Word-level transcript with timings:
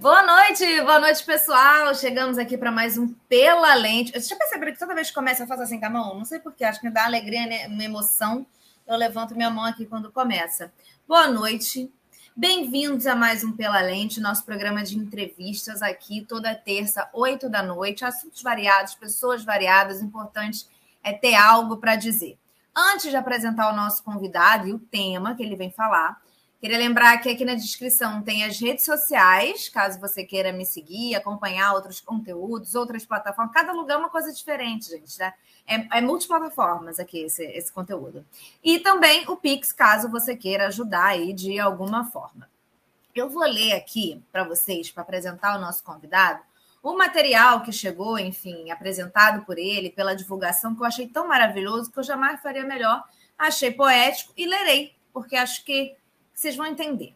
Boa 0.00 0.22
noite, 0.22 0.64
boa 0.80 0.98
noite, 0.98 1.22
pessoal. 1.22 1.94
Chegamos 1.94 2.38
aqui 2.38 2.56
para 2.56 2.72
mais 2.72 2.96
um 2.96 3.06
Pela 3.28 3.74
Lente. 3.74 4.18
Você 4.18 4.28
já 4.28 4.36
perceberam 4.36 4.72
que 4.72 4.78
toda 4.78 4.94
vez 4.94 5.08
que 5.08 5.14
começa 5.14 5.42
eu 5.42 5.46
faço 5.46 5.62
assim 5.62 5.78
com 5.78 5.84
a 5.84 5.90
mão? 5.90 6.16
Não 6.16 6.24
sei 6.24 6.38
porquê, 6.38 6.64
acho 6.64 6.80
que 6.80 6.86
me 6.86 6.90
dá 6.90 7.04
alegria, 7.04 7.46
né? 7.46 7.66
uma 7.66 7.84
emoção. 7.84 8.46
Eu 8.86 8.96
levanto 8.96 9.36
minha 9.36 9.50
mão 9.50 9.62
aqui 9.62 9.84
quando 9.84 10.10
começa. 10.10 10.72
Boa 11.06 11.28
noite. 11.28 11.92
Bem-vindos 12.34 13.06
a 13.06 13.14
mais 13.14 13.44
um 13.44 13.52
Pela 13.52 13.78
Lente, 13.82 14.22
nosso 14.22 14.42
programa 14.42 14.82
de 14.82 14.96
entrevistas 14.96 15.82
aqui 15.82 16.24
toda 16.26 16.54
terça, 16.54 17.06
oito 17.12 17.50
da 17.50 17.62
noite. 17.62 18.02
Assuntos 18.02 18.42
variados, 18.42 18.94
pessoas 18.94 19.44
variadas. 19.44 20.00
O 20.00 20.04
importante 20.06 20.66
é 21.04 21.12
ter 21.12 21.34
algo 21.34 21.76
para 21.76 21.94
dizer. 21.96 22.38
Antes 22.74 23.10
de 23.10 23.16
apresentar 23.16 23.70
o 23.70 23.76
nosso 23.76 24.02
convidado 24.02 24.66
e 24.66 24.72
o 24.72 24.78
tema 24.78 25.34
que 25.34 25.42
ele 25.42 25.56
vem 25.56 25.70
falar, 25.70 26.22
Queria 26.60 26.76
lembrar 26.76 27.16
que 27.22 27.30
aqui 27.30 27.42
na 27.42 27.54
descrição 27.54 28.20
tem 28.20 28.44
as 28.44 28.60
redes 28.60 28.84
sociais, 28.84 29.70
caso 29.70 29.98
você 29.98 30.24
queira 30.24 30.52
me 30.52 30.66
seguir, 30.66 31.14
acompanhar 31.14 31.72
outros 31.72 32.02
conteúdos, 32.02 32.74
outras 32.74 33.06
plataformas. 33.06 33.54
Cada 33.54 33.72
lugar 33.72 33.94
é 33.94 33.96
uma 33.96 34.10
coisa 34.10 34.30
diferente, 34.30 34.90
gente, 34.90 35.18
né? 35.18 35.32
É, 35.66 35.98
é 35.98 36.00
multiplataformas 36.02 37.00
aqui 37.00 37.20
esse, 37.20 37.42
esse 37.44 37.72
conteúdo. 37.72 38.26
E 38.62 38.78
também 38.78 39.24
o 39.26 39.38
Pix, 39.38 39.72
caso 39.72 40.10
você 40.10 40.36
queira 40.36 40.66
ajudar 40.66 41.06
aí 41.06 41.32
de 41.32 41.58
alguma 41.58 42.04
forma. 42.04 42.46
Eu 43.14 43.30
vou 43.30 43.44
ler 43.44 43.72
aqui 43.72 44.22
para 44.30 44.44
vocês, 44.44 44.90
para 44.90 45.02
apresentar 45.02 45.56
o 45.56 45.60
nosso 45.60 45.82
convidado, 45.82 46.42
o 46.82 46.94
material 46.94 47.62
que 47.62 47.72
chegou, 47.72 48.18
enfim, 48.18 48.70
apresentado 48.70 49.46
por 49.46 49.56
ele, 49.56 49.90
pela 49.90 50.14
divulgação, 50.14 50.74
que 50.74 50.82
eu 50.82 50.86
achei 50.86 51.08
tão 51.08 51.26
maravilhoso 51.26 51.90
que 51.90 51.98
eu 51.98 52.04
jamais 52.04 52.38
faria 52.42 52.64
melhor. 52.64 53.02
Achei 53.38 53.70
poético 53.70 54.34
e 54.36 54.46
lerei, 54.46 54.94
porque 55.10 55.36
acho 55.36 55.64
que 55.64 55.96
vocês 56.40 56.56
vão 56.56 56.64
entender. 56.64 57.14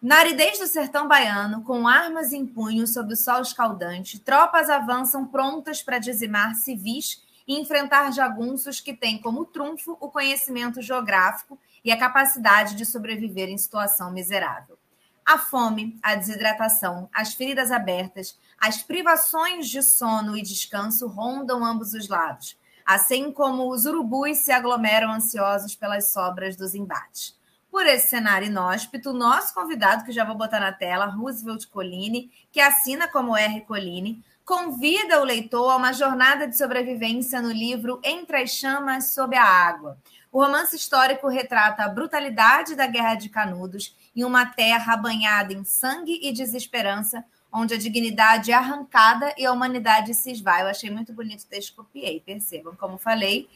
Na 0.00 0.18
aridez 0.18 0.60
do 0.60 0.68
sertão 0.68 1.08
baiano, 1.08 1.64
com 1.64 1.88
armas 1.88 2.32
em 2.32 2.46
punho 2.46 2.86
sob 2.86 3.12
o 3.12 3.16
sol 3.16 3.40
escaldante, 3.42 4.20
tropas 4.20 4.70
avançam 4.70 5.26
prontas 5.26 5.82
para 5.82 5.98
dizimar 5.98 6.54
civis 6.54 7.24
e 7.48 7.58
enfrentar 7.58 8.12
jagunços 8.12 8.80
que 8.80 8.94
têm 8.94 9.20
como 9.20 9.44
trunfo 9.44 9.96
o 10.00 10.08
conhecimento 10.08 10.80
geográfico 10.80 11.58
e 11.84 11.90
a 11.90 11.98
capacidade 11.98 12.76
de 12.76 12.86
sobreviver 12.86 13.48
em 13.48 13.58
situação 13.58 14.12
miserável. 14.12 14.78
A 15.26 15.36
fome, 15.36 15.98
a 16.00 16.14
desidratação, 16.14 17.08
as 17.12 17.34
feridas 17.34 17.72
abertas, 17.72 18.38
as 18.60 18.82
privações 18.82 19.68
de 19.68 19.82
sono 19.82 20.36
e 20.36 20.42
descanso 20.42 21.08
rondam 21.08 21.64
ambos 21.64 21.94
os 21.94 22.08
lados, 22.08 22.56
assim 22.86 23.32
como 23.32 23.72
os 23.72 23.86
urubus 23.86 24.38
se 24.38 24.52
aglomeram 24.52 25.10
ansiosos 25.10 25.74
pelas 25.74 26.12
sobras 26.12 26.54
dos 26.54 26.74
embates 26.74 27.34
por 27.74 27.88
esse 27.88 28.06
cenário 28.06 28.46
inóspito, 28.46 29.10
o 29.10 29.12
nosso 29.12 29.52
convidado, 29.52 30.04
que 30.04 30.12
já 30.12 30.24
vou 30.24 30.36
botar 30.36 30.60
na 30.60 30.70
tela, 30.70 31.06
Roosevelt 31.06 31.66
Colline, 31.66 32.30
que 32.52 32.60
assina 32.60 33.08
como 33.08 33.36
R. 33.36 33.62
Colline, 33.62 34.22
convida 34.44 35.20
o 35.20 35.24
leitor 35.24 35.72
a 35.72 35.74
uma 35.74 35.92
jornada 35.92 36.46
de 36.46 36.56
sobrevivência 36.56 37.42
no 37.42 37.50
livro 37.50 38.00
Entre 38.04 38.36
as 38.36 38.50
Chamas 38.50 39.12
sob 39.12 39.36
a 39.36 39.42
Água. 39.42 39.98
O 40.30 40.40
romance 40.40 40.76
histórico 40.76 41.26
retrata 41.26 41.82
a 41.82 41.88
brutalidade 41.88 42.76
da 42.76 42.86
Guerra 42.86 43.16
de 43.16 43.28
Canudos 43.28 43.96
em 44.14 44.22
uma 44.22 44.46
terra 44.46 44.96
banhada 44.96 45.52
em 45.52 45.64
sangue 45.64 46.20
e 46.22 46.32
desesperança, 46.32 47.24
onde 47.52 47.74
a 47.74 47.78
dignidade 47.78 48.52
é 48.52 48.54
arrancada 48.54 49.34
e 49.36 49.44
a 49.44 49.50
humanidade 49.50 50.14
se 50.14 50.30
esvai. 50.30 50.62
Eu 50.62 50.68
achei 50.68 50.92
muito 50.92 51.12
bonito 51.12 51.42
o 51.42 51.46
texto, 51.48 51.74
copiei, 51.74 52.20
percebam, 52.20 52.76
como 52.76 52.98
falei. 52.98 53.48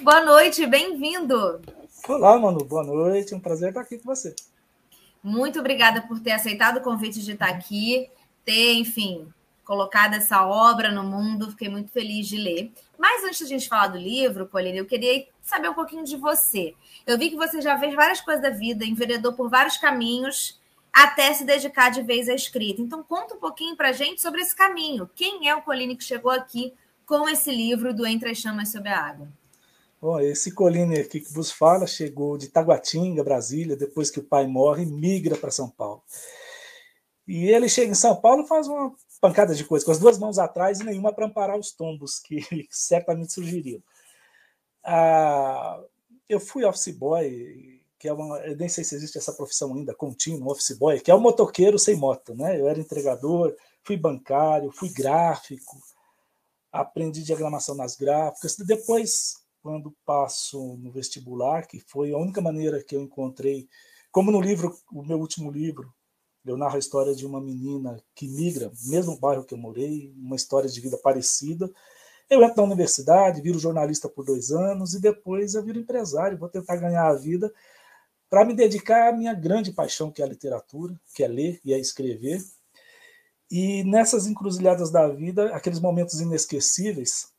Boa 0.00 0.24
noite, 0.24 0.66
bem-vindo. 0.66 1.62
Olá, 2.08 2.36
Manu, 2.36 2.64
boa 2.64 2.82
noite. 2.82 3.32
Um 3.32 3.38
prazer 3.38 3.68
estar 3.68 3.80
aqui 3.80 3.96
com 3.96 4.04
você. 4.04 4.34
Muito 5.22 5.60
obrigada 5.60 6.02
por 6.02 6.18
ter 6.18 6.32
aceitado 6.32 6.78
o 6.78 6.80
convite 6.80 7.22
de 7.22 7.32
estar 7.32 7.48
aqui, 7.48 8.10
ter, 8.44 8.74
enfim, 8.74 9.32
colocado 9.64 10.14
essa 10.14 10.44
obra 10.44 10.90
no 10.90 11.04
mundo. 11.04 11.50
Fiquei 11.52 11.68
muito 11.68 11.92
feliz 11.92 12.26
de 12.26 12.36
ler. 12.36 12.72
Mas 12.98 13.22
antes 13.22 13.38
de 13.38 13.44
a 13.44 13.46
gente 13.46 13.68
falar 13.68 13.86
do 13.86 13.96
livro, 13.96 14.48
Colina, 14.48 14.78
eu 14.78 14.84
queria 14.84 15.26
saber 15.40 15.68
um 15.68 15.74
pouquinho 15.74 16.04
de 16.04 16.16
você. 16.16 16.74
Eu 17.06 17.16
vi 17.16 17.30
que 17.30 17.36
você 17.36 17.60
já 17.60 17.78
fez 17.78 17.94
várias 17.94 18.20
coisas 18.20 18.42
da 18.42 18.50
vida, 18.50 18.84
enveredou 18.84 19.32
por 19.32 19.48
vários 19.48 19.76
caminhos 19.76 20.60
até 20.92 21.32
se 21.32 21.44
dedicar 21.44 21.90
de 21.90 22.02
vez 22.02 22.28
à 22.28 22.34
escrita. 22.34 22.82
Então, 22.82 23.02
conta 23.02 23.34
um 23.34 23.38
pouquinho 23.38 23.76
para 23.76 23.90
a 23.90 23.92
gente 23.92 24.20
sobre 24.20 24.40
esse 24.42 24.56
caminho. 24.56 25.08
Quem 25.14 25.48
é 25.48 25.54
o 25.54 25.62
Coline 25.62 25.96
que 25.96 26.04
chegou 26.04 26.32
aqui 26.32 26.74
com 27.06 27.28
esse 27.28 27.50
livro 27.52 27.94
do 27.94 28.04
Entre 28.04 28.28
as 28.30 28.38
Chamas 28.38 28.72
sob 28.72 28.88
a 28.88 29.00
Água? 29.00 29.28
Bom, 30.04 30.20
esse 30.20 30.52
Colline 30.52 30.98
aqui 30.98 31.18
que 31.18 31.32
vos 31.32 31.50
fala 31.50 31.86
chegou 31.86 32.36
de 32.36 32.48
Taguatinga, 32.48 33.24
Brasília, 33.24 33.74
depois 33.74 34.10
que 34.10 34.18
o 34.20 34.22
pai 34.22 34.46
morre, 34.46 34.84
migra 34.84 35.34
para 35.34 35.50
São 35.50 35.70
Paulo. 35.70 36.02
E 37.26 37.48
ele 37.48 37.70
chega 37.70 37.90
em 37.90 37.94
São 37.94 38.14
Paulo 38.14 38.44
faz 38.44 38.68
uma 38.68 38.94
pancada 39.18 39.54
de 39.54 39.64
coisas, 39.64 39.82
com 39.82 39.92
as 39.92 39.98
duas 39.98 40.18
mãos 40.18 40.38
atrás 40.38 40.78
e 40.78 40.84
nenhuma 40.84 41.10
para 41.10 41.24
amparar 41.24 41.58
os 41.58 41.72
tombos 41.72 42.18
que 42.18 42.36
certamente 42.70 43.32
surgiriam. 43.32 43.82
Ah, 44.84 45.82
eu 46.28 46.38
fui 46.38 46.66
office 46.66 46.94
boy, 46.94 47.80
que 47.98 48.06
é 48.06 48.12
uma, 48.12 48.36
eu 48.40 48.58
nem 48.58 48.68
sei 48.68 48.84
se 48.84 48.94
existe 48.94 49.16
essa 49.16 49.32
profissão 49.32 49.74
ainda, 49.74 49.94
contínuo, 49.94 50.52
office 50.52 50.76
boy, 50.76 51.00
que 51.00 51.10
é 51.10 51.14
o 51.14 51.16
um 51.16 51.22
motoqueiro 51.22 51.78
sem 51.78 51.96
moto, 51.96 52.34
né? 52.34 52.60
Eu 52.60 52.68
era 52.68 52.78
entregador, 52.78 53.56
fui 53.82 53.96
bancário, 53.96 54.70
fui 54.70 54.90
gráfico, 54.90 55.78
aprendi 56.70 57.22
diagramação 57.22 57.74
nas 57.74 57.96
gráficas, 57.96 58.54
depois 58.58 59.42
quando 59.64 59.96
passo 60.04 60.76
no 60.76 60.92
vestibular, 60.92 61.66
que 61.66 61.80
foi 61.80 62.12
a 62.12 62.18
única 62.18 62.38
maneira 62.42 62.84
que 62.84 62.94
eu 62.94 63.00
encontrei, 63.00 63.66
como 64.12 64.30
no 64.30 64.38
livro, 64.38 64.76
o 64.92 65.02
meu 65.02 65.18
último 65.18 65.50
livro, 65.50 65.90
eu 66.44 66.54
narro 66.58 66.76
a 66.76 66.78
história 66.78 67.14
de 67.14 67.24
uma 67.24 67.40
menina 67.40 67.98
que 68.14 68.28
migra, 68.28 68.70
mesmo 68.84 69.18
bairro 69.18 69.42
que 69.42 69.54
eu 69.54 69.58
morei, 69.58 70.12
uma 70.18 70.36
história 70.36 70.68
de 70.68 70.78
vida 70.82 70.98
parecida. 70.98 71.72
Eu 72.28 72.42
entro 72.42 72.58
na 72.58 72.64
universidade, 72.64 73.40
viro 73.40 73.58
jornalista 73.58 74.06
por 74.06 74.26
dois 74.26 74.50
anos 74.50 74.92
e 74.92 75.00
depois 75.00 75.54
eu 75.54 75.64
viro 75.64 75.78
empresário, 75.78 76.36
vou 76.36 76.50
tentar 76.50 76.76
ganhar 76.76 77.06
a 77.06 77.14
vida 77.14 77.50
para 78.28 78.44
me 78.44 78.52
dedicar 78.52 79.08
à 79.08 79.16
minha 79.16 79.32
grande 79.32 79.72
paixão, 79.72 80.12
que 80.12 80.20
é 80.20 80.26
a 80.26 80.28
literatura, 80.28 80.94
que 81.14 81.24
é 81.24 81.28
ler 81.28 81.58
e 81.64 81.72
é 81.72 81.78
escrever. 81.78 82.44
E 83.50 83.82
nessas 83.84 84.26
encruzilhadas 84.26 84.90
da 84.90 85.08
vida, 85.08 85.56
aqueles 85.56 85.80
momentos 85.80 86.20
inesquecíveis, 86.20 87.32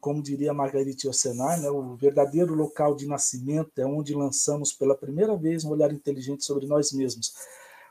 como 0.00 0.22
diria 0.22 0.54
Margarite 0.54 1.06
Yourcenar, 1.06 1.60
né, 1.60 1.70
o 1.70 1.96
verdadeiro 1.96 2.54
local 2.54 2.94
de 2.94 3.06
nascimento 3.06 3.78
é 3.78 3.86
onde 3.86 4.14
lançamos 4.14 4.72
pela 4.72 4.96
primeira 4.96 5.36
vez 5.36 5.64
um 5.64 5.70
olhar 5.70 5.92
inteligente 5.92 6.44
sobre 6.44 6.66
nós 6.66 6.92
mesmos. 6.92 7.34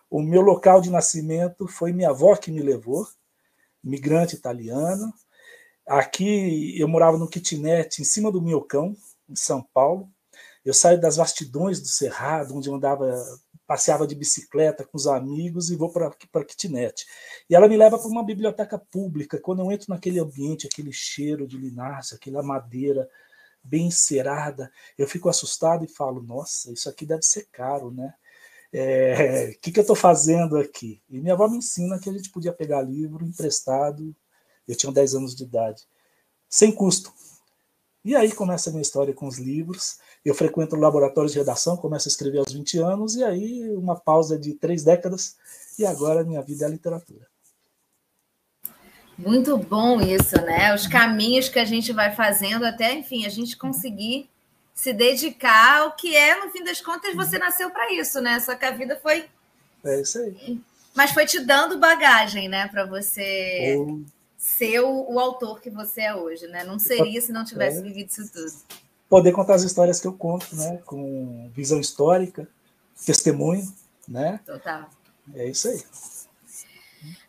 O 0.09 0.21
meu 0.21 0.41
local 0.41 0.79
de 0.79 0.89
nascimento 0.89 1.67
foi 1.67 1.91
minha 1.91 2.09
avó 2.09 2.35
que 2.35 2.51
me 2.51 2.61
levou, 2.61 3.05
migrante 3.83 4.35
italiana. 4.35 5.13
Aqui 5.85 6.79
eu 6.79 6.87
morava 6.87 7.17
no 7.17 7.27
kitnet 7.27 8.01
em 8.01 8.05
cima 8.05 8.31
do 8.31 8.41
Minhocão, 8.41 8.95
em 9.29 9.35
São 9.35 9.61
Paulo. 9.73 10.09
Eu 10.63 10.73
saio 10.73 10.99
das 10.99 11.17
vastidões 11.17 11.81
do 11.81 11.87
Cerrado, 11.87 12.55
onde 12.55 12.69
eu 12.69 12.75
andava 12.75 13.13
passeava 13.67 14.07
de 14.07 14.15
bicicleta 14.15 14.85
com 14.85 14.97
os 14.97 15.05
amigos 15.05 15.69
e 15.69 15.75
vou 15.75 15.91
para 15.91 16.07
a 16.07 16.45
kitnet. 16.45 17.05
E 17.49 17.53
ela 17.53 17.67
me 17.67 17.75
leva 17.75 17.99
para 17.99 18.07
uma 18.07 18.23
biblioteca 18.23 18.79
pública. 18.79 19.39
Quando 19.39 19.61
eu 19.61 19.71
entro 19.71 19.87
naquele 19.89 20.19
ambiente, 20.19 20.65
aquele 20.65 20.93
cheiro 20.93 21.45
de 21.45 21.57
linhaça, 21.57 22.15
aquela 22.15 22.41
madeira 22.41 23.07
bem 23.61 23.87
encerada, 23.87 24.71
eu 24.97 25.05
fico 25.07 25.27
assustado 25.27 25.83
e 25.83 25.87
falo: 25.87 26.23
Nossa, 26.23 26.71
isso 26.71 26.89
aqui 26.89 27.05
deve 27.05 27.23
ser 27.23 27.47
caro, 27.51 27.91
né? 27.91 28.13
O 28.73 28.77
é, 28.77 29.53
que, 29.61 29.71
que 29.71 29.79
eu 29.79 29.81
estou 29.81 29.95
fazendo 29.95 30.57
aqui? 30.57 31.01
E 31.09 31.19
minha 31.19 31.33
avó 31.33 31.49
me 31.49 31.57
ensina 31.57 31.99
que 31.99 32.09
a 32.09 32.13
gente 32.13 32.31
podia 32.31 32.53
pegar 32.53 32.81
livro 32.81 33.25
emprestado. 33.25 34.15
Eu 34.65 34.75
tinha 34.75 34.91
10 34.91 35.15
anos 35.15 35.35
de 35.35 35.43
idade, 35.43 35.83
sem 36.49 36.71
custo. 36.71 37.13
E 38.03 38.15
aí 38.15 38.31
começa 38.31 38.69
a 38.69 38.71
minha 38.71 38.81
história 38.81 39.13
com 39.13 39.27
os 39.27 39.37
livros. 39.37 39.97
Eu 40.23 40.33
frequento 40.33 40.75
o 40.75 40.79
laboratório 40.79 41.29
de 41.29 41.37
redação, 41.37 41.75
começo 41.75 42.07
a 42.07 42.11
escrever 42.11 42.39
aos 42.39 42.53
20 42.53 42.79
anos, 42.79 43.15
e 43.15 43.23
aí 43.23 43.69
uma 43.75 43.95
pausa 43.95 44.37
de 44.37 44.53
três 44.53 44.83
décadas, 44.83 45.35
e 45.77 45.85
agora 45.85 46.23
minha 46.23 46.41
vida 46.41 46.65
é 46.65 46.67
a 46.67 46.71
literatura. 46.71 47.27
Muito 49.17 49.57
bom 49.57 49.99
isso, 49.99 50.35
né? 50.43 50.73
Os 50.75 50.85
caminhos 50.85 51.49
que 51.49 51.59
a 51.59 51.65
gente 51.65 51.91
vai 51.91 52.15
fazendo 52.15 52.65
até, 52.65 52.93
enfim, 52.93 53.25
a 53.25 53.29
gente 53.29 53.57
conseguir 53.57 54.29
se 54.75 54.93
dedicar 54.93 55.81
ao 55.81 55.95
que 55.95 56.15
é, 56.15 56.39
no 56.39 56.51
fim 56.51 56.63
das 56.63 56.79
contas, 56.79 57.15
você 57.15 57.39
nasceu 57.39 57.71
para 57.71 57.91
isso, 57.93 58.21
né? 58.21 58.39
Só 58.39 58.53
que 58.53 58.63
a 58.63 58.71
vida 58.71 58.99
foi. 59.01 59.25
É 59.83 60.01
isso 60.01 60.19
aí. 60.19 60.61
Mas 60.95 61.11
foi 61.11 61.25
te 61.25 61.39
dando 61.39 61.79
bagagem, 61.79 62.47
né, 62.47 62.67
para 62.67 62.85
você 62.85 63.75
ser 64.47 64.79
o, 64.79 65.13
o, 65.13 65.19
autor 65.19 65.59
que 65.59 65.69
você 65.69 66.01
é 66.01 66.15
hoje, 66.15 66.47
né? 66.47 66.63
Não 66.63 66.79
seria 66.79 67.21
se 67.21 67.31
não 67.31 67.43
tivesse 67.43 67.79
é. 67.79 67.81
vivido 67.81 68.09
isso 68.09 68.31
tudo 68.31 68.51
poder 69.09 69.31
contar 69.31 69.55
as 69.55 69.63
histórias 69.63 69.99
que 69.99 70.07
eu 70.07 70.13
conto, 70.13 70.55
né? 70.55 70.81
Com 70.85 71.49
visão 71.53 71.79
histórica, 71.79 72.47
testemunho, 73.05 73.65
né? 74.07 74.39
Total. 74.45 74.89
É 75.33 75.49
isso 75.49 75.67
aí. 75.67 75.83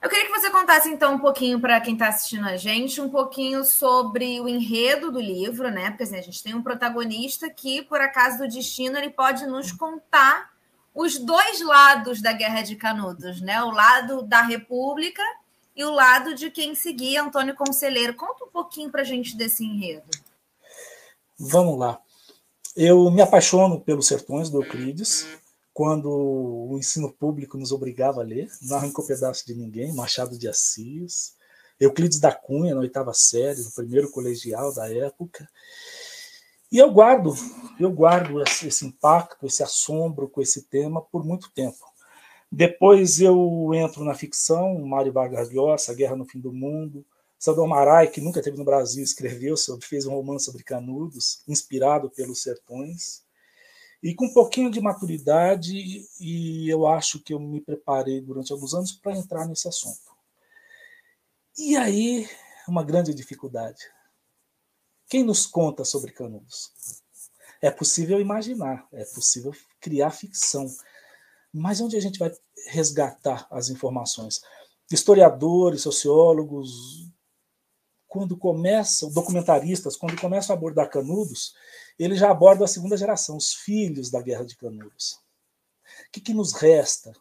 Eu 0.03 0.09
queria 0.09 0.27
que 0.27 0.33
você 0.33 0.51
contasse 0.51 0.89
então 0.89 1.15
um 1.15 1.19
pouquinho 1.19 1.61
para 1.61 1.81
quem 1.81 1.93
está 1.93 2.09
assistindo 2.09 2.47
a 2.47 2.57
gente, 2.57 3.01
um 3.01 3.11
pouquinho 3.11 3.65
sobre 3.65 4.41
o 4.41 4.49
enredo 4.49 5.13
do 5.13 5.21
livro, 5.21 5.71
né? 5.71 5.91
Porque 5.91 6.05
assim, 6.05 6.17
a 6.17 6.23
gente 6.23 6.43
tem 6.43 6.55
um 6.55 6.63
protagonista 6.63 7.51
que, 7.51 7.83
por 7.83 8.01
acaso 8.01 8.39
do 8.39 8.49
destino, 8.49 8.97
ele 8.97 9.11
pode 9.11 9.47
nos 9.47 9.71
contar 9.73 10.51
os 10.95 11.19
dois 11.19 11.61
lados 11.61 12.21
da 12.21 12.33
Guerra 12.33 12.63
de 12.63 12.77
Canudos, 12.77 13.41
né? 13.41 13.63
O 13.63 13.71
lado 13.71 14.23
da 14.23 14.43
República 14.43 15.23
e 15.79 15.85
o 15.85 15.93
lado 15.93 16.35
de 16.35 16.51
quem 16.51 16.75
seguia 16.75 17.23
Antônio 17.23 17.55
Conselheiro. 17.55 18.13
Conta 18.15 18.45
um 18.45 18.49
pouquinho 18.49 18.91
para 18.91 19.03
a 19.03 19.05
gente 19.05 19.37
desse 19.37 19.65
enredo. 19.65 20.11
Vamos 21.39 21.79
lá. 21.79 22.01
Eu 22.75 23.09
me 23.13 23.23
apaixono 23.23 23.81
pelos 23.81 24.09
sertões 24.09 24.51
do 24.51 24.61
Euclides, 24.61 25.25
quando 25.73 26.11
o 26.11 26.77
ensino 26.77 27.13
público 27.13 27.57
nos 27.57 27.71
obrigava 27.71 28.21
a 28.21 28.25
ler, 28.25 28.51
não 28.63 28.77
arrancou 28.77 29.07
pedaço 29.07 29.47
de 29.47 29.55
ninguém, 29.55 29.95
Machado 29.95 30.37
de 30.37 30.49
Assis, 30.49 31.37
Euclides 31.79 32.19
da 32.19 32.33
Cunha, 32.33 32.75
na 32.75 32.81
oitava 32.81 33.15
série, 33.15 33.63
no 33.63 33.71
primeiro 33.71 34.11
colegial 34.11 34.75
da 34.75 34.93
época. 34.93 35.49
E 36.73 36.79
eu 36.79 36.91
guardo, 36.91 37.33
eu 37.79 37.93
guardo 37.93 38.43
esse 38.43 38.85
impacto, 38.85 39.47
esse 39.47 39.63
assombro 39.63 40.29
com 40.29 40.43
esse 40.43 40.63
tema 40.63 41.01
por 41.01 41.25
muito 41.25 41.53
tempo. 41.53 41.88
Depois 42.51 43.21
eu 43.21 43.71
entro 43.75 44.05
na 44.05 44.15
ficção, 44.15 44.79
Mário 44.81 45.13
Vargas 45.13 45.51
Llosa, 45.51 45.95
Guerra 45.95 46.17
no 46.17 46.25
Fim 46.25 46.41
do 46.41 46.53
Mundo, 46.53 47.05
Salvador 47.39 47.69
Marai, 47.69 48.09
que 48.09 48.21
nunca 48.21 48.43
teve 48.43 48.57
no 48.57 48.65
Brasil, 48.65 49.05
escreveu 49.05 49.57
sobre, 49.57 49.87
fez 49.87 50.07
um 50.07 50.15
romance 50.15 50.47
sobre 50.47 50.65
Canudos, 50.65 51.43
inspirado 51.47 52.11
pelos 52.11 52.43
sertões. 52.43 53.23
E 54.03 54.15
com 54.15 54.27
um 54.27 54.33
pouquinho 54.33 54.71
de 54.71 54.81
maturidade, 54.81 56.05
e 56.21 56.69
eu 56.69 56.87
acho 56.87 57.21
que 57.21 57.33
eu 57.33 57.39
me 57.39 57.61
preparei 57.61 58.21
durante 58.21 58.53
alguns 58.53 58.75
anos 58.75 58.93
para 58.93 59.17
entrar 59.17 59.47
nesse 59.47 59.69
assunto. 59.69 60.09
E 61.57 61.77
aí, 61.77 62.29
uma 62.67 62.83
grande 62.85 63.13
dificuldade. 63.13 63.85
Quem 65.09 65.23
nos 65.23 65.47
conta 65.47 65.85
sobre 65.85 66.13
Canudos? 66.13 66.73
É 67.61 67.71
possível 67.71 68.21
imaginar, 68.21 68.87
é 68.93 69.05
possível 69.05 69.53
criar 69.81 70.11
ficção, 70.11 70.67
mas 71.53 71.81
onde 71.81 71.97
a 71.97 72.01
gente 72.01 72.19
vai 72.19 72.31
resgatar 72.67 73.47
as 73.51 73.69
informações? 73.69 74.41
Historiadores, 74.91 75.83
sociólogos, 75.83 77.11
quando 78.07 78.37
começam, 78.37 79.11
documentaristas, 79.11 79.97
quando 79.97 80.19
começam 80.21 80.55
a 80.55 80.59
abordar 80.59 80.91
Canudos, 80.91 81.55
eles 81.99 82.19
já 82.19 82.31
abordam 82.31 82.65
a 82.65 82.69
segunda 82.69 82.97
geração, 82.97 83.37
os 83.37 83.53
filhos 83.53 84.11
da 84.11 84.23
Guerra 84.23 84.45
de 84.45 84.57
Canudos. 84.57 85.21
O 86.07 86.11
que, 86.13 86.21
que 86.21 86.35
nos 86.35 86.55
resta 86.55 87.13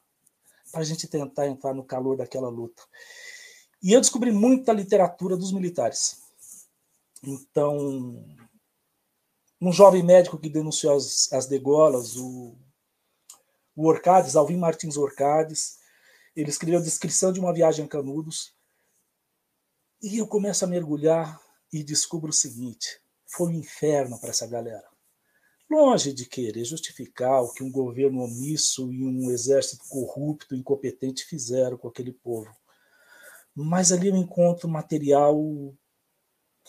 para 0.71 0.81
a 0.81 0.83
gente 0.83 1.07
tentar 1.07 1.47
entrar 1.47 1.73
no 1.73 1.83
calor 1.83 2.15
daquela 2.15 2.49
luta? 2.49 2.83
E 3.83 3.91
eu 3.91 4.01
descobri 4.01 4.31
muita 4.31 4.71
literatura 4.71 5.35
dos 5.35 5.51
militares. 5.51 6.21
Então, 7.23 8.25
um 9.59 9.71
jovem 9.71 10.03
médico 10.03 10.37
que 10.37 10.49
denunciou 10.49 10.95
as, 10.95 11.31
as 11.33 11.47
degolas, 11.47 12.15
o 12.15 12.55
o 13.77 13.87
Orcades, 13.87 14.35
Alvin 14.35 14.57
Martins 14.57 14.97
Orcades, 14.97 15.77
ele 16.35 16.49
escreveu 16.49 16.79
a 16.79 16.83
descrição 16.83 17.31
de 17.31 17.39
uma 17.39 17.53
viagem 17.53 17.85
a 17.85 17.87
Canudos, 17.87 18.55
e 20.01 20.17
eu 20.17 20.27
começo 20.27 20.65
a 20.65 20.67
mergulhar 20.67 21.39
e 21.71 21.83
descubro 21.83 22.31
o 22.31 22.33
seguinte: 22.33 22.99
foi 23.27 23.49
um 23.49 23.59
inferno 23.59 24.19
para 24.19 24.31
essa 24.31 24.47
galera. 24.47 24.87
Longe 25.69 26.11
de 26.11 26.25
querer 26.25 26.65
justificar 26.65 27.43
o 27.43 27.53
que 27.53 27.63
um 27.63 27.71
governo 27.71 28.23
omisso 28.23 28.91
e 28.91 29.03
um 29.05 29.29
exército 29.29 29.83
corrupto, 29.87 30.55
incompetente 30.55 31.25
fizeram 31.25 31.77
com 31.77 31.87
aquele 31.87 32.13
povo. 32.13 32.49
Mas 33.53 33.91
ali 33.91 34.07
eu 34.07 34.15
encontro 34.15 34.67
material 34.67 35.35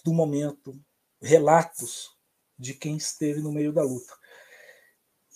do 0.04 0.12
momento, 0.12 0.78
relatos 1.22 2.10
de 2.58 2.74
quem 2.74 2.96
esteve 2.98 3.40
no 3.40 3.52
meio 3.52 3.72
da 3.72 3.82
luta. 3.82 4.17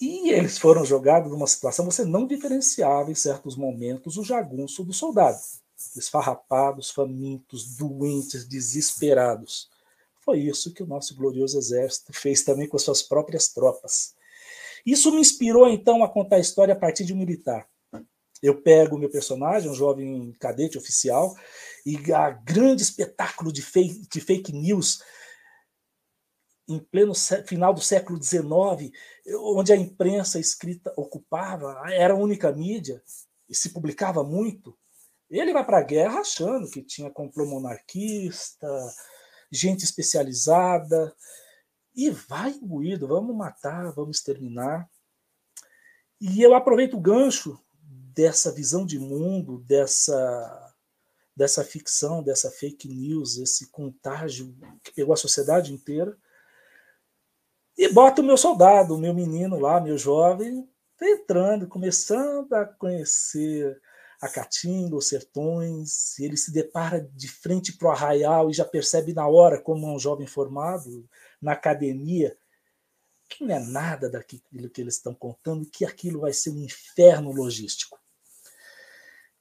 E 0.03 0.31
eles 0.31 0.59
foram 0.59 0.85
jogados 0.85 1.31
numa 1.31 1.47
situação, 1.47 1.85
você 1.85 2.05
não 2.05 2.27
diferenciava 2.27 3.13
em 3.13 3.15
certos 3.15 3.55
momentos 3.55 4.17
o 4.17 4.25
jagunço 4.25 4.83
do 4.83 4.93
soldado. 4.93 5.39
Esfarrapados, 5.95 6.91
famintos, 6.91 7.77
doentes, 7.77 8.45
desesperados. 8.45 9.71
Foi 10.25 10.41
isso 10.41 10.75
que 10.75 10.83
o 10.83 10.87
nosso 10.89 11.15
glorioso 11.15 11.57
exército 11.57 12.13
fez 12.13 12.43
também 12.43 12.67
com 12.67 12.77
as 12.77 12.83
suas 12.83 13.01
próprias 13.01 13.47
tropas. 13.47 14.17
Isso 14.85 15.13
me 15.13 15.21
inspirou 15.21 15.69
então 15.69 16.03
a 16.03 16.09
contar 16.09 16.35
a 16.35 16.41
história 16.41 16.75
a 16.75 16.77
partir 16.77 17.05
de 17.05 17.13
um 17.13 17.19
militar. 17.19 17.65
Eu 18.43 18.61
pego 18.61 18.97
o 18.97 18.99
meu 18.99 19.09
personagem, 19.09 19.71
um 19.71 19.75
jovem 19.75 20.35
cadete 20.41 20.77
oficial, 20.77 21.33
e 21.87 22.13
a 22.13 22.29
grande 22.29 22.83
espetáculo 22.83 23.53
de 23.53 23.63
fake, 23.63 24.09
de 24.11 24.21
fake 24.21 24.53
news 24.53 25.01
em 26.69 26.79
pleno 26.79 27.13
final 27.47 27.75
do 27.75 27.81
século 27.81 28.23
XIX, 28.23 28.93
onde 29.41 29.73
a 29.73 29.77
imprensa 29.77 30.39
escrita 30.39 30.93
ocupava, 30.97 31.83
era 31.91 32.15
a 32.15 32.17
única 32.17 32.53
mídia 32.53 33.03
e 33.49 33.55
se 33.55 33.71
publicava 33.71 34.23
muito, 34.23 34.77
ele 35.29 35.53
vai 35.53 35.65
para 35.65 35.79
a 35.79 35.83
guerra 35.83 36.21
achando 36.21 36.71
que 36.71 36.83
tinha 36.83 37.11
complô 37.11 37.47
monarquista, 37.47 38.69
gente 39.51 39.85
especializada, 39.85 41.15
e 41.95 42.11
vai 42.11 42.51
imbuído, 42.51 43.09
vamos 43.09 43.35
matar, 43.35 43.93
vamos 43.93 44.19
exterminar. 44.19 44.89
E 46.21 46.43
eu 46.43 46.55
aproveito 46.55 46.95
o 46.95 47.01
gancho 47.01 47.59
dessa 48.15 48.53
visão 48.53 48.87
de 48.87 48.99
mundo, 48.99 49.59
dessa 49.61 50.69
dessa 51.35 51.65
ficção, 51.65 52.23
dessa 52.23 52.51
fake 52.51 52.87
news, 52.87 53.39
esse 53.39 53.71
contágio 53.71 54.55
que 54.85 54.93
pegou 54.93 55.15
a 55.15 55.17
sociedade 55.17 55.73
inteira, 55.73 56.15
e 57.83 57.93
bota 57.93 58.23
o 58.23 58.25
meu 58.25 58.37
soldado, 58.37 58.95
o 58.95 58.99
meu 58.99 59.13
menino 59.13 59.59
lá, 59.59 59.81
meu 59.81 59.99
jovem, 59.99 60.69
entrando, 61.01 61.67
começando 61.67 62.53
a 62.53 62.65
conhecer 62.65 63.77
a 64.21 64.29
Caatinga, 64.29 64.95
os 64.95 65.09
sertões, 65.09 66.17
ele 66.21 66.37
se 66.37 66.53
depara 66.53 67.01
de 67.01 67.27
frente 67.27 67.73
para 67.73 67.89
o 67.89 67.91
arraial 67.91 68.49
e 68.49 68.53
já 68.53 68.65
percebe 68.65 69.13
na 69.13 69.27
hora, 69.27 69.61
como 69.61 69.93
um 69.93 69.99
jovem 69.99 70.29
formado 70.29 71.09
na 71.41 71.55
academia, 71.55 72.39
que 73.29 73.45
não 73.45 73.53
é 73.53 73.59
nada 73.59 74.09
daquilo 74.09 74.71
que 74.71 74.81
eles 74.81 74.95
estão 74.95 75.13
contando, 75.13 75.69
que 75.69 75.85
aquilo 75.85 76.21
vai 76.21 76.33
ser 76.33 76.51
um 76.51 76.59
inferno 76.59 77.33
logístico. 77.33 77.99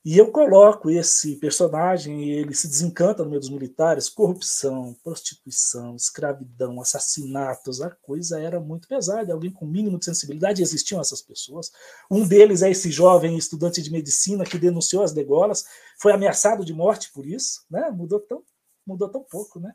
E 0.04 0.18
eu 0.18 0.32
coloco 0.32 0.90
esse 0.90 1.36
personagem 1.36 2.24
e 2.24 2.32
ele 2.32 2.56
se 2.56 2.68
desencanta 2.68 3.24
no 3.24 3.30
meio 3.30 3.40
dos 3.40 3.52
militares, 3.52 4.10
corrupção, 4.10 4.96
prostituição, 5.04 5.96
escravidão, 5.96 6.82
assassinatos, 6.82 7.82
a 7.82 7.92
coisa 7.92 8.40
era 8.40 8.60
muito 8.60 8.88
pesada. 8.88 9.32
Alguém 9.32 9.52
com 9.52 9.64
mínimo 9.64 10.00
de 10.00 10.06
sensibilidade 10.06 10.64
existiam 10.64 11.00
essas 11.00 11.22
pessoas. 11.22 11.72
Um 12.10 12.28
deles 12.28 12.64
é 12.64 12.72
esse 12.72 12.90
jovem 12.90 13.38
estudante 13.38 13.80
de 13.80 13.92
medicina 13.92 14.44
que 14.44 14.58
denunciou 14.58 15.04
as 15.04 15.14
degolas, 15.14 15.66
foi 16.00 16.12
ameaçado 16.12 16.66
de 16.66 16.74
morte 16.74 17.12
por 17.14 17.28
isso, 17.28 17.62
né? 17.70 17.92
Mudou 17.92 18.20
tão, 18.20 18.44
mudou 18.84 19.08
tão 19.08 19.24
pouco, 19.24 19.60
né? 19.60 19.72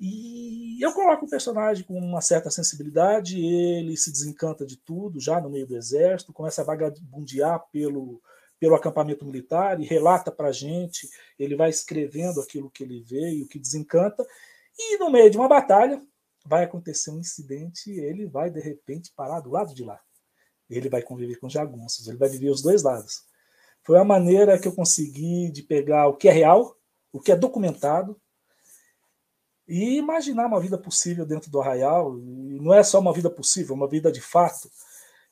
E 0.00 0.78
eu 0.84 0.92
coloco 0.92 1.26
o 1.26 1.30
personagem 1.30 1.84
com 1.84 1.98
uma 1.98 2.20
certa 2.20 2.48
sensibilidade, 2.48 3.40
ele 3.44 3.96
se 3.96 4.12
desencanta 4.12 4.64
de 4.64 4.76
tudo, 4.76 5.20
já 5.20 5.40
no 5.40 5.50
meio 5.50 5.66
do 5.66 5.76
exército, 5.76 6.32
começa 6.32 6.62
a 6.62 6.64
vagabundear 6.64 7.64
pelo 7.72 8.20
pelo 8.62 8.76
acampamento 8.76 9.24
militar 9.24 9.80
e 9.80 9.84
relata 9.84 10.30
para 10.30 10.46
a 10.46 10.52
gente, 10.52 11.10
ele 11.36 11.56
vai 11.56 11.68
escrevendo 11.68 12.40
aquilo 12.40 12.70
que 12.70 12.84
ele 12.84 13.00
vê 13.00 13.32
e 13.32 13.42
o 13.42 13.48
que 13.48 13.58
desencanta, 13.58 14.24
e 14.78 14.98
no 14.98 15.10
meio 15.10 15.28
de 15.28 15.36
uma 15.36 15.48
batalha 15.48 16.00
vai 16.46 16.62
acontecer 16.62 17.10
um 17.10 17.18
incidente 17.18 17.90
e 17.90 17.98
ele 17.98 18.24
vai 18.24 18.52
de 18.52 18.60
repente 18.60 19.12
parar 19.16 19.40
do 19.40 19.50
lado 19.50 19.74
de 19.74 19.82
lá. 19.82 19.98
Ele 20.70 20.88
vai 20.88 21.02
conviver 21.02 21.40
com 21.40 21.48
jagunços, 21.48 22.06
ele 22.06 22.18
vai 22.18 22.28
viver 22.28 22.50
os 22.50 22.62
dois 22.62 22.84
lados. 22.84 23.24
Foi 23.82 23.98
a 23.98 24.04
maneira 24.04 24.56
que 24.56 24.68
eu 24.68 24.72
consegui 24.76 25.50
de 25.50 25.64
pegar 25.64 26.06
o 26.06 26.16
que 26.16 26.28
é 26.28 26.32
real, 26.32 26.78
o 27.12 27.20
que 27.20 27.32
é 27.32 27.36
documentado, 27.36 28.16
e 29.66 29.96
imaginar 29.96 30.46
uma 30.46 30.60
vida 30.60 30.78
possível 30.78 31.26
dentro 31.26 31.50
do 31.50 31.60
arraial. 31.60 32.16
E 32.16 32.60
não 32.60 32.72
é 32.72 32.84
só 32.84 33.00
uma 33.00 33.12
vida 33.12 33.28
possível, 33.28 33.74
uma 33.74 33.88
vida 33.88 34.12
de 34.12 34.20
fato 34.20 34.70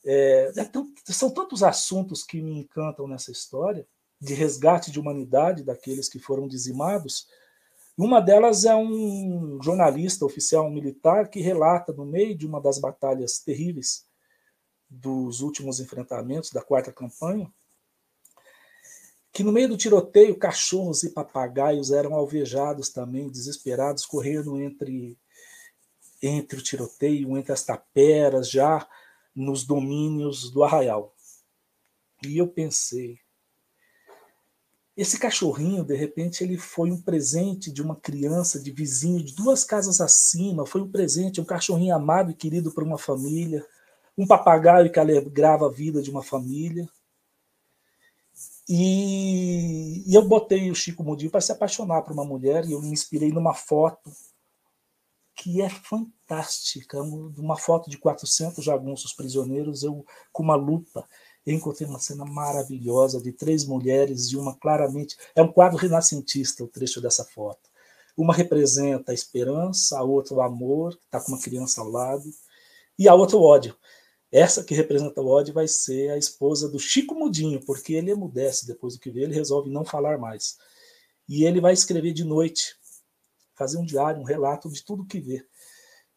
é, 0.04 0.52
é 0.56 1.12
são 1.12 1.30
tantos 1.30 1.62
assuntos 1.62 2.22
que 2.22 2.40
me 2.40 2.58
encantam 2.58 3.06
nessa 3.06 3.30
história, 3.30 3.86
de 4.20 4.34
resgate 4.34 4.90
de 4.90 5.00
humanidade 5.00 5.62
daqueles 5.62 6.08
que 6.08 6.18
foram 6.18 6.46
dizimados. 6.46 7.26
Uma 7.96 8.20
delas 8.20 8.64
é 8.64 8.74
um 8.74 9.58
jornalista 9.62 10.24
oficial 10.24 10.70
militar 10.70 11.28
que 11.28 11.40
relata, 11.40 11.92
no 11.92 12.04
meio 12.04 12.36
de 12.36 12.46
uma 12.46 12.60
das 12.60 12.78
batalhas 12.78 13.38
terríveis 13.38 14.06
dos 14.88 15.40
últimos 15.40 15.80
enfrentamentos 15.80 16.50
da 16.50 16.60
quarta 16.60 16.92
campanha, 16.92 17.50
que 19.32 19.44
no 19.44 19.52
meio 19.52 19.68
do 19.68 19.76
tiroteio 19.76 20.36
cachorros 20.36 21.04
e 21.04 21.10
papagaios 21.10 21.92
eram 21.92 22.14
alvejados 22.14 22.90
também, 22.90 23.30
desesperados, 23.30 24.04
correndo 24.04 24.60
entre 24.60 25.16
entre 26.22 26.58
o 26.58 26.62
tiroteio, 26.62 27.38
entre 27.38 27.50
as 27.50 27.64
taperas, 27.64 28.50
já 28.50 28.86
nos 29.34 29.64
domínios 29.64 30.50
do 30.50 30.62
arraial. 30.62 31.14
E 32.26 32.36
eu 32.36 32.48
pensei, 32.48 33.18
esse 34.96 35.18
cachorrinho, 35.18 35.84
de 35.84 35.96
repente, 35.96 36.44
ele 36.44 36.58
foi 36.58 36.90
um 36.90 37.00
presente 37.00 37.72
de 37.72 37.80
uma 37.80 37.96
criança, 37.96 38.60
de 38.60 38.70
vizinho, 38.70 39.24
de 39.24 39.34
duas 39.34 39.64
casas 39.64 40.00
acima, 40.00 40.66
foi 40.66 40.82
um 40.82 40.90
presente, 40.90 41.40
um 41.40 41.44
cachorrinho 41.44 41.94
amado 41.94 42.30
e 42.30 42.34
querido 42.34 42.70
por 42.70 42.82
uma 42.82 42.98
família, 42.98 43.66
um 44.16 44.26
papagaio 44.26 44.92
que 44.92 45.00
alegrava 45.00 45.66
a 45.66 45.70
vida 45.70 46.02
de 46.02 46.10
uma 46.10 46.22
família. 46.22 46.86
E, 48.68 50.04
e 50.06 50.14
eu 50.14 50.22
botei 50.28 50.70
o 50.70 50.74
Chico 50.74 51.02
Mudinho 51.02 51.30
para 51.30 51.40
se 51.40 51.50
apaixonar 51.50 52.02
por 52.02 52.12
uma 52.12 52.24
mulher 52.24 52.64
e 52.66 52.72
eu 52.72 52.80
me 52.82 52.90
inspirei 52.90 53.32
numa 53.32 53.54
foto 53.54 54.10
que 55.42 55.62
é 55.62 55.70
fantástica, 55.70 57.00
uma 57.00 57.56
foto 57.56 57.88
de 57.88 57.96
400 57.96 58.62
jagunços 58.62 59.14
prisioneiros, 59.14 59.82
eu 59.82 60.04
com 60.30 60.42
uma 60.42 60.54
lupa 60.54 61.08
encontrei 61.46 61.88
uma 61.88 61.98
cena 61.98 62.26
maravilhosa 62.26 63.18
de 63.22 63.32
três 63.32 63.64
mulheres 63.64 64.26
e 64.26 64.36
uma 64.36 64.54
claramente 64.54 65.16
é 65.34 65.40
um 65.40 65.50
quadro 65.50 65.78
renascentista 65.78 66.62
o 66.62 66.68
trecho 66.68 67.00
dessa 67.00 67.24
foto. 67.24 67.70
Uma 68.14 68.34
representa 68.34 69.12
a 69.12 69.14
esperança, 69.14 69.98
a 69.98 70.02
outra 70.02 70.34
o 70.34 70.42
amor, 70.42 70.98
está 71.06 71.18
com 71.18 71.32
uma 71.32 71.40
criança 71.40 71.80
ao 71.80 71.88
lado, 71.88 72.30
e 72.98 73.08
a 73.08 73.14
outra 73.14 73.38
o 73.38 73.42
ódio. 73.42 73.74
Essa 74.30 74.62
que 74.62 74.74
representa 74.74 75.22
o 75.22 75.26
ódio 75.26 75.54
vai 75.54 75.66
ser 75.66 76.10
a 76.10 76.18
esposa 76.18 76.68
do 76.68 76.78
Chico 76.78 77.14
Mudinho, 77.14 77.64
porque 77.64 77.94
ele 77.94 78.10
emudece 78.10 78.66
depois 78.66 78.92
do 78.92 79.00
que 79.00 79.10
vê, 79.10 79.22
ele 79.22 79.34
resolve 79.34 79.70
não 79.70 79.86
falar 79.86 80.18
mais. 80.18 80.58
E 81.26 81.46
ele 81.46 81.62
vai 81.62 81.72
escrever 81.72 82.12
de 82.12 82.24
noite, 82.24 82.76
fazer 83.60 83.76
um 83.76 83.84
diário, 83.84 84.22
um 84.22 84.24
relato 84.24 84.70
de 84.70 84.82
tudo 84.82 85.04
que 85.04 85.20
vê. 85.20 85.46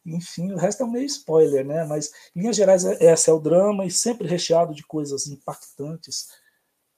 Enfim, 0.06 0.50
o 0.50 0.56
resto 0.56 0.82
é 0.82 0.86
um 0.86 0.90
meio 0.90 1.04
spoiler, 1.04 1.62
né? 1.62 1.84
Mas, 1.84 2.10
em 2.34 2.40
linhas 2.40 2.56
gerais, 2.56 2.86
é, 2.86 3.12
esse 3.12 3.28
é 3.28 3.32
o 3.34 3.38
drama 3.38 3.84
e 3.84 3.90
sempre 3.90 4.26
recheado 4.26 4.74
de 4.74 4.82
coisas 4.82 5.26
impactantes, 5.26 6.28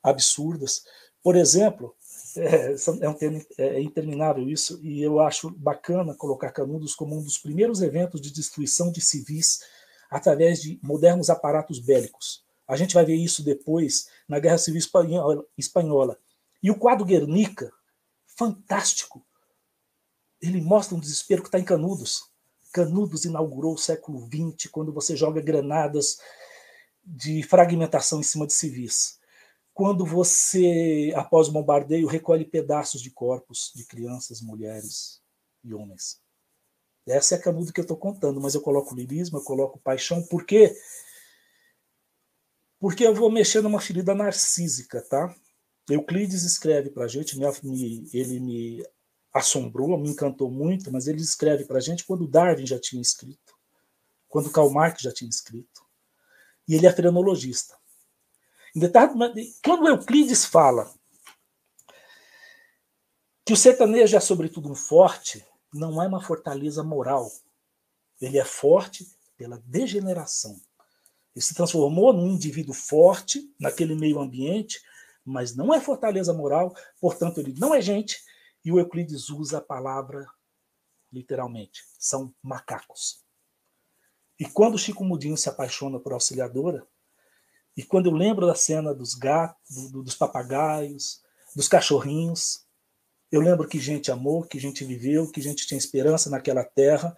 absurdas. 0.01 0.85
Por 1.21 1.35
exemplo, 1.35 1.97
é, 2.39 2.77
é 3.01 3.09
um 3.09 3.15
tema 3.15 3.41
é, 3.59 3.67
é 3.67 3.81
interminável 3.81 4.49
isso, 4.49 4.79
e 4.85 5.03
eu 5.03 5.19
acho 5.19 5.51
bacana 5.51 6.15
colocar 6.15 6.53
Canudos 6.53 6.95
como 6.95 7.19
um 7.19 7.23
dos 7.23 7.39
primeiros 7.39 7.83
eventos 7.83 8.21
de 8.21 8.33
destruição 8.33 8.93
de 8.93 9.01
civis 9.01 9.65
através 10.09 10.63
de 10.63 10.79
modernos 10.81 11.29
aparatos 11.29 11.81
bélicos. 11.81 12.45
A 12.69 12.77
gente 12.77 12.95
vai 12.95 13.05
ver 13.05 13.17
isso 13.17 13.43
depois 13.43 14.09
na 14.29 14.39
Guerra 14.39 14.59
Civil 14.59 14.81
Espanhola. 15.59 16.17
E 16.63 16.71
o 16.71 16.79
quadro 16.79 17.05
Guernica, 17.05 17.73
fantástico, 18.25 19.26
ele 20.47 20.61
mostra 20.61 20.97
um 20.97 21.01
desespero 21.01 21.43
que 21.43 21.49
está 21.49 21.59
em 21.59 21.65
Canudos. 21.65 22.31
Canudos 22.73 23.25
inaugurou 23.25 23.75
o 23.75 23.79
século 23.79 24.21
XX, 24.27 24.71
quando 24.71 24.93
você 24.93 25.17
joga 25.17 25.41
granadas 25.41 26.19
de 27.05 27.43
fragmentação 27.43 28.21
em 28.21 28.25
cima 28.25 28.47
de 28.47 28.53
civis. 28.53 29.19
Quando 29.73 30.05
você, 30.05 31.13
após 31.15 31.49
o 31.49 31.53
bombardeio, 31.53 32.07
recolhe 32.07 32.45
pedaços 32.45 33.01
de 33.01 33.11
corpos 33.11 33.73
de 33.75 33.85
crianças, 33.85 34.41
mulheres 34.41 35.21
e 35.63 35.73
homens. 35.73 36.21
Essa 37.07 37.37
é 37.37 37.39
a 37.39 37.41
Canudo 37.41 37.73
que 37.73 37.81
eu 37.81 37.83
estou 37.83 37.97
contando, 37.97 38.41
mas 38.41 38.55
eu 38.55 38.61
coloco 38.61 38.95
lirismo, 38.95 39.39
eu 39.39 39.45
coloco 39.45 39.79
paixão, 39.79 40.23
por 40.23 40.45
quê? 40.45 40.75
Porque 42.81 43.07
eu 43.07 43.15
vou 43.15 43.31
mexer 43.31 43.63
numa 43.63 43.81
ferida 43.81 44.15
narcísica, 44.15 45.01
tá? 45.03 45.35
Euclides 45.89 46.43
escreve 46.43 46.91
para 46.91 47.05
a 47.05 47.09
gente, 47.09 47.39
ele 48.13 48.41
me 48.41 48.85
assombrou, 49.37 49.99
me 49.99 50.11
encantou 50.11 50.51
muito, 50.51 50.91
mas 50.91 51.07
ele 51.07 51.21
escreve 51.21 51.65
para 51.65 51.79
a 51.79 51.81
gente 51.81 52.05
quando 52.05 52.27
Darwin 52.27 52.67
já 52.67 52.79
tinha 52.79 53.03
escrito, 53.03 53.55
quando 54.29 54.51
Karl 54.51 54.71
Marx 54.71 55.03
já 55.03 55.13
tinha 55.13 55.29
escrito. 55.29 55.85
E 56.67 56.75
ele 56.75 56.87
é 56.87 56.93
frenologista. 56.93 57.77
Quando 59.63 59.89
Euclides 59.89 60.45
fala 60.45 60.93
que 63.45 63.53
o 63.53 63.57
sertanejo 63.57 64.17
é 64.17 64.21
sobretudo 64.21 64.71
um 64.71 64.75
forte, 64.75 65.45
não 65.73 66.03
é 66.03 66.09
uma 66.09 66.23
fortaleza 66.23 66.83
moral. 66.83 67.31
Ele 68.21 68.39
é 68.39 68.45
forte 68.45 69.07
pela 69.37 69.63
degeneração. 69.67 70.61
Ele 71.35 71.45
se 71.45 71.55
transformou 71.55 72.13
num 72.13 72.29
indivíduo 72.29 72.75
forte 72.75 73.55
naquele 73.61 73.95
meio 73.95 74.19
ambiente, 74.19 74.81
mas 75.25 75.55
não 75.55 75.73
é 75.73 75.81
fortaleza 75.81 76.33
moral, 76.33 76.75
portanto, 77.01 77.41
ele 77.41 77.55
não 77.59 77.75
é 77.75 77.81
gente, 77.81 78.25
e 78.67 78.73
o 78.73 78.81
Euclides 78.81 79.31
usa 79.31 79.59
a 79.59 79.61
palavra 79.61 80.27
literalmente, 81.13 81.85
são 81.97 82.35
macacos. 82.43 83.25
E 84.41 84.45
quando 84.45 84.77
Chico 84.77 85.05
Mudinho 85.05 85.37
se 85.37 85.49
apaixona 85.49 86.01
por 86.01 86.13
Auxiliadora, 86.13 86.85
e 87.77 87.85
quando 87.85 88.07
eu 88.07 88.13
lembro 88.13 88.45
da 88.45 88.57
cena 88.57 88.93
dos 88.93 89.15
gatos, 89.15 89.93
do, 89.93 90.03
dos 90.03 90.17
papagaios, 90.17 91.23
dos 91.55 91.69
cachorrinhos, 91.69 92.67
eu 93.31 93.41
lembro 93.41 93.69
que 93.69 93.79
gente 93.79 94.11
amou, 94.11 94.43
que 94.43 94.59
gente 94.59 94.85
viveu, 94.85 95.31
que 95.31 95.41
gente 95.41 95.65
tinha 95.65 95.79
esperança 95.79 96.29
naquela 96.29 96.65
terra, 96.65 97.17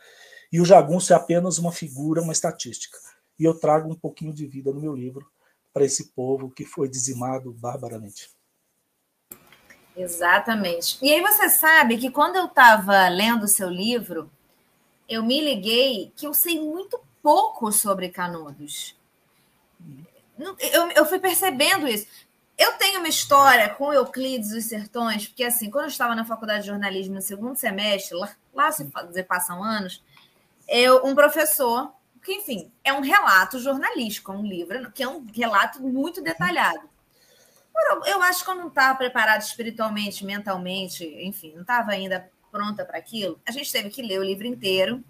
e 0.52 0.60
o 0.60 0.66
jagunço 0.66 1.14
é 1.14 1.16
apenas 1.16 1.56
uma 1.56 1.72
figura, 1.72 2.20
uma 2.20 2.32
estatística. 2.32 2.98
E 3.38 3.44
eu 3.44 3.58
trago 3.58 3.90
um 3.90 3.98
pouquinho 3.98 4.34
de 4.34 4.46
vida 4.46 4.70
no 4.70 4.82
meu 4.82 4.94
livro 4.94 5.26
para 5.72 5.86
esse 5.86 6.12
povo 6.12 6.50
que 6.50 6.66
foi 6.66 6.90
dizimado 6.90 7.54
barbaramente. 7.54 8.37
Exatamente. 9.98 10.96
E 11.02 11.12
aí 11.12 11.20
você 11.20 11.48
sabe 11.48 11.98
que 11.98 12.10
quando 12.10 12.36
eu 12.36 12.44
estava 12.46 13.08
lendo 13.08 13.42
o 13.44 13.48
seu 13.48 13.68
livro, 13.68 14.30
eu 15.08 15.24
me 15.24 15.40
liguei 15.40 16.12
que 16.16 16.26
eu 16.26 16.32
sei 16.32 16.60
muito 16.60 17.00
pouco 17.20 17.72
sobre 17.72 18.08
Canudos. 18.08 18.96
Eu, 20.38 20.90
eu 20.92 21.04
fui 21.04 21.18
percebendo 21.18 21.88
isso. 21.88 22.06
Eu 22.56 22.72
tenho 22.74 23.00
uma 23.00 23.08
história 23.08 23.68
com 23.70 23.92
Euclides 23.92 24.50
dos 24.50 24.64
Sertões, 24.64 25.26
porque 25.26 25.44
assim, 25.44 25.70
quando 25.70 25.84
eu 25.84 25.90
estava 25.90 26.14
na 26.14 26.24
faculdade 26.24 26.62
de 26.62 26.68
jornalismo 26.68 27.14
no 27.14 27.22
segundo 27.22 27.56
semestre, 27.56 28.16
lá, 28.16 28.36
lá 28.54 28.72
se 28.72 28.84
passam 29.26 29.62
anos, 29.62 30.02
eu, 30.68 31.04
um 31.04 31.14
professor, 31.14 31.92
que 32.22 32.32
enfim, 32.32 32.70
é 32.84 32.92
um 32.92 33.00
relato 33.00 33.58
jornalístico, 33.58 34.32
um 34.32 34.44
livro, 34.44 34.92
que 34.92 35.02
é 35.02 35.08
um 35.08 35.26
relato 35.34 35.82
muito 35.82 36.20
detalhado. 36.20 36.87
Eu 38.06 38.22
acho 38.22 38.44
que 38.44 38.50
eu 38.50 38.54
não 38.54 38.68
estava 38.68 38.96
preparada 38.96 39.42
espiritualmente, 39.42 40.24
mentalmente, 40.24 41.04
enfim, 41.20 41.52
não 41.54 41.62
estava 41.62 41.92
ainda 41.92 42.30
pronta 42.50 42.84
para 42.84 42.98
aquilo. 42.98 43.40
A 43.46 43.52
gente 43.52 43.70
teve 43.70 43.90
que 43.90 44.02
ler 44.02 44.18
o 44.18 44.24
livro 44.24 44.46
inteiro 44.46 45.02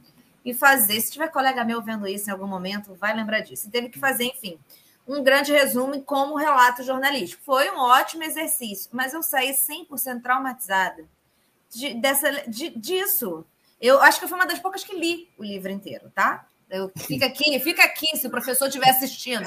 e 0.44 0.54
fazer. 0.54 1.00
Se 1.00 1.12
tiver 1.12 1.28
colega 1.28 1.64
meu 1.64 1.82
vendo 1.82 2.06
isso 2.06 2.28
em 2.28 2.32
algum 2.32 2.46
momento, 2.46 2.94
vai 2.94 3.14
lembrar 3.14 3.40
disso. 3.40 3.70
teve 3.70 3.88
que 3.88 3.98
fazer, 3.98 4.24
enfim, 4.24 4.58
um 5.06 5.22
grande 5.22 5.52
resumo 5.52 6.00
como 6.02 6.36
relato 6.36 6.82
jornalístico. 6.82 7.42
Foi 7.44 7.70
um 7.70 7.78
ótimo 7.78 8.22
exercício, 8.22 8.90
mas 8.92 9.14
eu 9.14 9.22
saí 9.22 9.52
100% 9.52 10.22
traumatizada 10.22 11.04
de, 11.70 11.94
dessa, 11.94 12.30
de, 12.48 12.70
disso. 12.70 13.44
Eu 13.80 14.02
acho 14.02 14.20
que 14.20 14.28
foi 14.28 14.36
uma 14.36 14.46
das 14.46 14.58
poucas 14.58 14.84
que 14.84 14.94
li 14.94 15.28
o 15.38 15.44
livro 15.44 15.70
inteiro, 15.70 16.10
tá? 16.14 16.46
Eu, 16.68 16.92
fica 16.96 17.24
aqui, 17.24 17.58
fica 17.60 17.82
aqui 17.82 18.16
se 18.16 18.26
o 18.26 18.30
professor 18.30 18.66
estiver 18.66 18.90
assistindo. 18.90 19.46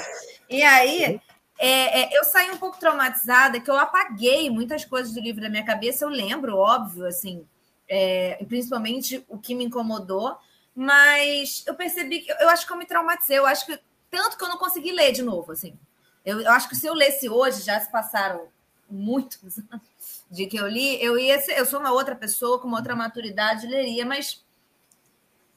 E 0.50 0.62
aí 0.62 1.20
é, 1.64 2.00
é, 2.00 2.18
eu 2.18 2.24
saí 2.24 2.50
um 2.50 2.56
pouco 2.56 2.76
traumatizada, 2.76 3.60
que 3.60 3.70
eu 3.70 3.78
apaguei 3.78 4.50
muitas 4.50 4.84
coisas 4.84 5.14
do 5.14 5.20
livro 5.20 5.40
da 5.40 5.48
minha 5.48 5.64
cabeça, 5.64 6.04
eu 6.04 6.08
lembro, 6.08 6.56
óbvio, 6.56 7.06
assim, 7.06 7.46
é, 7.88 8.44
principalmente 8.48 9.24
o 9.28 9.38
que 9.38 9.54
me 9.54 9.64
incomodou, 9.64 10.36
mas 10.74 11.62
eu 11.64 11.76
percebi 11.76 12.22
que 12.22 12.32
eu 12.32 12.48
acho 12.48 12.66
que 12.66 12.72
eu 12.72 12.76
me 12.76 12.84
traumatizei, 12.84 13.38
eu 13.38 13.46
acho 13.46 13.64
que 13.64 13.78
tanto 14.10 14.36
que 14.36 14.42
eu 14.42 14.48
não 14.48 14.58
consegui 14.58 14.90
ler 14.90 15.12
de 15.12 15.22
novo, 15.22 15.52
assim. 15.52 15.78
Eu, 16.24 16.40
eu 16.40 16.50
acho 16.50 16.68
que 16.68 16.74
se 16.74 16.88
eu 16.88 16.94
lesse 16.94 17.28
hoje, 17.28 17.62
já 17.62 17.78
se 17.78 17.92
passaram 17.92 18.48
muitos 18.90 19.58
anos 19.70 20.26
de 20.28 20.46
que 20.46 20.56
eu 20.56 20.66
li, 20.66 21.00
eu 21.00 21.16
ia 21.16 21.40
ser, 21.40 21.56
eu 21.56 21.64
sou 21.64 21.78
uma 21.78 21.92
outra 21.92 22.16
pessoa 22.16 22.58
com 22.58 22.66
uma 22.66 22.78
outra 22.78 22.96
maturidade, 22.96 23.68
leria, 23.68 24.04
mas 24.04 24.44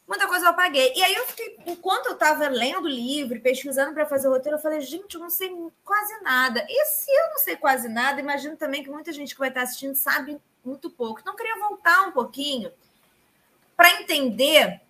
muita 0.08 0.28
coisa 0.28 0.46
eu 0.46 0.50
apaguei. 0.50 0.94
E 0.96 1.04
aí 1.04 1.14
eu 1.14 1.26
fiquei, 1.26 1.58
enquanto 1.66 2.08
eu 2.08 2.14
estava 2.14 2.48
lendo 2.48 2.86
o 2.86 2.90
livro, 2.90 3.40
pesquisando 3.42 3.94
para 3.94 4.06
fazer 4.06 4.28
o 4.28 4.32
roteiro, 4.32 4.58
eu 4.58 4.62
falei, 4.62 4.82
gente, 4.82 5.16
eu 5.16 5.20
não 5.20 5.30
sei 5.30 5.50
quase 5.84 6.22
nada. 6.22 6.66
E 6.70 6.86
se 6.86 7.12
eu 7.12 7.30
não 7.32 7.38
sei 7.40 7.56
quase 7.56 7.90
nada, 7.90 8.20
imagino 8.20 8.56
também 8.56 8.84
que 8.84 8.90
muita 8.90 9.12
gente 9.12 9.34
que 9.34 9.40
vai 9.40 9.50
estar 9.50 9.64
assistindo 9.64 9.96
sabe 9.96 10.40
muito 10.64 10.90
pouco. 10.90 11.20
Então, 11.20 11.34
eu 11.34 11.38
queria 11.38 11.60
voltar 11.60 12.08
um 12.08 12.12
pouquinho 12.12 12.72
para 13.76 14.02
entender, 14.02 14.82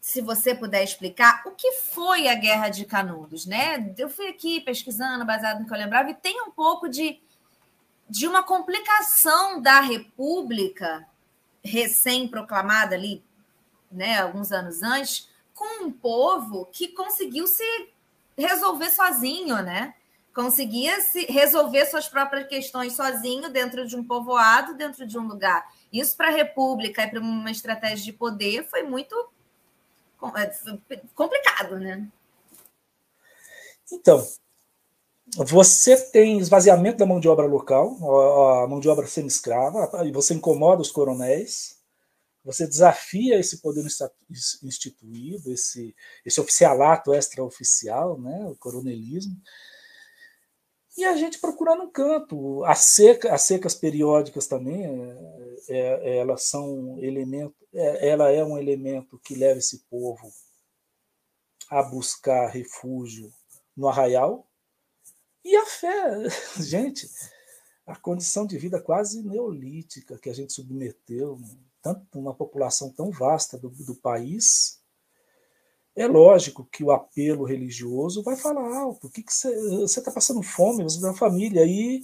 se 0.00 0.20
você 0.20 0.54
puder 0.54 0.82
explicar, 0.82 1.42
o 1.44 1.50
que 1.50 1.72
foi 1.72 2.28
a 2.28 2.34
Guerra 2.34 2.68
de 2.68 2.84
Canudos, 2.84 3.44
né? 3.44 3.92
Eu 3.98 4.08
fui 4.08 4.28
aqui 4.28 4.60
pesquisando, 4.60 5.26
baseado 5.26 5.60
no 5.60 5.66
que 5.66 5.72
eu 5.72 5.78
lembrava, 5.78 6.10
e 6.10 6.14
tem 6.14 6.40
um 6.42 6.50
pouco 6.50 6.88
de, 6.88 7.20
de 8.08 8.26
uma 8.26 8.42
complicação 8.42 9.60
da 9.60 9.80
República 9.80 11.06
recém-proclamada 11.62 12.94
ali 12.94 13.22
né, 13.90 14.20
alguns 14.20 14.52
anos 14.52 14.82
antes, 14.82 15.28
com 15.54 15.84
um 15.84 15.90
povo 15.90 16.66
que 16.66 16.88
conseguiu 16.88 17.46
se 17.46 17.64
resolver 18.36 18.90
sozinho, 18.90 19.60
né? 19.62 19.94
Conseguia 20.34 21.00
se 21.00 21.24
resolver 21.24 21.86
suas 21.86 22.06
próprias 22.06 22.46
questões 22.46 22.92
sozinho 22.92 23.50
dentro 23.50 23.86
de 23.86 23.96
um 23.96 24.04
povoado, 24.04 24.74
dentro 24.74 25.04
de 25.04 25.18
um 25.18 25.26
lugar. 25.26 25.68
Isso 25.92 26.16
para 26.16 26.28
a 26.28 26.32
República 26.32 27.02
e 27.02 27.08
para 27.08 27.18
uma 27.18 27.50
estratégia 27.50 28.04
de 28.04 28.12
poder 28.12 28.68
foi 28.68 28.84
muito 28.84 29.16
é, 30.36 30.52
complicado, 31.14 31.78
né? 31.78 32.06
Então, 33.90 34.24
você 35.36 35.96
tem 36.10 36.38
esvaziamento 36.38 36.98
da 36.98 37.06
mão 37.06 37.20
de 37.20 37.28
obra 37.28 37.46
local, 37.46 37.96
a 38.62 38.66
mão 38.66 38.80
de 38.80 38.88
obra 38.88 39.06
semi-escrava, 39.06 39.90
e 40.04 40.12
você 40.12 40.34
incomoda 40.34 40.82
os 40.82 40.90
coronéis, 40.90 41.77
você 42.48 42.66
desafia 42.66 43.38
esse 43.38 43.58
poder 43.58 43.84
instituído, 44.62 45.52
esse, 45.52 45.94
esse 46.24 46.40
oficialato 46.40 47.12
extraoficial, 47.12 48.18
né, 48.18 48.46
o 48.46 48.56
coronelismo, 48.56 49.38
e 50.96 51.04
a 51.04 51.14
gente 51.14 51.38
procurando 51.38 51.82
um 51.82 51.90
canto. 51.90 52.64
As, 52.64 52.78
seca, 52.78 53.34
as 53.34 53.42
secas 53.42 53.74
periódicas 53.74 54.46
também, 54.46 54.82
é, 54.82 55.66
é, 55.68 56.16
elas 56.16 56.44
são 56.44 56.98
elemento, 56.98 57.54
é, 57.74 58.08
ela 58.08 58.32
é 58.32 58.42
um 58.42 58.56
elemento 58.56 59.20
que 59.22 59.34
leva 59.34 59.58
esse 59.58 59.80
povo 59.90 60.32
a 61.68 61.82
buscar 61.82 62.48
refúgio 62.48 63.30
no 63.76 63.88
arraial. 63.88 64.48
E 65.44 65.54
a 65.54 65.66
fé, 65.66 66.30
gente, 66.64 67.06
a 67.86 67.94
condição 67.94 68.46
de 68.46 68.56
vida 68.56 68.80
quase 68.80 69.22
neolítica 69.22 70.18
que 70.18 70.30
a 70.30 70.34
gente 70.34 70.54
submeteu, 70.54 71.38
tanto 71.88 72.18
uma 72.18 72.34
população 72.34 72.90
tão 72.90 73.10
vasta 73.10 73.58
do, 73.58 73.70
do 73.70 73.94
país, 73.94 74.80
é 75.96 76.06
lógico 76.06 76.64
que 76.70 76.84
o 76.84 76.90
apelo 76.90 77.44
religioso 77.44 78.22
vai 78.22 78.36
falar 78.36 78.76
alto. 78.76 79.06
O 79.06 79.10
que, 79.10 79.22
você 79.22 79.98
está 79.98 80.12
passando 80.12 80.42
fome, 80.42 80.84
você 80.84 80.98
uma 80.98 81.14
família. 81.14 81.64
E 81.64 82.02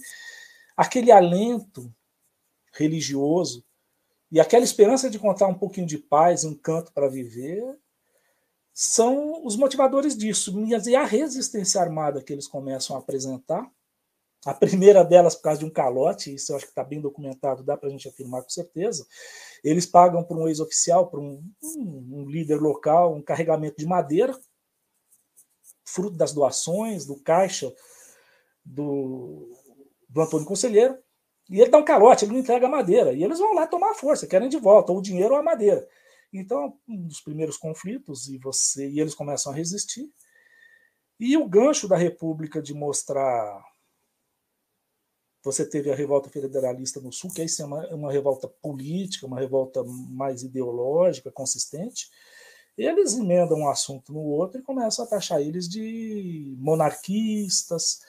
aquele 0.75 1.11
alento 1.11 1.93
religioso 2.73 3.63
e 4.31 4.39
aquela 4.39 4.65
esperança 4.65 5.09
de 5.09 5.17
encontrar 5.17 5.47
um 5.47 5.57
pouquinho 5.57 5.87
de 5.87 5.97
paz, 5.97 6.43
um 6.43 6.53
canto 6.53 6.91
para 6.91 7.07
viver, 7.07 7.79
são 8.73 9.45
os 9.45 9.55
motivadores 9.55 10.17
disso. 10.17 10.53
E 10.67 10.95
a 10.95 11.05
resistência 11.05 11.79
armada 11.79 12.21
que 12.21 12.33
eles 12.33 12.47
começam 12.47 12.95
a 12.95 12.99
apresentar 12.99 13.71
a 14.45 14.53
primeira 14.53 15.03
delas 15.03 15.35
por 15.35 15.41
causa 15.41 15.59
de 15.59 15.65
um 15.65 15.69
calote, 15.71 16.33
isso 16.33 16.51
eu 16.51 16.55
acho 16.55 16.65
que 16.65 16.71
está 16.71 16.83
bem 16.83 17.01
documentado, 17.01 17.63
dá 17.63 17.75
para 17.75 17.89
a 17.89 17.91
gente 17.91 18.07
afirmar 18.07 18.43
com 18.43 18.49
certeza. 18.49 19.05
Eles 19.63 19.87
pagam 19.87 20.23
para 20.23 20.37
um 20.37 20.47
ex-oficial, 20.47 21.07
para 21.09 21.19
um, 21.19 21.43
um, 21.63 22.25
líder 22.29 22.61
local, 22.61 23.15
um 23.15 23.23
carregamento 23.23 23.77
de 23.77 23.87
madeira, 23.87 24.39
fruto 25.83 26.15
das 26.15 26.31
doações, 26.31 27.05
do 27.05 27.19
caixa 27.19 27.73
do, 28.63 29.51
do 30.07 30.21
Antônio 30.21 30.45
Conselheiro, 30.45 30.95
e 31.49 31.59
ele 31.59 31.71
dá 31.71 31.77
um 31.79 31.85
calote, 31.85 32.25
ele 32.25 32.33
não 32.33 32.39
entrega 32.39 32.67
a 32.67 32.69
madeira. 32.69 33.13
E 33.13 33.23
eles 33.23 33.39
vão 33.39 33.53
lá 33.53 33.65
tomar 33.65 33.91
a 33.91 33.95
força, 33.95 34.27
querem 34.27 34.49
de 34.49 34.57
volta, 34.57 34.91
ou 34.91 34.99
o 34.99 35.01
dinheiro 35.01 35.33
ou 35.33 35.39
a 35.39 35.43
madeira. 35.43 35.87
Então, 36.31 36.77
um 36.87 37.07
dos 37.07 37.21
primeiros 37.21 37.57
conflitos, 37.57 38.27
e 38.27 38.37
você 38.37 38.89
e 38.89 38.99
eles 38.99 39.15
começam 39.15 39.51
a 39.51 39.55
resistir. 39.55 40.07
E 41.19 41.37
o 41.37 41.47
gancho 41.47 41.87
da 41.87 41.95
República 41.95 42.61
de 42.61 42.73
mostrar 42.73 43.63
você 45.45 45.63
teve 45.63 45.91
a 45.91 45.95
revolta 45.95 46.27
federalista 46.27 46.99
no 46.99 47.13
Sul, 47.13 47.31
que 47.31 47.39
aí 47.39 47.47
é 47.59 47.63
uma, 47.63 47.87
uma 47.93 48.11
revolta 48.11 48.47
política, 48.47 49.27
uma 49.27 49.39
revolta 49.39 49.83
mais 49.83 50.41
ideológica, 50.41 51.31
consistente. 51.31 52.09
Eles 52.75 53.13
emendam 53.13 53.59
um 53.59 53.69
assunto 53.69 54.11
no 54.11 54.21
outro 54.21 54.59
e 54.59 54.63
começam 54.63 55.05
a 55.05 55.07
taxar 55.07 55.39
eles 55.39 55.69
de 55.69 56.55
monarquistas, 56.57 58.01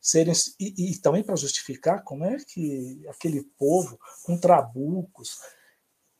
serem 0.00 0.32
e, 0.60 0.92
e 0.92 0.98
também 0.98 1.24
para 1.24 1.34
justificar 1.34 2.04
como 2.04 2.24
é 2.24 2.36
que 2.44 3.02
aquele 3.08 3.42
povo 3.58 3.98
com 4.22 4.38
trabucos 4.38 5.40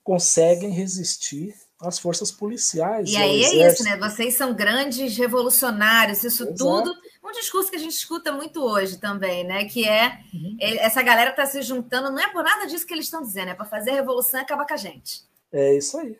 conseguem 0.02 0.70
resistir 0.70 1.54
às 1.80 1.98
forças 1.98 2.30
policiais. 2.30 3.08
E 3.10 3.16
aí 3.16 3.44
é 3.44 3.68
isso, 3.68 3.84
né? 3.84 3.96
Vocês 3.96 4.34
são 4.34 4.54
grandes 4.54 5.16
revolucionários, 5.16 6.24
isso 6.24 6.42
Exato. 6.42 6.56
tudo 6.56 6.94
um 7.28 7.32
discurso 7.32 7.70
que 7.70 7.76
a 7.76 7.80
gente 7.80 7.92
escuta 7.92 8.32
muito 8.32 8.62
hoje 8.62 8.98
também, 8.98 9.44
né? 9.44 9.66
Que 9.66 9.86
é 9.86 10.20
uhum. 10.32 10.56
essa 10.60 11.02
galera 11.02 11.30
está 11.30 11.46
se 11.46 11.60
juntando, 11.62 12.10
não 12.10 12.18
é 12.18 12.32
por 12.32 12.42
nada 12.42 12.66
disso 12.66 12.86
que 12.86 12.94
eles 12.94 13.04
estão 13.04 13.22
dizendo, 13.22 13.50
é 13.50 13.54
para 13.54 13.66
fazer 13.66 13.90
a 13.90 13.94
revolução 13.94 14.40
e 14.40 14.42
acabar 14.42 14.66
com 14.66 14.74
a 14.74 14.78
gente. 14.78 15.22
É 15.52 15.76
isso 15.76 15.98
aí. 15.98 16.16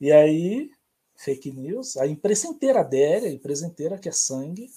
E 0.00 0.10
aí, 0.10 0.70
fake 1.16 1.52
news, 1.52 1.96
a 1.96 2.06
imprensa 2.06 2.46
inteira 2.46 2.80
adere, 2.80 3.26
a 3.26 3.30
imprensa 3.32 3.66
inteira 3.66 3.98
quer 3.98 4.12
sangue, 4.12 4.70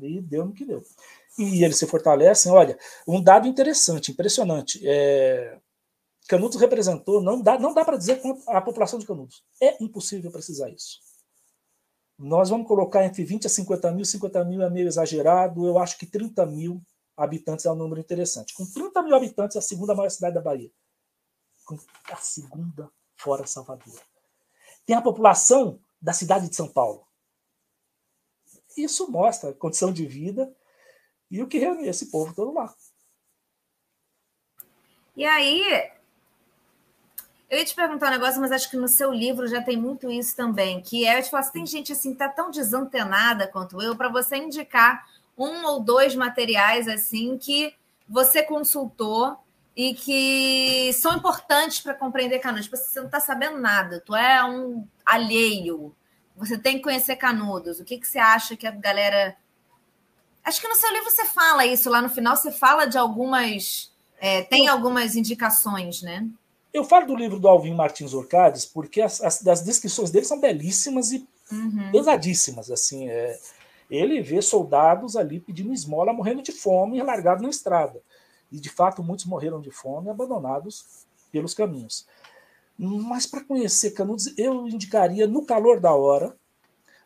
e 0.00 0.20
deu 0.20 0.44
no 0.46 0.52
que 0.52 0.64
deu. 0.64 0.82
E 1.38 1.64
eles 1.64 1.78
se 1.78 1.86
fortalecem. 1.86 2.52
Olha, 2.52 2.78
um 3.06 3.22
dado 3.22 3.46
interessante, 3.48 4.10
impressionante. 4.10 4.80
É... 4.84 5.58
Canudos 6.28 6.60
representou, 6.60 7.20
não 7.20 7.40
dá, 7.40 7.58
não 7.58 7.74
dá 7.74 7.84
para 7.84 7.96
dizer 7.96 8.20
a 8.46 8.60
população 8.60 8.98
de 8.98 9.06
Canudos. 9.06 9.44
É 9.60 9.82
impossível 9.82 10.30
precisar 10.30 10.70
isso. 10.70 11.00
Nós 12.18 12.50
vamos 12.50 12.68
colocar 12.68 13.04
entre 13.04 13.24
20 13.24 13.46
a 13.46 13.50
50 13.50 13.92
mil, 13.92 14.04
50 14.04 14.44
mil 14.44 14.62
é 14.62 14.70
meio 14.70 14.86
exagerado, 14.86 15.66
eu 15.66 15.78
acho 15.78 15.98
que 15.98 16.06
30 16.06 16.46
mil 16.46 16.80
habitantes 17.16 17.64
é 17.66 17.72
um 17.72 17.74
número 17.74 18.00
interessante. 18.00 18.54
Com 18.54 18.64
30 18.64 19.02
mil 19.02 19.14
habitantes, 19.14 19.56
é 19.56 19.58
a 19.58 19.62
segunda 19.62 19.94
maior 19.94 20.10
cidade 20.10 20.34
da 20.34 20.40
Bahia. 20.40 20.70
Com 21.64 21.76
a 22.10 22.16
segunda 22.16 22.90
fora 23.16 23.46
Salvador. 23.46 24.00
Tem 24.86 24.96
a 24.96 25.02
população 25.02 25.80
da 26.00 26.12
cidade 26.12 26.48
de 26.48 26.56
São 26.56 26.68
Paulo. 26.68 27.06
Isso 28.76 29.10
mostra 29.10 29.50
a 29.50 29.54
condição 29.54 29.92
de 29.92 30.06
vida 30.06 30.54
e 31.30 31.42
o 31.42 31.48
que 31.48 31.58
reúne 31.58 31.88
esse 31.88 32.10
povo 32.10 32.34
todo 32.34 32.52
lá. 32.52 32.74
E 35.14 35.24
aí, 35.24 35.92
eu 37.52 37.58
ia 37.58 37.64
te 37.66 37.74
perguntar 37.74 38.06
um 38.06 38.12
negócio, 38.12 38.40
mas 38.40 38.50
acho 38.50 38.70
que 38.70 38.78
no 38.78 38.88
seu 38.88 39.12
livro 39.12 39.46
já 39.46 39.60
tem 39.60 39.76
muito 39.76 40.10
isso 40.10 40.34
também, 40.34 40.80
que 40.80 41.06
é, 41.06 41.20
te 41.20 41.30
falo, 41.30 41.52
tem 41.52 41.66
gente 41.66 41.92
assim, 41.92 42.14
tá 42.14 42.26
tão 42.26 42.50
desantenada 42.50 43.46
quanto 43.46 43.80
eu, 43.82 43.94
para 43.94 44.08
você 44.08 44.38
indicar 44.38 45.06
um 45.36 45.62
ou 45.66 45.78
dois 45.78 46.16
materiais 46.16 46.88
assim 46.88 47.36
que 47.36 47.74
você 48.08 48.42
consultou 48.42 49.36
e 49.76 49.92
que 49.92 50.94
são 50.94 51.14
importantes 51.14 51.80
para 51.80 51.92
compreender 51.92 52.38
Canudos. 52.38 52.64
Tipo, 52.64 52.78
você 52.78 53.00
não 53.00 53.06
está 53.06 53.20
sabendo 53.20 53.58
nada, 53.58 54.00
tu 54.00 54.16
é 54.16 54.42
um 54.42 54.88
alheio, 55.04 55.94
você 56.34 56.56
tem 56.56 56.78
que 56.78 56.82
conhecer 56.82 57.16
Canudos. 57.16 57.80
O 57.80 57.84
que, 57.84 57.98
que 57.98 58.08
você 58.08 58.18
acha 58.18 58.56
que 58.56 58.66
a 58.66 58.70
galera. 58.70 59.36
Acho 60.42 60.58
que 60.58 60.68
no 60.68 60.74
seu 60.74 60.90
livro 60.90 61.10
você 61.10 61.26
fala 61.26 61.66
isso, 61.66 61.90
lá 61.90 62.00
no 62.00 62.08
final 62.08 62.34
você 62.34 62.50
fala 62.50 62.86
de 62.86 62.96
algumas. 62.96 63.92
É, 64.18 64.40
tem 64.40 64.68
algumas 64.68 65.16
indicações, 65.16 66.00
né? 66.00 66.26
Eu 66.72 66.84
falo 66.84 67.06
do 67.06 67.16
livro 67.16 67.38
do 67.38 67.48
Alvin 67.48 67.74
Martins 67.74 68.14
Orcades 68.14 68.64
porque 68.64 69.02
as, 69.02 69.20
as, 69.22 69.46
as 69.46 69.62
descrições 69.62 70.10
dele 70.10 70.24
são 70.24 70.40
belíssimas 70.40 71.12
e 71.12 71.26
uhum. 71.50 71.90
pesadíssimas. 71.92 72.70
Assim, 72.70 73.08
é, 73.08 73.38
ele 73.90 74.22
vê 74.22 74.40
soldados 74.40 75.16
ali 75.16 75.38
pedindo 75.38 75.72
esmola, 75.72 76.12
morrendo 76.12 76.42
de 76.42 76.52
fome 76.52 76.98
e 76.98 77.02
largados 77.02 77.42
na 77.42 77.50
estrada. 77.50 78.00
E 78.50 78.58
de 78.58 78.70
fato 78.70 79.02
muitos 79.02 79.26
morreram 79.26 79.60
de 79.60 79.70
fome, 79.70 80.08
abandonados 80.08 81.06
pelos 81.30 81.54
caminhos. 81.54 82.06
Mas 82.78 83.26
para 83.26 83.44
conhecer 83.44 83.92
Canudos, 83.92 84.36
eu 84.38 84.66
indicaria 84.66 85.26
No 85.26 85.44
Calor 85.44 85.78
da 85.78 85.94
Hora, 85.94 86.34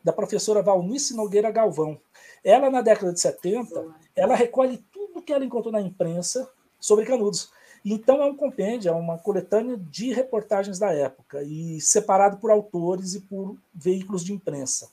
da 0.03 0.13
professora 0.13 0.63
Valnice 0.63 1.15
Nogueira 1.15 1.51
Galvão. 1.51 2.01
Ela, 2.45 2.71
na 2.71 2.81
década 2.81 3.13
de 3.13 3.21
70, 3.21 3.85
ela 4.15 4.37
recolhe 4.37 4.79
tudo 4.93 5.21
que 5.21 5.33
ela 5.33 5.45
encontrou 5.45 5.73
na 5.73 5.81
imprensa 5.81 6.49
sobre 6.79 7.05
Canudos. 7.05 7.51
Então 7.89 8.21
é 8.21 8.27
um 8.27 8.35
compêndio, 8.35 8.89
é 8.89 8.93
uma 8.93 9.17
coletânea 9.17 9.77
de 9.77 10.13
reportagens 10.13 10.77
da 10.77 10.93
época 10.93 11.41
e 11.45 11.81
separado 11.81 12.39
por 12.39 12.51
autores 12.51 13.15
e 13.15 13.21
por 13.21 13.57
veículos 13.73 14.25
de 14.25 14.33
imprensa. 14.33 14.91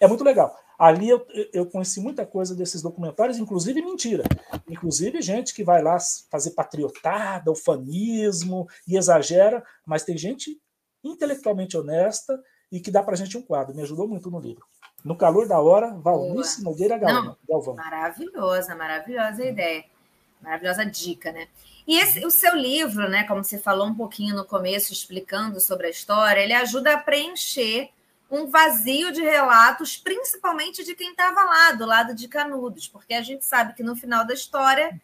É 0.00 0.08
muito 0.08 0.24
legal. 0.24 0.58
Ali 0.78 1.10
eu, 1.10 1.26
eu 1.52 1.66
conheci 1.66 2.00
muita 2.00 2.24
coisa 2.24 2.54
desses 2.54 2.80
documentários, 2.80 3.36
inclusive 3.36 3.82
mentira. 3.82 4.24
Inclusive 4.66 5.20
gente 5.20 5.52
que 5.52 5.62
vai 5.62 5.82
lá 5.82 5.98
fazer 6.30 6.52
patriotada, 6.52 7.52
ufanismo 7.52 8.66
e 8.88 8.96
exagera, 8.96 9.62
mas 9.84 10.02
tem 10.02 10.16
gente 10.16 10.58
intelectualmente 11.04 11.76
honesta 11.76 12.42
e 12.72 12.80
que 12.80 12.90
dá 12.90 13.02
para 13.02 13.14
gente 13.14 13.36
um 13.36 13.42
quadro. 13.42 13.74
Me 13.76 13.82
ajudou 13.82 14.08
muito 14.08 14.30
no 14.30 14.40
livro. 14.40 14.64
No 15.04 15.14
calor 15.14 15.46
da 15.46 15.60
hora, 15.60 15.90
Valnice 15.98 16.64
Nogueira 16.64 16.96
Galvão. 16.96 17.74
Maravilhosa, 17.76 18.74
maravilhosa 18.74 19.44
ideia. 19.44 19.84
Maravilhosa 20.40 20.86
dica, 20.86 21.30
né? 21.30 21.46
E 21.86 21.98
esse, 21.98 22.24
o 22.24 22.30
seu 22.30 22.54
livro, 22.54 23.08
né, 23.08 23.24
como 23.24 23.42
você 23.42 23.58
falou 23.58 23.86
um 23.86 23.94
pouquinho 23.94 24.36
no 24.36 24.44
começo, 24.44 24.92
explicando 24.92 25.60
sobre 25.60 25.86
a 25.86 25.90
história, 25.90 26.40
ele 26.40 26.52
ajuda 26.52 26.94
a 26.94 26.98
preencher 26.98 27.90
um 28.30 28.46
vazio 28.46 29.12
de 29.12 29.20
relatos, 29.20 29.96
principalmente 29.96 30.84
de 30.84 30.94
quem 30.94 31.10
estava 31.10 31.44
lá, 31.44 31.72
do 31.72 31.84
lado 31.84 32.14
de 32.14 32.28
Canudos, 32.28 32.88
porque 32.88 33.12
a 33.12 33.20
gente 33.20 33.44
sabe 33.44 33.74
que 33.74 33.82
no 33.82 33.94
final 33.94 34.26
da 34.26 34.32
história 34.32 34.98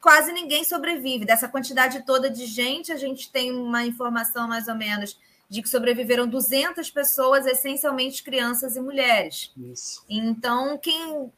quase 0.00 0.32
ninguém 0.32 0.64
sobrevive. 0.64 1.24
Dessa 1.24 1.48
quantidade 1.48 2.04
toda 2.04 2.28
de 2.28 2.46
gente, 2.46 2.90
a 2.90 2.96
gente 2.96 3.30
tem 3.30 3.52
uma 3.52 3.84
informação 3.84 4.48
mais 4.48 4.66
ou 4.66 4.74
menos 4.74 5.16
de 5.48 5.62
que 5.62 5.68
sobreviveram 5.68 6.26
200 6.28 6.90
pessoas, 6.90 7.44
essencialmente 7.44 8.22
crianças 8.22 8.76
e 8.76 8.80
mulheres. 8.80 9.52
Isso. 9.56 10.04
Então, 10.08 10.78
quem 10.78 11.30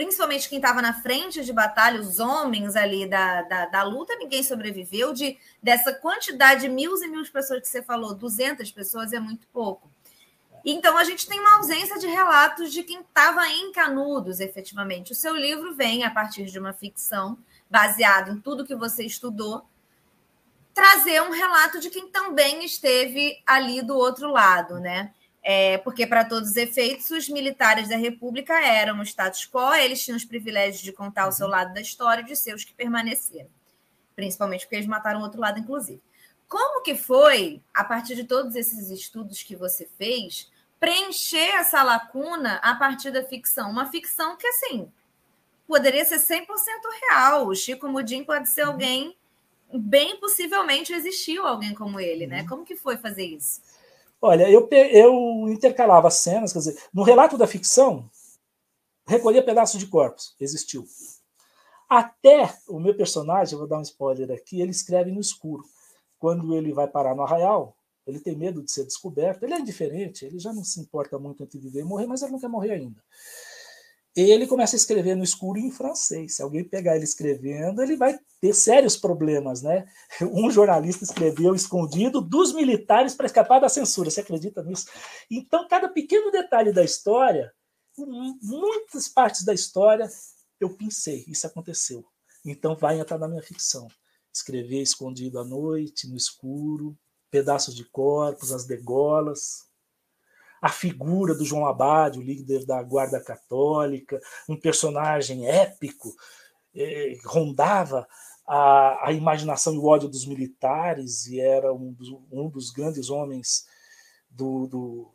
principalmente 0.00 0.48
quem 0.48 0.56
estava 0.56 0.80
na 0.80 0.94
frente 0.94 1.44
de 1.44 1.52
batalha, 1.52 2.00
os 2.00 2.18
homens 2.18 2.74
ali 2.74 3.06
da, 3.06 3.42
da, 3.42 3.66
da, 3.66 3.82
luta, 3.82 4.16
ninguém 4.16 4.42
sobreviveu. 4.42 5.12
De 5.12 5.36
Dessa 5.62 5.92
quantidade 5.92 6.62
de 6.62 6.68
mil 6.70 6.96
e 6.96 7.06
mil 7.06 7.22
pessoas 7.30 7.60
que 7.60 7.68
você 7.68 7.82
falou, 7.82 8.14
200 8.14 8.70
pessoas 8.72 9.12
é 9.12 9.20
muito 9.20 9.46
pouco. 9.48 9.90
Então, 10.64 10.96
a 10.96 11.04
gente 11.04 11.28
tem 11.28 11.38
uma 11.38 11.58
ausência 11.58 11.98
de 11.98 12.06
relatos 12.06 12.72
de 12.72 12.82
quem 12.82 13.00
estava 13.00 13.46
em 13.46 13.72
Canudos, 13.72 14.40
efetivamente. 14.40 15.12
O 15.12 15.14
seu 15.14 15.36
livro 15.36 15.74
vem 15.74 16.02
a 16.02 16.10
partir 16.10 16.46
de 16.46 16.58
uma 16.58 16.72
ficção, 16.72 17.36
baseado 17.68 18.30
em 18.30 18.40
tudo 18.40 18.64
que 18.64 18.74
você 18.74 19.04
estudou, 19.04 19.66
trazer 20.72 21.20
um 21.20 21.30
relato 21.30 21.78
de 21.78 21.90
quem 21.90 22.08
também 22.08 22.64
esteve 22.64 23.38
ali 23.46 23.82
do 23.82 23.98
outro 23.98 24.30
lado, 24.30 24.80
né? 24.80 25.12
É, 25.42 25.78
porque, 25.78 26.06
para 26.06 26.24
todos 26.24 26.50
os 26.50 26.56
efeitos, 26.56 27.10
os 27.10 27.28
militares 27.28 27.88
da 27.88 27.96
República 27.96 28.60
eram 28.60 29.00
o 29.00 29.02
status 29.02 29.46
quo, 29.46 29.74
eles 29.74 30.02
tinham 30.04 30.16
os 30.16 30.24
privilégios 30.24 30.82
de 30.82 30.92
contar 30.92 31.28
o 31.28 31.32
seu 31.32 31.46
uhum. 31.46 31.52
lado 31.52 31.72
da 31.72 31.80
história 31.80 32.20
e 32.22 32.26
de 32.26 32.36
seus 32.36 32.62
que 32.62 32.74
permaneceram. 32.74 33.48
Principalmente 34.14 34.66
porque 34.66 34.76
eles 34.76 34.86
mataram 34.86 35.20
o 35.20 35.22
outro 35.22 35.40
lado, 35.40 35.58
inclusive. 35.58 36.02
Como 36.46 36.82
que 36.82 36.94
foi, 36.94 37.62
a 37.72 37.84
partir 37.84 38.14
de 38.16 38.24
todos 38.24 38.54
esses 38.54 38.90
estudos 38.90 39.42
que 39.42 39.56
você 39.56 39.88
fez, 39.96 40.50
preencher 40.78 41.54
essa 41.54 41.82
lacuna 41.82 42.56
a 42.56 42.74
partir 42.74 43.10
da 43.10 43.24
ficção? 43.24 43.70
Uma 43.70 43.86
ficção 43.90 44.36
que, 44.36 44.46
assim, 44.46 44.90
poderia 45.66 46.04
ser 46.04 46.18
100% 46.18 46.46
real. 47.08 47.46
O 47.46 47.54
Chico 47.54 47.88
Mudim 47.88 48.24
pode 48.24 48.48
ser 48.48 48.64
uhum. 48.64 48.72
alguém, 48.72 49.16
bem 49.72 50.18
possivelmente 50.18 50.92
existiu 50.92 51.46
alguém 51.46 51.72
como 51.72 52.00
ele, 52.00 52.26
né? 52.26 52.42
Uhum. 52.42 52.48
Como 52.48 52.64
que 52.64 52.74
foi 52.74 52.96
fazer 52.96 53.24
isso? 53.24 53.62
Olha, 54.20 54.50
eu, 54.50 54.68
eu 54.70 55.48
intercalava 55.48 56.10
cenas, 56.10 56.52
quer 56.52 56.58
dizer, 56.58 56.78
no 56.92 57.02
relato 57.02 57.38
da 57.38 57.46
ficção, 57.46 58.08
recolhia 59.06 59.42
pedaços 59.42 59.80
de 59.80 59.86
corpos, 59.86 60.34
existiu. 60.38 60.86
Até 61.88 62.54
o 62.68 62.78
meu 62.78 62.94
personagem, 62.94 63.58
vou 63.58 63.66
dar 63.66 63.78
um 63.78 63.82
spoiler 63.82 64.30
aqui, 64.30 64.60
ele 64.60 64.70
escreve 64.70 65.10
no 65.10 65.20
escuro. 65.20 65.64
Quando 66.18 66.54
ele 66.54 66.72
vai 66.72 66.86
parar 66.86 67.14
no 67.14 67.22
arraial, 67.22 67.74
ele 68.06 68.20
tem 68.20 68.36
medo 68.36 68.62
de 68.62 68.70
ser 68.70 68.84
descoberto, 68.84 69.42
ele 69.42 69.54
é 69.54 69.58
indiferente, 69.58 70.24
ele 70.24 70.38
já 70.38 70.52
não 70.52 70.62
se 70.62 70.80
importa 70.80 71.18
muito 71.18 71.42
entre 71.42 71.58
viver 71.58 71.80
e 71.80 71.84
morrer, 71.84 72.06
mas 72.06 72.22
ele 72.22 72.32
não 72.32 72.40
quer 72.40 72.48
morrer 72.48 72.72
ainda 72.72 73.02
ele 74.16 74.46
começa 74.46 74.74
a 74.74 74.78
escrever 74.78 75.14
no 75.14 75.22
escuro 75.22 75.58
em 75.58 75.70
francês. 75.70 76.36
Se 76.36 76.42
alguém 76.42 76.64
pegar 76.64 76.96
ele 76.96 77.04
escrevendo, 77.04 77.80
ele 77.80 77.96
vai 77.96 78.18
ter 78.40 78.52
sérios 78.52 78.96
problemas, 78.96 79.62
né? 79.62 79.86
Um 80.32 80.50
jornalista 80.50 81.04
escreveu 81.04 81.54
escondido 81.54 82.20
dos 82.20 82.52
militares 82.52 83.14
para 83.14 83.26
escapar 83.26 83.60
da 83.60 83.68
censura. 83.68 84.10
Você 84.10 84.20
acredita 84.20 84.62
nisso? 84.62 84.86
Então, 85.30 85.68
cada 85.68 85.88
pequeno 85.88 86.30
detalhe 86.30 86.72
da 86.72 86.82
história, 86.82 87.52
muitas 88.42 89.08
partes 89.08 89.44
da 89.44 89.54
história, 89.54 90.08
eu 90.58 90.76
pensei, 90.76 91.24
isso 91.28 91.46
aconteceu. 91.46 92.04
Então, 92.44 92.74
vai 92.74 92.98
entrar 92.98 93.18
na 93.18 93.28
minha 93.28 93.42
ficção. 93.42 93.86
Escrever 94.32 94.82
escondido 94.82 95.38
à 95.38 95.44
noite, 95.44 96.08
no 96.08 96.16
escuro, 96.16 96.96
pedaços 97.30 97.74
de 97.74 97.84
corpos, 97.84 98.52
as 98.52 98.66
degolas, 98.66 99.69
a 100.60 100.68
figura 100.68 101.34
do 101.34 101.44
João 101.44 101.66
Abade, 101.66 102.18
o 102.18 102.22
líder 102.22 102.66
da 102.66 102.82
Guarda 102.82 103.20
Católica, 103.20 104.20
um 104.48 104.56
personagem 104.56 105.48
épico, 105.48 106.14
eh, 106.74 107.16
rondava 107.24 108.06
a, 108.46 109.08
a, 109.08 109.12
imaginação 109.12 109.74
e 109.74 109.78
o 109.78 109.86
ódio 109.86 110.08
dos 110.08 110.26
militares 110.26 111.26
e 111.26 111.40
era 111.40 111.72
um 111.72 111.92
dos, 111.92 112.08
um 112.30 112.48
dos 112.48 112.70
grandes 112.70 113.08
homens 113.08 113.64
do, 114.28 114.66
do, 114.66 115.10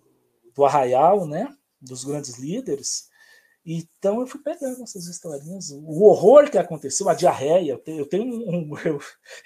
do, 0.53 0.65
arraial, 0.65 1.27
né? 1.27 1.53
dos 1.79 2.03
grandes 2.03 2.37
líderes. 2.37 3.09
Então 3.65 4.21
eu 4.21 4.27
fui 4.27 4.41
pegando 4.41 4.83
essas 4.83 5.07
historinhas, 5.07 5.71
o 5.71 6.03
horror 6.03 6.49
que 6.49 6.57
aconteceu, 6.57 7.09
a 7.09 7.13
diarreia. 7.13 7.81
Eu 7.85 8.07
tenho 8.07 8.25
um, 8.25 8.77
eu, 8.85 8.99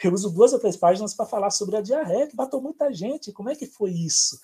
eu 0.03 0.13
uso 0.13 0.29
duas 0.29 0.53
ou 0.53 0.59
três 0.59 0.77
páginas 0.77 1.13
para 1.13 1.25
falar 1.25 1.49
sobre 1.49 1.77
a 1.77 1.81
diarreia 1.81 2.27
que 2.27 2.35
matou 2.35 2.62
muita 2.62 2.93
gente. 2.93 3.31
Como 3.31 3.49
é 3.49 3.55
que 3.55 3.65
foi 3.65 3.91
isso? 3.91 4.39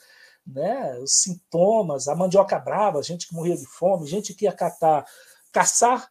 Né, 0.46 0.98
os 1.00 1.22
sintomas, 1.22 2.08
a 2.08 2.16
mandioca 2.16 2.60
brava, 2.60 3.02
gente 3.02 3.28
que 3.28 3.34
morria 3.34 3.58
de 3.58 3.66
fome, 3.66 4.08
gente 4.08 4.34
que 4.34 4.46
ia 4.46 4.52
catar, 4.52 5.06
caçar 5.52 6.10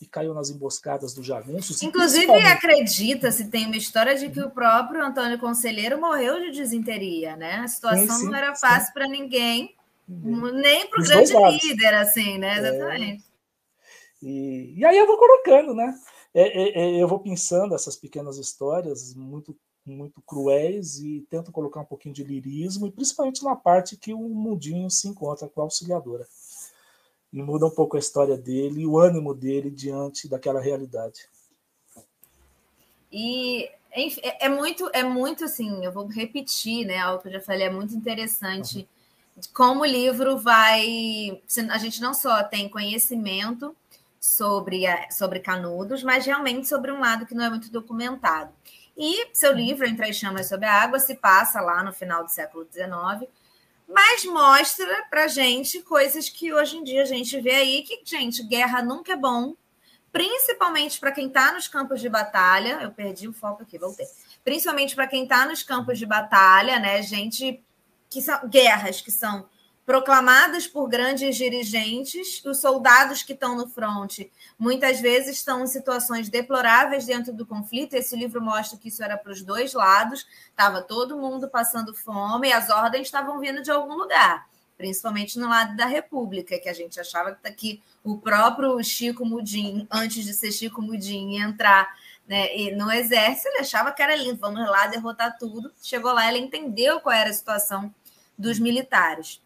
e 0.00 0.06
caiu 0.06 0.34
nas 0.34 0.50
emboscadas 0.50 1.14
dos 1.14 1.24
jagunços. 1.24 1.82
Inclusive, 1.82 2.30
acredita-se, 2.32 3.48
tem 3.48 3.66
uma 3.66 3.76
história 3.76 4.14
de 4.14 4.28
que 4.28 4.40
o 4.40 4.50
próprio 4.50 5.02
Antônio 5.02 5.38
Conselheiro 5.38 5.98
morreu 5.98 6.38
de 6.40 6.50
desinteria, 6.50 7.34
né? 7.34 7.56
A 7.56 7.68
situação 7.68 8.16
sim, 8.16 8.24
sim, 8.24 8.26
não 8.26 8.36
era 8.36 8.54
fácil 8.54 8.92
para 8.92 9.08
ninguém, 9.08 9.74
nem 10.06 10.88
para 10.88 11.00
o 11.00 11.04
grande 11.04 11.32
líder, 11.32 11.94
assim, 11.94 12.38
né? 12.38 12.56
É. 12.56 12.58
Exatamente. 12.58 13.22
É... 13.22 13.26
E, 14.22 14.74
e 14.78 14.84
aí 14.84 14.96
eu 14.98 15.06
vou 15.06 15.16
colocando, 15.16 15.74
né? 15.74 15.94
É, 16.34 16.42
é, 16.42 16.78
é, 16.78 17.02
eu 17.02 17.08
vou 17.08 17.20
pensando 17.20 17.74
essas 17.74 17.96
pequenas 17.96 18.36
histórias 18.36 19.14
muito 19.14 19.56
muito 19.86 20.20
cruéis 20.22 20.98
e 20.98 21.26
tento 21.30 21.52
colocar 21.52 21.80
um 21.80 21.84
pouquinho 21.84 22.14
de 22.14 22.24
lirismo, 22.24 22.86
e 22.86 22.90
principalmente 22.90 23.44
na 23.44 23.54
parte 23.54 23.96
que 23.96 24.12
o 24.12 24.18
Mundinho 24.18 24.90
se 24.90 25.08
encontra 25.08 25.48
com 25.48 25.60
a 25.60 25.64
auxiliadora. 25.64 26.26
E 27.32 27.42
muda 27.42 27.66
um 27.66 27.70
pouco 27.70 27.96
a 27.96 28.00
história 28.00 28.36
dele 28.36 28.82
e 28.82 28.86
o 28.86 28.98
ânimo 28.98 29.34
dele 29.34 29.70
diante 29.70 30.28
daquela 30.28 30.60
realidade. 30.60 31.28
E 33.12 33.70
é, 33.92 34.46
é 34.46 34.48
muito, 34.48 34.90
é 34.92 35.02
muito 35.02 35.44
assim, 35.44 35.84
eu 35.84 35.92
vou 35.92 36.06
repetir, 36.06 36.86
né? 36.86 36.98
Algo 36.98 37.22
que 37.22 37.28
eu 37.28 37.32
já 37.32 37.40
falei, 37.40 37.66
é 37.66 37.70
muito 37.70 37.94
interessante 37.94 38.86
uhum. 39.36 39.42
como 39.54 39.80
o 39.82 39.86
livro 39.86 40.38
vai. 40.38 41.40
A 41.70 41.78
gente 41.78 42.00
não 42.00 42.12
só 42.12 42.42
tem 42.42 42.68
conhecimento 42.68 43.74
sobre, 44.20 44.84
sobre 45.10 45.40
Canudos, 45.40 46.02
mas 46.02 46.26
realmente 46.26 46.68
sobre 46.68 46.90
um 46.90 47.00
lado 47.00 47.26
que 47.26 47.34
não 47.34 47.44
é 47.44 47.50
muito 47.50 47.70
documentado. 47.70 48.52
E 48.96 49.28
seu 49.34 49.52
livro, 49.52 49.86
Entre 49.86 50.08
as 50.08 50.16
Chamas 50.16 50.48
Sob 50.48 50.64
a 50.64 50.82
Água, 50.82 50.98
se 50.98 51.14
passa 51.16 51.60
lá 51.60 51.84
no 51.84 51.92
final 51.92 52.24
do 52.24 52.30
século 52.30 52.66
XIX, 52.72 53.30
mas 53.86 54.24
mostra 54.24 55.04
para 55.10 55.28
gente 55.28 55.82
coisas 55.82 56.28
que 56.28 56.52
hoje 56.52 56.78
em 56.78 56.84
dia 56.84 57.02
a 57.02 57.06
gente 57.06 57.38
vê 57.40 57.56
aí 57.56 57.82
que, 57.82 58.00
gente, 58.04 58.42
guerra 58.42 58.82
nunca 58.82 59.12
é 59.12 59.16
bom, 59.16 59.54
principalmente 60.10 60.98
para 60.98 61.12
quem 61.12 61.28
está 61.28 61.52
nos 61.52 61.68
campos 61.68 62.00
de 62.00 62.08
batalha. 62.08 62.78
Eu 62.82 62.90
perdi 62.90 63.28
o 63.28 63.32
foco 63.32 63.62
aqui, 63.62 63.78
voltei. 63.78 64.06
Principalmente 64.42 64.94
para 64.94 65.06
quem 65.06 65.24
está 65.24 65.44
nos 65.44 65.62
campos 65.62 65.98
de 65.98 66.06
batalha, 66.06 66.78
né? 66.78 67.02
Gente 67.02 67.62
que 68.08 68.22
são 68.22 68.48
guerras 68.48 69.00
que 69.00 69.10
são 69.10 69.46
proclamadas 69.86 70.66
por 70.66 70.88
grandes 70.88 71.36
dirigentes, 71.36 72.44
os 72.44 72.58
soldados 72.58 73.22
que 73.22 73.32
estão 73.32 73.56
no 73.56 73.68
fronte 73.68 74.32
muitas 74.58 75.00
vezes 75.00 75.36
estão 75.36 75.62
em 75.62 75.66
situações 75.68 76.28
deploráveis 76.28 77.06
dentro 77.06 77.32
do 77.32 77.46
conflito. 77.46 77.94
Esse 77.94 78.16
livro 78.16 78.42
mostra 78.42 78.76
que 78.76 78.88
isso 78.88 79.02
era 79.04 79.16
para 79.16 79.30
os 79.30 79.42
dois 79.42 79.72
lados, 79.72 80.26
estava 80.50 80.82
todo 80.82 81.16
mundo 81.16 81.48
passando 81.48 81.94
fome 81.94 82.48
e 82.48 82.52
as 82.52 82.68
ordens 82.68 83.06
estavam 83.06 83.38
vindo 83.38 83.62
de 83.62 83.70
algum 83.70 83.94
lugar, 83.94 84.48
principalmente 84.76 85.38
no 85.38 85.48
lado 85.48 85.76
da 85.76 85.86
República, 85.86 86.58
que 86.58 86.68
a 86.68 86.74
gente 86.74 86.98
achava 86.98 87.38
que 87.56 87.80
o 88.02 88.18
próprio 88.18 88.82
Chico 88.82 89.24
Mudim, 89.24 89.86
antes 89.88 90.24
de 90.24 90.34
ser 90.34 90.50
Chico 90.50 90.82
Mudim, 90.82 91.38
entrar 91.38 91.94
né, 92.26 92.48
no 92.76 92.90
exército, 92.90 93.48
ele 93.50 93.60
achava 93.60 93.92
que 93.92 94.02
era 94.02 94.16
lindo, 94.16 94.40
vamos 94.40 94.68
lá 94.68 94.88
derrotar 94.88 95.38
tudo. 95.38 95.72
Chegou 95.80 96.12
lá, 96.12 96.28
ele 96.28 96.44
entendeu 96.44 97.00
qual 97.00 97.14
era 97.14 97.30
a 97.30 97.32
situação 97.32 97.94
dos 98.36 98.58
militares. 98.58 99.40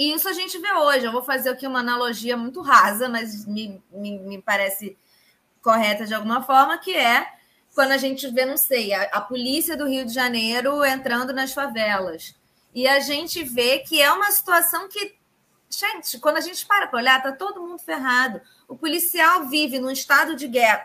E 0.00 0.14
isso 0.14 0.26
a 0.30 0.32
gente 0.32 0.56
vê 0.58 0.72
hoje. 0.72 1.04
Eu 1.04 1.12
vou 1.12 1.22
fazer 1.22 1.50
aqui 1.50 1.66
uma 1.66 1.80
analogia 1.80 2.34
muito 2.34 2.62
rasa, 2.62 3.06
mas 3.06 3.44
me, 3.44 3.82
me, 3.92 4.18
me 4.18 4.40
parece 4.40 4.96
correta 5.60 6.06
de 6.06 6.14
alguma 6.14 6.42
forma, 6.42 6.78
que 6.78 6.96
é 6.96 7.30
quando 7.74 7.90
a 7.90 7.98
gente 7.98 8.26
vê, 8.28 8.46
não 8.46 8.56
sei, 8.56 8.94
a, 8.94 9.02
a, 9.12 9.20
polícia 9.20 9.76
do 9.76 9.86
Rio 9.86 10.06
de 10.06 10.14
Janeiro 10.14 10.82
entrando 10.86 11.34
nas 11.34 11.52
favelas. 11.52 12.34
E 12.74 12.88
a 12.88 12.98
gente 12.98 13.44
vê 13.44 13.80
que 13.80 14.00
é 14.00 14.10
uma 14.10 14.30
situação 14.30 14.88
que, 14.88 15.16
gente, 15.68 16.18
quando 16.18 16.38
a 16.38 16.40
gente 16.40 16.64
para 16.64 16.86
para 16.86 16.98
olhar, 16.98 17.22
tá 17.22 17.32
todo 17.32 17.60
mundo 17.60 17.78
ferrado. 17.78 18.40
O 18.66 18.78
policial 18.78 19.48
vive 19.50 19.78
num 19.78 19.90
estado 19.90 20.34
de 20.34 20.48
guerra. 20.48 20.82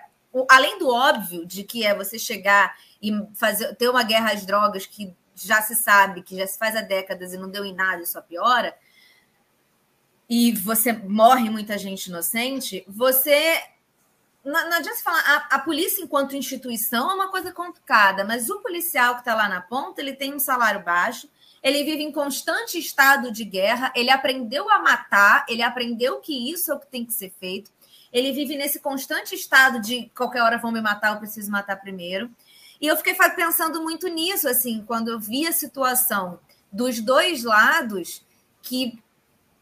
Além 0.50 0.78
do 0.78 0.90
óbvio 0.90 1.46
de 1.46 1.64
que 1.64 1.86
é 1.86 1.96
você 1.96 2.20
chegar 2.20 2.76
e 3.02 3.14
fazer 3.34 3.76
ter 3.76 3.88
uma 3.88 4.04
guerra 4.04 4.34
às 4.34 4.46
drogas 4.46 4.86
que 4.86 5.16
já 5.34 5.62
se 5.62 5.74
sabe, 5.74 6.22
que 6.22 6.36
já 6.36 6.46
se 6.46 6.60
faz 6.60 6.76
há 6.76 6.82
décadas 6.82 7.32
e 7.32 7.38
não 7.38 7.50
deu 7.50 7.64
em 7.64 7.74
nada 7.74 8.04
e 8.04 8.06
só 8.06 8.22
piora, 8.22 8.76
e 10.30 10.52
você 10.54 10.92
morre 10.94 11.50
muita 11.50 11.78
gente 11.78 12.08
inocente, 12.08 12.84
você. 12.88 13.62
Não, 14.44 14.70
não 14.70 14.78
adianta 14.78 15.02
falar, 15.02 15.20
a, 15.20 15.56
a, 15.56 15.60
polícia, 15.60 16.04
enquanto 16.04 16.36
instituição, 16.36 17.10
é 17.10 17.14
uma 17.16 17.30
coisa 17.30 17.52
complicada, 17.52 18.24
mas 18.24 18.50
o 18.50 18.60
policial 18.62 19.16
que 19.16 19.22
está 19.22 19.34
lá 19.34 19.50
na 19.50 19.62
ponta, 19.62 20.02
ele 20.02 20.14
tem 20.14 20.36
um 20.36 20.40
salário 20.40 20.84
baixo, 20.84 21.28
ele 21.64 21.84
vive 21.84 22.04
em 22.04 22.12
constante 22.12 22.78
estado 22.78 23.32
de 23.32 23.44
guerra, 23.44 23.92
ele 23.96 24.12
aprendeu 24.12 24.70
a 24.70 24.78
matar, 24.78 25.46
ele 25.50 25.64
aprendeu 25.64 26.20
que 26.20 26.52
isso 26.52 26.72
é 26.72 26.76
o 26.76 26.80
que 26.80 26.86
tem 26.86 27.04
que 27.04 27.14
ser 27.14 27.34
feito, 27.40 27.72
ele 28.14 28.32
vive 28.32 28.56
nesse 28.56 28.80
constante 28.80 29.34
estado 29.34 29.80
de 29.82 30.12
qualquer 30.16 30.44
hora 30.44 30.60
vão 30.60 30.72
me 30.72 30.80
matar, 30.80 31.14
eu 31.14 31.20
preciso 31.20 31.50
matar 31.52 31.78
primeiro. 31.78 32.30
E 32.80 32.88
eu 32.88 32.96
fiquei 32.96 33.16
pensando 33.36 33.82
muito 33.82 34.08
nisso, 34.08 34.48
assim, 34.48 34.84
quando 34.86 35.10
eu 35.10 35.20
vi 35.20 35.48
a 35.48 35.52
situação 35.52 36.40
dos 36.72 37.00
dois 37.00 37.44
lados, 37.44 38.24
que 38.62 39.00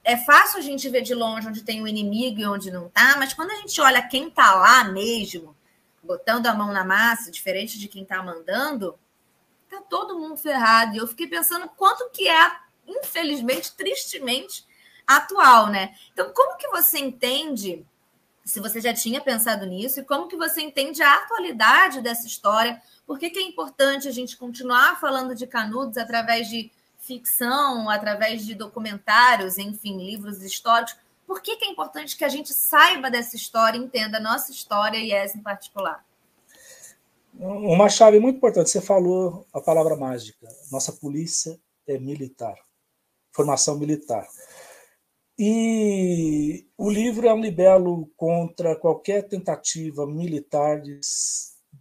é 0.04 0.18
fácil 0.18 0.60
a 0.60 0.62
gente 0.62 0.89
ver 0.89 1.02
de 1.02 1.13
longe 1.13 1.48
onde 1.48 1.63
tem 1.63 1.82
o 1.82 1.86
um 1.86 1.88
inimigo 1.88 2.39
e 2.39 2.46
onde 2.46 2.70
não 2.70 2.89
tá, 2.89 3.16
mas 3.18 3.34
quando 3.34 3.52
a 3.52 3.56
gente 3.56 3.80
olha 3.80 4.08
quem 4.08 4.30
tá 4.30 4.54
lá 4.56 4.84
mesmo, 4.84 5.56
botando 6.04 6.48
a 6.48 6.54
mão 6.54 6.74
na 6.74 6.84
massa, 6.84 7.32
diferente 7.32 7.80
de 7.80 7.88
quem 7.88 8.04
tá 8.04 8.22
mandando, 8.22 9.00
tá 9.70 9.82
todo 9.89 10.20
mundo 10.20 10.36
ferrado. 10.36 10.96
E 10.96 10.98
eu 10.98 11.08
fiquei 11.08 11.28
pensando 11.28 11.70
quanto 11.70 12.10
que 12.12 12.28
é, 12.28 12.52
infelizmente, 12.86 13.74
tristemente, 13.76 14.66
atual, 15.08 15.68
né? 15.68 15.96
Então, 16.12 16.32
como 16.34 16.58
que 16.58 16.68
você 16.68 17.00
entende 17.00 17.86
se 18.44 18.60
você 18.60 18.82
já 18.82 18.94
tinha 18.94 19.22
pensado 19.22 19.66
nisso 19.66 20.02
e 20.02 20.04
como 20.04 20.28
que 20.28 20.36
você 20.36 20.62
entende 20.62 21.02
a 21.02 21.16
atualidade 21.16 22.02
dessa 22.02 22.28
história. 22.28 22.82
Por 23.06 23.18
que, 23.18 23.30
que 23.30 23.39
é 23.39 23.44
importante 23.44 24.08
a 24.08 24.12
gente 24.12 24.36
continuar 24.36 25.00
falando 25.00 25.34
de 25.34 25.48
Canudos 25.48 25.98
através 25.98 26.50
de 26.50 26.70
ficção, 27.04 27.89
através 27.89 28.46
de 28.46 28.56
documentários, 28.56 29.58
enfim, 29.58 29.98
livros 29.98 30.42
históricos? 30.42 30.96
Por 31.28 31.42
que, 31.42 31.58
que 31.58 31.66
é 31.66 31.70
importante 31.70 32.18
que 32.18 32.24
a 32.24 32.30
gente 32.30 32.54
saiba 32.54 33.12
dessa 33.12 33.36
história, 33.36 33.78
entenda 33.78 34.18
a 34.18 34.22
nossa 34.22 34.52
história 34.52 34.98
e 34.98 35.12
essa 35.12 35.38
em 35.38 35.42
particular? 35.42 36.06
Uma 37.34 37.89
chave 37.89 38.20
muito 38.20 38.38
importante, 38.38 38.70
você 38.70 38.82
falou 38.82 39.46
a 39.52 39.60
palavra 39.60 39.96
mágica. 39.96 40.48
Nossa 40.72 40.94
polícia 40.94 41.60
é 41.88 41.98
militar, 41.98 42.56
formação 43.32 43.78
militar. 43.78 44.28
E 45.38 46.68
o 46.78 46.89
livro 46.89 47.28
é 47.28 47.34
um 47.34 47.42
libelo 47.42 48.12
contra 48.16 48.76
qualquer 48.76 49.28
tentativa 49.28 50.06
militar 50.06 50.80
de, 50.80 51.00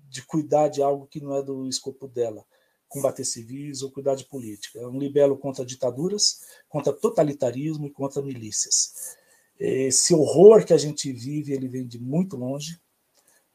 de 0.08 0.22
cuidar 0.22 0.68
de 0.68 0.82
algo 0.82 1.06
que 1.06 1.20
não 1.20 1.37
é 1.37 1.42
do 1.42 1.68
escopo 1.68 2.08
dela, 2.08 2.44
combater 2.92 3.24
civis 3.24 3.83
ou 3.83 3.90
cuidar 3.90 4.14
de 4.14 4.26
política. 4.26 4.78
É 4.78 4.87
um 4.87 4.98
libelo 4.98 5.37
contra 5.38 5.64
ditaduras, 5.64 6.40
contra 6.68 6.92
totalitarismo 6.92 7.87
e 7.87 7.90
contra 7.90 8.20
milícias. 8.22 9.16
Esse 9.59 10.14
horror 10.14 10.64
que 10.64 10.74
a 10.74 10.78
gente 10.78 11.11
vive, 11.11 11.52
ele 11.52 11.68
vem 11.68 11.87
de 11.87 11.98
muito 11.98 12.37
longe. 12.37 12.78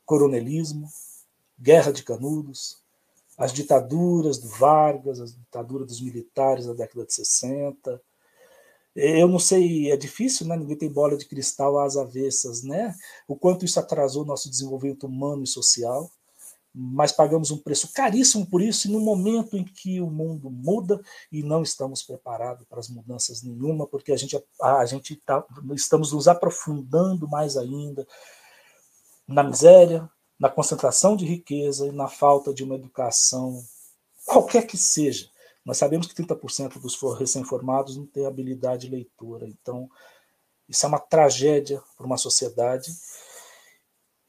Coronelismo, 0.06 0.88
guerra 1.60 1.92
de 1.92 2.02
canudos, 2.02 2.78
as 3.38 3.54
ditaduras 3.54 4.40
do 4.40 4.48
Vargas, 4.48 5.20
as 5.20 5.36
ditaduras 5.36 5.88
dos 5.88 6.02
militares 6.02 6.66
da 6.66 6.74
década 6.74 7.06
de 7.06 7.14
60. 7.14 8.02
Eu 8.96 9.28
não 9.28 9.38
sei, 9.38 9.92
é 9.92 9.98
difícil, 9.98 10.48
né? 10.48 10.58
Ninguém 10.58 10.78
tem 10.78 10.92
bola 10.92 11.16
de 11.16 11.28
cristal 11.28 11.78
às 11.78 11.96
avessas, 11.96 12.64
né? 12.64 12.96
O 13.28 13.36
quanto 13.36 13.64
isso 13.64 13.80
atrasou 13.80 14.26
nosso 14.26 14.50
desenvolvimento 14.50 15.06
humano 15.06 15.44
e 15.44 15.48
social 15.48 16.10
mas 16.80 17.12
pagamos 17.12 17.50
um 17.50 17.58
preço 17.58 17.92
caríssimo 17.92 18.46
por 18.46 18.62
isso, 18.62 18.88
e 18.88 18.92
no 18.92 19.00
momento 19.00 19.58
em 19.58 19.64
que 19.64 20.00
o 20.00 20.12
mundo 20.12 20.48
muda 20.52 21.02
e 21.32 21.42
não 21.42 21.64
estamos 21.64 22.04
preparados 22.04 22.68
para 22.68 22.80
as 22.80 22.88
mudanças 22.88 23.42
nenhuma, 23.42 23.88
porque 23.88 24.12
a 24.12 24.16
gente, 24.16 24.38
a, 24.62 24.78
a 24.78 24.86
gente 24.86 25.16
tá, 25.16 25.44
estamos 25.74 26.12
nos 26.12 26.28
aprofundando 26.28 27.28
mais 27.28 27.58
ainda 27.58 28.08
na 29.28 29.44
miséria, 29.44 30.08
na 30.40 30.50
concentração 30.50 31.16
de 31.16 31.26
riqueza 31.26 31.88
e 31.88 31.92
na 31.92 32.08
falta 32.08 32.54
de 32.54 32.64
uma 32.64 32.76
educação, 32.76 33.60
qualquer 34.24 34.68
que 34.68 34.78
seja. 34.78 35.28
Nós 35.66 35.80
sabemos 35.80 36.06
que 36.06 36.24
30% 36.24 36.80
dos 36.80 36.96
recém-formados 37.18 37.98
não 37.98 38.06
têm 38.06 38.28
habilidade 38.28 38.86
de 38.86 38.96
leitura, 38.96 39.48
então 39.48 39.90
isso 40.70 40.86
é 40.86 40.90
uma 40.90 41.00
tragédia 41.00 41.82
para 41.98 42.06
uma 42.06 42.18
sociedade. 42.18 42.92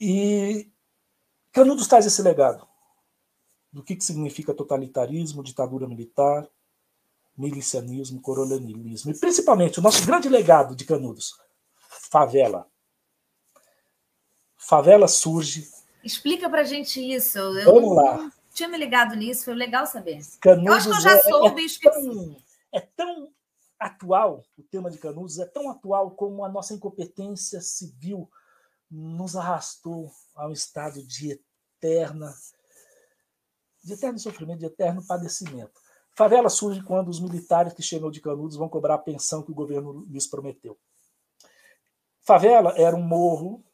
E 0.00 0.70
Canudos 1.58 1.88
traz 1.88 2.06
esse 2.06 2.22
legado 2.22 2.68
do 3.72 3.82
que, 3.82 3.96
que 3.96 4.04
significa 4.04 4.54
totalitarismo, 4.54 5.42
ditadura 5.42 5.88
militar, 5.88 6.48
milicianismo, 7.36 8.20
coronelismo. 8.20 9.10
E 9.10 9.18
principalmente 9.18 9.80
o 9.80 9.82
nosso 9.82 10.06
grande 10.06 10.28
legado 10.28 10.76
de 10.76 10.84
Canudos, 10.84 11.36
favela. 12.10 12.68
Favela 14.56 15.08
surge. 15.08 15.68
Explica 16.04 16.48
pra 16.48 16.62
gente 16.62 17.00
isso. 17.00 17.38
Eu 17.38 17.64
Vamos 17.64 17.96
lá. 17.96 18.18
não 18.18 18.32
tinha 18.54 18.68
me 18.68 18.78
ligado 18.78 19.16
nisso, 19.16 19.44
foi 19.46 19.54
legal 19.54 19.84
saber. 19.84 20.20
Canudos 20.40 20.68
eu 20.68 20.72
acho 20.74 20.90
que 20.90 20.96
eu 20.96 21.00
já 21.00 21.16
é, 21.16 21.22
soube 21.24 21.60
é, 21.60 21.64
e 21.64 21.66
esqueci. 21.66 22.00
Tão, 22.00 22.36
é 22.70 22.80
tão 22.80 23.32
atual, 23.80 24.44
o 24.56 24.62
tema 24.62 24.92
de 24.92 24.98
Canudos 24.98 25.40
é 25.40 25.44
tão 25.44 25.68
atual 25.68 26.12
como 26.12 26.44
a 26.44 26.48
nossa 26.48 26.72
incompetência 26.72 27.60
civil 27.60 28.30
nos 28.88 29.34
arrastou 29.34 30.08
a 30.36 30.46
um 30.46 30.52
estado 30.52 31.02
de 31.02 31.40
eterna, 31.78 32.34
de 33.82 33.92
eterno 33.92 34.18
sofrimento, 34.18 34.58
de 34.58 34.66
eterno 34.66 35.04
padecimento. 35.06 35.80
Favela 36.16 36.48
surge 36.48 36.82
quando 36.82 37.08
os 37.08 37.20
militares 37.20 37.72
que 37.72 37.82
chegam 37.82 38.10
de 38.10 38.20
Canudos 38.20 38.56
vão 38.56 38.68
cobrar 38.68 38.94
a 38.94 38.98
pensão 38.98 39.42
que 39.42 39.52
o 39.52 39.54
governo 39.54 40.04
lhes 40.10 40.26
prometeu. 40.26 40.76
Favela 42.22 42.74
era 42.76 42.96
um 42.96 43.02
morro 43.02 43.64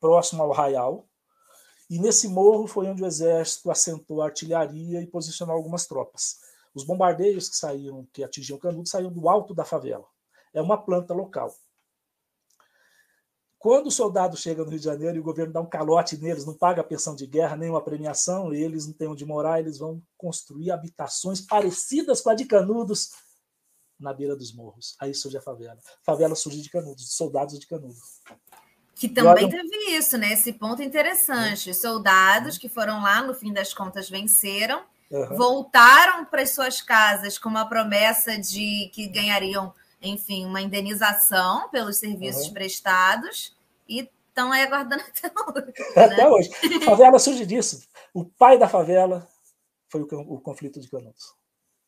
próximo 0.00 0.42
ao 0.42 0.50
Raial, 0.50 1.08
e 1.88 1.98
nesse 1.98 2.26
morro 2.26 2.66
foi 2.66 2.86
onde 2.88 3.02
o 3.02 3.06
exército 3.06 3.70
assentou 3.70 4.20
a 4.20 4.26
artilharia 4.26 5.00
e 5.00 5.06
posicionou 5.06 5.54
algumas 5.54 5.86
tropas. 5.86 6.40
Os 6.74 6.84
bombardeios 6.84 7.48
que 7.48 7.56
saíam, 7.56 8.06
que 8.12 8.24
atingiam 8.24 8.58
Canudos, 8.58 8.90
saíam 8.90 9.12
do 9.12 9.28
alto 9.28 9.54
da 9.54 9.64
favela. 9.64 10.06
É 10.52 10.60
uma 10.60 10.82
planta 10.82 11.14
local. 11.14 11.54
Quando 13.62 13.86
o 13.86 13.92
soldado 13.92 14.36
chega 14.36 14.64
no 14.64 14.70
Rio 14.70 14.78
de 14.80 14.84
Janeiro 14.84 15.16
e 15.16 15.20
o 15.20 15.22
governo 15.22 15.52
dá 15.52 15.60
um 15.60 15.68
calote 15.68 16.16
neles, 16.16 16.44
não 16.44 16.52
paga 16.52 16.82
pensão 16.82 17.14
de 17.14 17.28
guerra, 17.28 17.56
nem 17.56 17.70
uma 17.70 17.80
premiação, 17.80 18.52
e 18.52 18.60
eles 18.60 18.88
não 18.88 18.92
têm 18.92 19.06
onde 19.06 19.24
morar, 19.24 19.60
eles 19.60 19.78
vão 19.78 20.02
construir 20.18 20.72
habitações 20.72 21.40
parecidas 21.40 22.20
com 22.20 22.30
a 22.30 22.34
de 22.34 22.44
Canudos 22.44 23.10
na 24.00 24.12
beira 24.12 24.34
dos 24.34 24.52
morros. 24.52 24.96
Aí 25.00 25.14
surge 25.14 25.36
a 25.36 25.40
favela. 25.40 25.78
favela 26.04 26.34
surge 26.34 26.60
de 26.60 26.68
Canudos, 26.68 27.14
soldados 27.14 27.56
de 27.56 27.68
Canudos. 27.68 28.20
Que 28.96 29.08
também 29.08 29.48
teve 29.48 29.96
isso, 29.96 30.18
né? 30.18 30.32
Esse 30.32 30.52
ponto 30.52 30.82
interessante. 30.82 31.70
Os 31.70 31.76
soldados 31.76 32.58
que 32.58 32.68
foram 32.68 33.00
lá, 33.00 33.22
no 33.22 33.32
fim 33.32 33.52
das 33.52 33.72
contas, 33.72 34.10
venceram, 34.10 34.82
uhum. 35.08 35.36
voltaram 35.36 36.24
para 36.24 36.42
as 36.42 36.50
suas 36.50 36.82
casas 36.82 37.38
com 37.38 37.48
uma 37.48 37.68
promessa 37.68 38.36
de 38.36 38.90
que 38.92 39.06
ganhariam 39.06 39.72
enfim, 40.02 40.44
uma 40.44 40.60
indenização 40.60 41.68
pelos 41.70 41.96
serviços 41.96 42.48
uhum. 42.48 42.54
prestados 42.54 43.56
e 43.88 44.10
estão 44.28 44.50
aí 44.50 44.62
aguardando 44.62 45.02
até 45.08 45.30
hoje. 45.30 45.74
Né? 45.96 46.04
Até 46.04 46.28
hoje. 46.28 46.50
A 46.76 46.80
favela 46.84 47.18
surge 47.18 47.46
disso. 47.46 47.86
O 48.12 48.24
pai 48.24 48.58
da 48.58 48.68
favela 48.68 49.26
foi 49.88 50.02
o, 50.02 50.06
o 50.34 50.40
conflito 50.40 50.80
de 50.80 50.90
Canudos. 50.90 51.34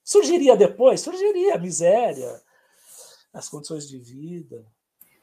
Surgiria 0.05 0.57
depois? 0.57 1.01
Surgiria 1.01 1.55
a 1.55 1.59
miséria, 1.59 2.41
as 3.33 3.49
condições 3.49 3.89
de 3.89 3.99
vida. 3.99 4.65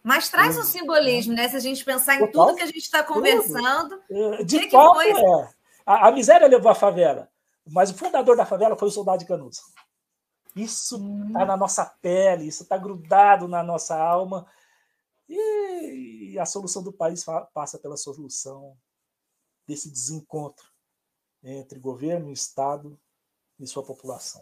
Mas 0.03 0.29
traz 0.29 0.57
um 0.57 0.63
simbolismo, 0.63 1.33
né? 1.33 1.47
Se 1.47 1.55
a 1.55 1.59
gente 1.59 1.85
pensar 1.85 2.15
em 2.15 2.31
tudo 2.31 2.55
que 2.55 2.63
a 2.63 2.65
gente 2.65 2.77
está 2.77 3.03
conversando. 3.03 4.01
É, 4.09 4.43
de 4.43 4.59
que 4.61 4.71
fato, 4.71 4.99
é. 5.01 5.49
A, 5.85 6.07
a, 6.07 6.11
miséria 6.11 6.47
levou 6.47 6.71
a 6.71 6.75
favela, 6.75 7.29
mas 7.69 7.91
o 7.91 7.93
fundador 7.93 8.35
da 8.35 8.45
favela 8.45 8.75
foi 8.75 8.87
o 8.87 8.91
soldado 8.91 9.19
de 9.19 9.25
Canudos. 9.25 9.61
Isso 10.55 10.95
está 11.27 11.45
na 11.45 11.55
nossa 11.55 11.85
pele, 11.85 12.45
isso 12.45 12.63
está 12.63 12.77
grudado 12.77 13.47
na 13.47 13.63
nossa 13.63 13.97
alma. 13.97 14.45
E, 15.29 16.37
a 16.37 16.45
solução 16.45 16.83
do 16.83 16.91
país 16.91 17.25
passa 17.53 17.77
pela 17.77 17.95
solução 17.95 18.75
desse 19.65 19.89
desencontro 19.89 20.65
entre 21.43 21.79
governo, 21.79 22.31
Estado 22.31 22.99
e 23.59 23.65
sua 23.65 23.83
população. 23.83 24.41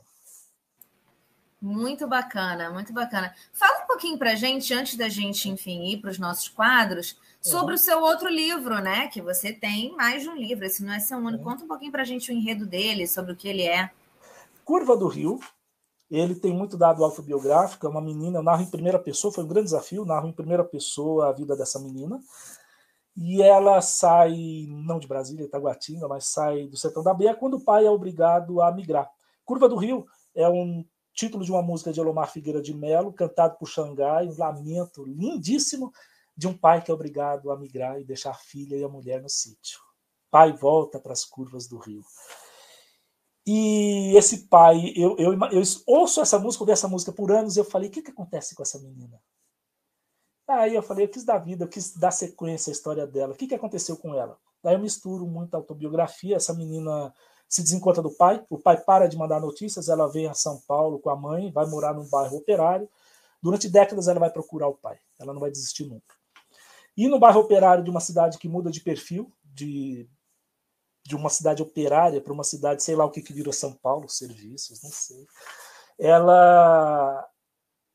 Muito 1.62 2.08
bacana, 2.08 2.72
muito 2.72 2.94
bacana. 2.94 3.36
Fala 3.52 3.84
um 3.84 3.88
pouquinho 3.88 4.18
para 4.18 4.32
a 4.32 4.36
gente, 4.36 4.74
antes 4.74 4.96
da 4.96 5.10
gente, 5.10 5.50
enfim, 5.50 5.92
ir 5.92 5.98
para 5.98 6.10
os 6.10 6.18
nossos 6.18 6.48
quadros, 6.48 7.20
sobre 7.42 7.74
uhum. 7.74 7.76
o 7.76 7.84
seu 7.84 8.02
outro 8.02 8.30
livro, 8.30 8.80
né? 8.80 9.08
Que 9.10 9.22
você 9.22 9.52
tem 9.52 9.94
mais 9.96 10.24
de 10.24 10.30
um 10.30 10.36
livro, 10.36 10.66
esse 10.66 10.84
não 10.84 10.94
é 10.94 11.00
seu 11.00 11.18
único. 11.18 11.44
Uhum. 11.44 11.52
Conta 11.52 11.66
um 11.66 11.68
pouquinho 11.68 11.92
para 11.92 12.02
a 12.02 12.06
gente 12.06 12.32
o 12.32 12.34
enredo 12.34 12.66
dele, 12.66 13.08
sobre 13.08 13.34
o 13.34 13.36
que 13.36 13.48
ele 13.48 13.64
é. 13.64 13.92
Curva 14.64 14.96
do 14.96 15.08
Rio, 15.08 15.40
ele 16.10 16.36
tem 16.36 16.52
muito 16.54 16.76
dado 16.76 17.04
autobiográfico, 17.04 17.86
é 17.86 17.90
uma 17.90 18.02
menina, 18.02 18.40
eu 18.40 18.44
narro 18.44 18.64
em 18.64 18.70
primeira 18.70 18.98
pessoa, 18.98 19.34
foi 19.34 19.44
um 19.44 19.48
grande 19.48 19.66
desafio, 19.66 20.06
narro 20.06 20.28
em 20.28 20.34
primeira 20.34 20.64
pessoa 20.64 21.30
a 21.30 21.32
vida 21.32 21.56
dessa 21.56 21.80
menina. 21.80 22.20
E 23.16 23.42
ela 23.42 23.82
sai, 23.82 24.66
não 24.70 24.98
de 24.98 25.08
Brasília, 25.08 25.46
Itaguatinga, 25.46 26.08
mas 26.08 26.26
sai 26.26 26.68
do 26.68 26.78
sertão 26.78 27.04
da 27.04 27.14
Beia 27.14 27.36
quando 27.36 27.58
o 27.58 27.62
pai 27.62 27.86
é 27.86 27.92
obrigado 27.92 28.62
a 28.62 28.72
migrar. 28.72 29.10
Curva 29.46 29.68
do 29.68 29.76
Rio 29.76 30.06
é 30.34 30.48
um 30.48 30.86
título 31.14 31.44
de 31.44 31.52
uma 31.52 31.62
música 31.62 31.92
de 31.92 32.00
Elomar 32.00 32.32
Figueira 32.32 32.62
de 32.62 32.74
Melo, 32.74 33.12
cantado 33.12 33.58
por 33.58 33.68
Xangai, 33.68 34.28
um 34.28 34.38
lamento 34.38 35.04
lindíssimo 35.04 35.92
de 36.36 36.48
um 36.48 36.58
pai 36.58 36.82
que 36.82 36.90
é 36.90 36.94
obrigado 36.94 37.52
a 37.52 37.58
migrar 37.58 38.00
e 38.00 38.06
deixar 38.06 38.32
a 38.32 38.36
filha 38.36 38.78
e 38.78 38.84
a 38.84 38.90
mulher 38.90 39.22
no 39.22 39.30
sítio. 39.30 39.80
Pai 40.32 40.54
volta 40.54 40.98
para 41.00 41.12
as 41.12 41.26
curvas 41.26 41.68
do 41.68 41.78
rio. 41.78 42.04
E 43.46 44.16
esse 44.16 44.48
pai, 44.48 44.94
eu, 44.96 45.16
eu, 45.18 45.34
eu 45.34 45.64
ouço 45.88 46.22
essa 46.22 46.38
música, 46.38 46.64
ouvi 46.64 46.72
essa 46.72 46.88
música 46.88 47.12
por 47.12 47.32
anos, 47.32 47.58
eu 47.58 47.64
falei, 47.64 47.90
o 47.90 47.92
que, 47.92 48.02
que 48.02 48.12
acontece 48.12 48.54
com 48.54 48.62
essa 48.62 48.80
menina? 48.80 49.20
Aí 50.48 50.76
eu 50.76 50.84
falei, 50.84 51.06
eu 51.06 51.10
quis 51.10 51.24
dar 51.24 51.38
vida, 51.38 51.64
eu 51.64 51.68
quis 51.68 51.96
dar 51.96 52.12
sequência 52.12 52.72
à 52.72 52.74
história 52.74 53.06
dela. 53.06 53.34
O 53.34 53.36
que, 53.36 53.48
que 53.48 53.56
aconteceu 53.56 53.96
com 53.98 54.14
ela? 54.16 54.38
Daí 54.64 54.76
eu 54.76 54.80
misturo 54.80 55.26
muita 55.26 55.58
autobiografia. 55.58 56.36
Essa 56.36 56.54
menina 56.54 57.14
se 57.48 57.64
desencontra 57.64 58.02
do 58.02 58.12
pai, 58.12 58.44
o 58.50 58.60
pai 58.60 58.78
para 58.78 59.08
de 59.08 59.18
mandar 59.18 59.40
notícias, 59.40 59.90
ela 59.90 60.08
vem 60.08 60.28
a 60.28 60.34
São 60.34 60.60
Paulo 60.68 61.00
com 61.00 61.10
a 61.10 61.16
mãe, 61.16 61.52
vai 61.52 61.66
morar 61.66 61.94
num 61.94 62.08
bairro 62.08 62.38
operário. 62.38 62.88
Durante 63.42 63.70
décadas 63.70 64.08
ela 64.08 64.20
vai 64.20 64.30
procurar 64.30 64.68
o 64.68 64.76
pai, 64.76 65.00
ela 65.18 65.34
não 65.34 65.40
vai 65.40 65.50
desistir 65.50 65.86
nunca. 65.86 66.16
E 66.96 67.08
no 67.08 67.18
bairro 67.18 67.40
operário 67.40 67.84
de 67.84 67.90
uma 67.90 68.00
cidade 68.00 68.38
que 68.38 68.48
muda 68.48 68.70
de 68.70 68.82
perfil, 68.82 69.32
de 69.44 70.08
de 71.10 71.16
uma 71.16 71.30
cidade 71.30 71.64
operária 71.64 72.22
para 72.22 72.32
uma 72.32 72.44
cidade, 72.44 72.84
sei 72.84 72.96
lá 72.96 73.04
o 73.04 73.10
que, 73.10 73.24
que 73.24 73.34
virou 73.34 73.52
São 73.52 73.74
Paulo, 73.74 74.08
serviços, 74.08 74.84
não 74.84 74.92
sei. 74.92 75.26
Ela 75.98 77.28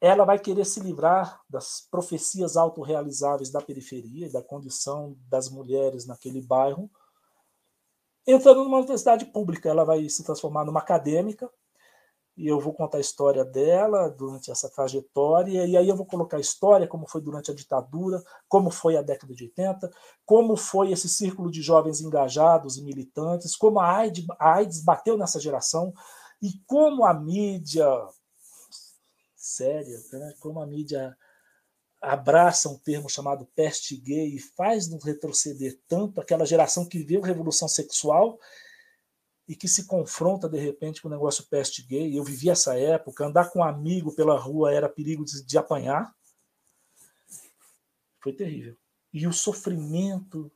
ela 0.00 0.24
vai 0.24 0.38
querer 0.38 0.66
se 0.66 0.80
livrar 0.80 1.40
das 1.48 1.86
profecias 1.88 2.56
autorrealizáveis 2.56 3.50
da 3.50 3.62
periferia, 3.62 4.30
da 4.30 4.42
condição 4.42 5.16
das 5.28 5.48
mulheres 5.48 6.06
naquele 6.06 6.42
bairro, 6.42 6.90
entrando 8.26 8.64
numa 8.64 8.78
universidade 8.78 9.26
pública. 9.26 9.68
Ela 9.68 9.84
vai 9.84 10.06
se 10.08 10.24
transformar 10.24 10.64
numa 10.64 10.80
acadêmica, 10.80 11.48
e 12.36 12.48
eu 12.48 12.58
vou 12.58 12.74
contar 12.74 12.98
a 12.98 13.00
história 13.00 13.44
dela 13.44 14.08
durante 14.08 14.50
essa 14.50 14.68
trajetória, 14.68 15.64
e 15.66 15.76
aí 15.76 15.88
eu 15.88 15.94
vou 15.94 16.04
colocar 16.04 16.36
a 16.36 16.40
história, 16.40 16.86
como 16.86 17.06
foi 17.06 17.20
durante 17.20 17.50
a 17.50 17.54
ditadura, 17.54 18.22
como 18.48 18.70
foi 18.70 18.96
a 18.96 19.02
década 19.02 19.32
de 19.34 19.44
80, 19.44 19.90
como 20.26 20.56
foi 20.56 20.90
esse 20.90 21.08
círculo 21.08 21.50
de 21.50 21.62
jovens 21.62 22.00
engajados 22.00 22.76
e 22.76 22.82
militantes, 22.82 23.54
como 23.54 23.78
a 23.78 23.88
AIDS, 23.88 24.26
a 24.38 24.54
AIDS 24.54 24.82
bateu 24.82 25.16
nessa 25.16 25.38
geração, 25.38 25.92
e 26.42 26.60
como 26.66 27.04
a 27.04 27.14
mídia 27.14 27.86
séria, 29.36 29.98
né? 30.12 30.34
como 30.40 30.60
a 30.60 30.66
mídia 30.66 31.16
abraça 32.02 32.68
um 32.68 32.76
termo 32.76 33.08
chamado 33.08 33.46
peste 33.54 33.96
gay 33.96 34.34
e 34.34 34.38
faz 34.38 34.88
nos 34.88 35.04
retroceder 35.04 35.78
tanto 35.88 36.20
aquela 36.20 36.44
geração 36.44 36.84
que 36.84 36.98
viveu 36.98 37.20
revolução 37.20 37.68
sexual 37.68 38.38
e 39.48 39.54
que 39.54 39.68
se 39.68 39.84
confronta 39.84 40.48
de 40.48 40.58
repente 40.58 41.02
com 41.02 41.08
o 41.08 41.10
negócio 41.10 41.44
peste 41.44 41.82
gay. 41.82 42.16
Eu 42.16 42.24
vivi 42.24 42.48
essa 42.48 42.78
época, 42.78 43.26
andar 43.26 43.50
com 43.50 43.60
um 43.60 43.64
amigo 43.64 44.14
pela 44.14 44.38
rua 44.38 44.72
era 44.72 44.88
perigo 44.88 45.24
de, 45.24 45.42
de 45.42 45.58
apanhar. 45.58 46.14
Foi 48.20 48.32
terrível. 48.32 48.76
E 49.12 49.26
o 49.26 49.32
sofrimento 49.32 50.50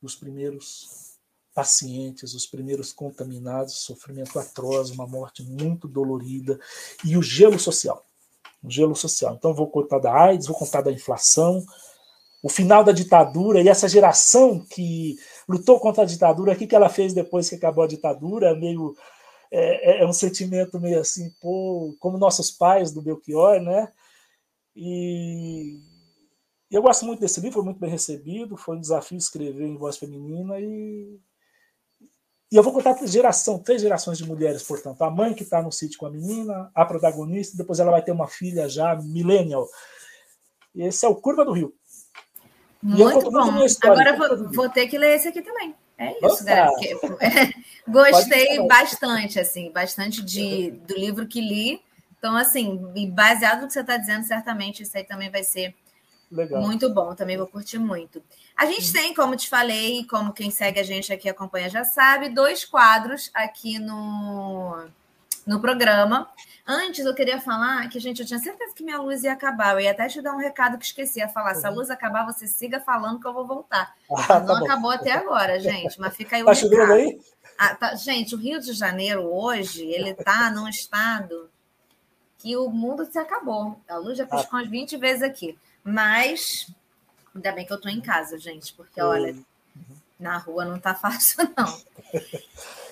dos 0.00 0.14
primeiros 0.14 1.18
pacientes, 1.54 2.34
os 2.34 2.46
primeiros 2.46 2.92
contaminados, 2.92 3.74
sofrimento 3.78 4.38
atroz, 4.38 4.90
uma 4.90 5.06
morte 5.06 5.42
muito 5.42 5.88
dolorida 5.88 6.60
e 7.04 7.16
o 7.16 7.22
gelo 7.22 7.58
social 7.58 8.04
um 8.64 8.70
gelo 8.70 8.96
social. 8.96 9.34
Então, 9.34 9.52
vou 9.52 9.68
contar 9.68 9.98
da 9.98 10.12
AIDS, 10.12 10.46
vou 10.46 10.56
contar 10.56 10.80
da 10.80 10.90
inflação, 10.90 11.64
o 12.44 12.48
final 12.50 12.84
da 12.84 12.92
ditadura 12.92 13.62
e 13.62 13.70
essa 13.70 13.88
geração 13.88 14.60
que 14.60 15.16
lutou 15.48 15.80
contra 15.80 16.02
a 16.02 16.06
ditadura, 16.06 16.52
o 16.52 16.56
que, 16.56 16.66
que 16.66 16.76
ela 16.76 16.90
fez 16.90 17.14
depois 17.14 17.48
que 17.48 17.54
acabou 17.54 17.82
a 17.82 17.86
ditadura, 17.86 18.54
meio 18.54 18.94
é, 19.50 19.92
é, 19.92 20.02
é 20.02 20.06
um 20.06 20.12
sentimento 20.12 20.78
meio 20.78 21.00
assim, 21.00 21.30
pô, 21.40 21.96
como 21.98 22.18
nossos 22.18 22.50
pais 22.50 22.92
do 22.92 23.00
Belchior, 23.00 23.62
né? 23.62 23.90
E 24.76 25.80
eu 26.70 26.82
gosto 26.82 27.06
muito 27.06 27.20
desse 27.20 27.40
livro, 27.40 27.54
foi 27.54 27.64
muito 27.64 27.80
bem 27.80 27.88
recebido, 27.88 28.58
foi 28.58 28.76
um 28.76 28.80
desafio 28.80 29.16
escrever 29.16 29.66
em 29.66 29.78
voz 29.78 29.96
feminina 29.96 30.60
e 30.60 31.18
e 32.52 32.56
eu 32.56 32.62
vou 32.62 32.74
contar 32.74 32.94
geração, 33.06 33.58
três 33.58 33.80
gerações 33.80 34.18
de 34.18 34.26
mulheres, 34.26 34.62
portanto. 34.62 35.00
A 35.02 35.10
mãe 35.10 35.32
que 35.32 35.42
está 35.42 35.62
no 35.62 35.72
sítio 35.72 35.98
com 35.98 36.06
a 36.06 36.10
menina, 36.10 36.70
a 36.74 36.84
protagonista, 36.84 37.56
depois 37.56 37.80
ela 37.80 37.90
vai 37.90 38.02
ter 38.02 38.12
uma 38.12 38.28
filha 38.28 38.68
já, 38.68 38.94
millennial. 38.96 39.66
Esse 40.74 41.06
é 41.06 41.08
o 41.08 41.16
Curva 41.16 41.44
do 41.44 41.52
Rio. 41.52 41.74
Muito 42.84 43.30
bom. 43.30 43.64
Agora 43.82 44.16
vou, 44.16 44.48
vou, 44.52 44.68
ter 44.68 44.86
que 44.88 44.98
ler 44.98 45.16
esse 45.16 45.28
aqui 45.28 45.40
também. 45.40 45.74
É 45.96 46.12
isso, 46.26 46.44
galera. 46.44 46.70
gostei 47.88 48.66
bastante, 48.66 49.40
assim, 49.40 49.70
bastante 49.70 50.22
de, 50.22 50.70
do 50.86 50.94
livro 50.94 51.26
que 51.26 51.40
li. 51.40 51.80
Então, 52.18 52.36
assim, 52.36 52.78
baseado 53.10 53.62
no 53.62 53.66
que 53.66 53.72
você 53.72 53.80
está 53.80 53.96
dizendo, 53.96 54.24
certamente 54.24 54.82
isso 54.82 54.96
aí 54.96 55.04
também 55.04 55.30
vai 55.30 55.42
ser 55.42 55.74
Legal. 56.30 56.60
Muito 56.60 56.92
bom, 56.92 57.14
também 57.14 57.36
vou 57.36 57.46
curtir 57.46 57.78
muito. 57.78 58.20
A 58.56 58.66
gente 58.66 58.92
tem, 58.92 59.14
como 59.14 59.36
te 59.36 59.48
falei, 59.48 60.04
como 60.06 60.32
quem 60.32 60.50
segue 60.50 60.80
a 60.80 60.82
gente 60.82 61.12
aqui 61.12 61.28
acompanha 61.28 61.70
já 61.70 61.84
sabe, 61.84 62.28
dois 62.28 62.64
quadros 62.64 63.30
aqui 63.32 63.78
no, 63.78 64.84
no 65.46 65.60
programa. 65.60 66.28
Antes 66.66 67.04
eu 67.04 67.14
queria 67.14 67.38
falar 67.40 67.86
que, 67.90 68.00
gente, 68.00 68.20
eu 68.20 68.26
tinha 68.26 68.38
certeza 68.38 68.74
que 68.74 68.82
minha 68.82 68.98
luz 68.98 69.22
ia 69.22 69.32
acabar. 69.32 69.74
Eu 69.74 69.80
ia 69.80 69.90
até 69.90 70.08
te 70.08 70.22
dar 70.22 70.32
um 70.32 70.38
recado 70.38 70.78
que 70.78 70.84
esqueci 70.86 71.20
a 71.20 71.28
falar. 71.28 71.54
Se 71.54 71.66
a 71.66 71.70
uhum. 71.70 71.76
luz 71.76 71.90
acabar, 71.90 72.24
você 72.24 72.46
siga 72.46 72.80
falando 72.80 73.20
que 73.20 73.26
eu 73.26 73.34
vou 73.34 73.46
voltar. 73.46 73.94
Ah, 74.10 74.26
tá 74.26 74.40
Não 74.40 74.56
acabou 74.56 74.90
até 74.90 75.12
agora, 75.12 75.60
gente, 75.60 76.00
mas 76.00 76.16
fica 76.16 76.36
aí 76.36 76.42
o 76.42 76.46
tá 76.46 76.52
recado. 76.52 76.92
aí? 76.92 77.20
Ah, 77.58 77.74
tá. 77.74 77.94
Gente, 77.94 78.34
o 78.34 78.38
Rio 78.38 78.60
de 78.60 78.72
Janeiro 78.72 79.22
hoje, 79.22 79.84
ele 79.84 80.10
está 80.10 80.50
num 80.50 80.68
estado 80.68 81.50
que 82.38 82.56
o 82.56 82.70
mundo 82.70 83.04
se 83.04 83.18
acabou. 83.18 83.80
A 83.88 83.96
luz 83.96 84.16
já 84.16 84.24
piscou 84.24 84.58
ah. 84.58 84.62
umas 84.62 84.68
20 84.68 84.96
vezes 84.96 85.22
aqui. 85.22 85.58
Mas 85.82 86.70
ainda 87.34 87.52
bem 87.52 87.66
que 87.66 87.72
eu 87.72 87.80
tô 87.80 87.88
em 87.88 88.00
casa, 88.00 88.38
gente, 88.38 88.72
porque 88.72 89.00
olha, 89.02 89.36
na 90.18 90.38
rua 90.38 90.64
não 90.64 90.78
tá 90.78 90.94
fácil, 90.96 91.46
não. 91.56 91.80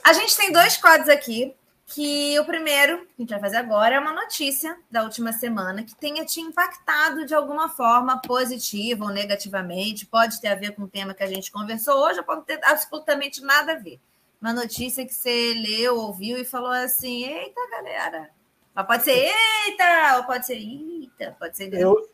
A 0.05 0.12
gente 0.12 0.37
tem 0.37 0.53
dois 0.53 0.77
quadros 0.77 1.09
aqui. 1.09 1.55
Que 1.94 2.38
o 2.38 2.44
primeiro 2.46 3.00
que 3.00 3.12
a 3.18 3.22
gente 3.22 3.31
vai 3.31 3.40
fazer 3.40 3.57
agora 3.57 3.96
é 3.96 4.00
uma 4.00 4.14
notícia 4.14 4.78
da 4.90 5.02
última 5.02 5.31
semana 5.33 5.83
que 5.83 5.94
tenha 5.94 6.24
te 6.24 6.40
impactado 6.40 7.26
de 7.26 7.35
alguma 7.35 7.68
forma, 7.68 8.20
positiva 8.22 9.05
ou 9.05 9.11
negativamente. 9.11 10.07
Pode 10.07 10.40
ter 10.40 10.48
a 10.48 10.55
ver 10.55 10.74
com 10.74 10.85
o 10.85 10.88
tema 10.88 11.12
que 11.12 11.22
a 11.22 11.26
gente 11.26 11.52
conversou 11.52 11.94
hoje, 11.98 12.18
ou 12.18 12.24
pode 12.24 12.46
ter 12.46 12.59
absolutamente 12.64 13.42
nada 13.42 13.72
a 13.72 13.78
ver. 13.78 14.00
Uma 14.40 14.55
notícia 14.55 15.05
que 15.05 15.12
você 15.12 15.52
leu, 15.55 15.98
ouviu 15.98 16.38
e 16.38 16.44
falou 16.44 16.70
assim: 16.70 17.24
eita, 17.24 17.61
galera. 17.70 18.31
Mas 18.74 18.87
pode 18.87 19.05
ser 19.05 19.31
eita, 19.66 20.16
ou 20.16 20.24
pode 20.24 20.46
ser 20.46 20.57
eita, 20.57 21.37
pode 21.38 21.57
ser. 21.57 21.74
Eu, 21.74 22.09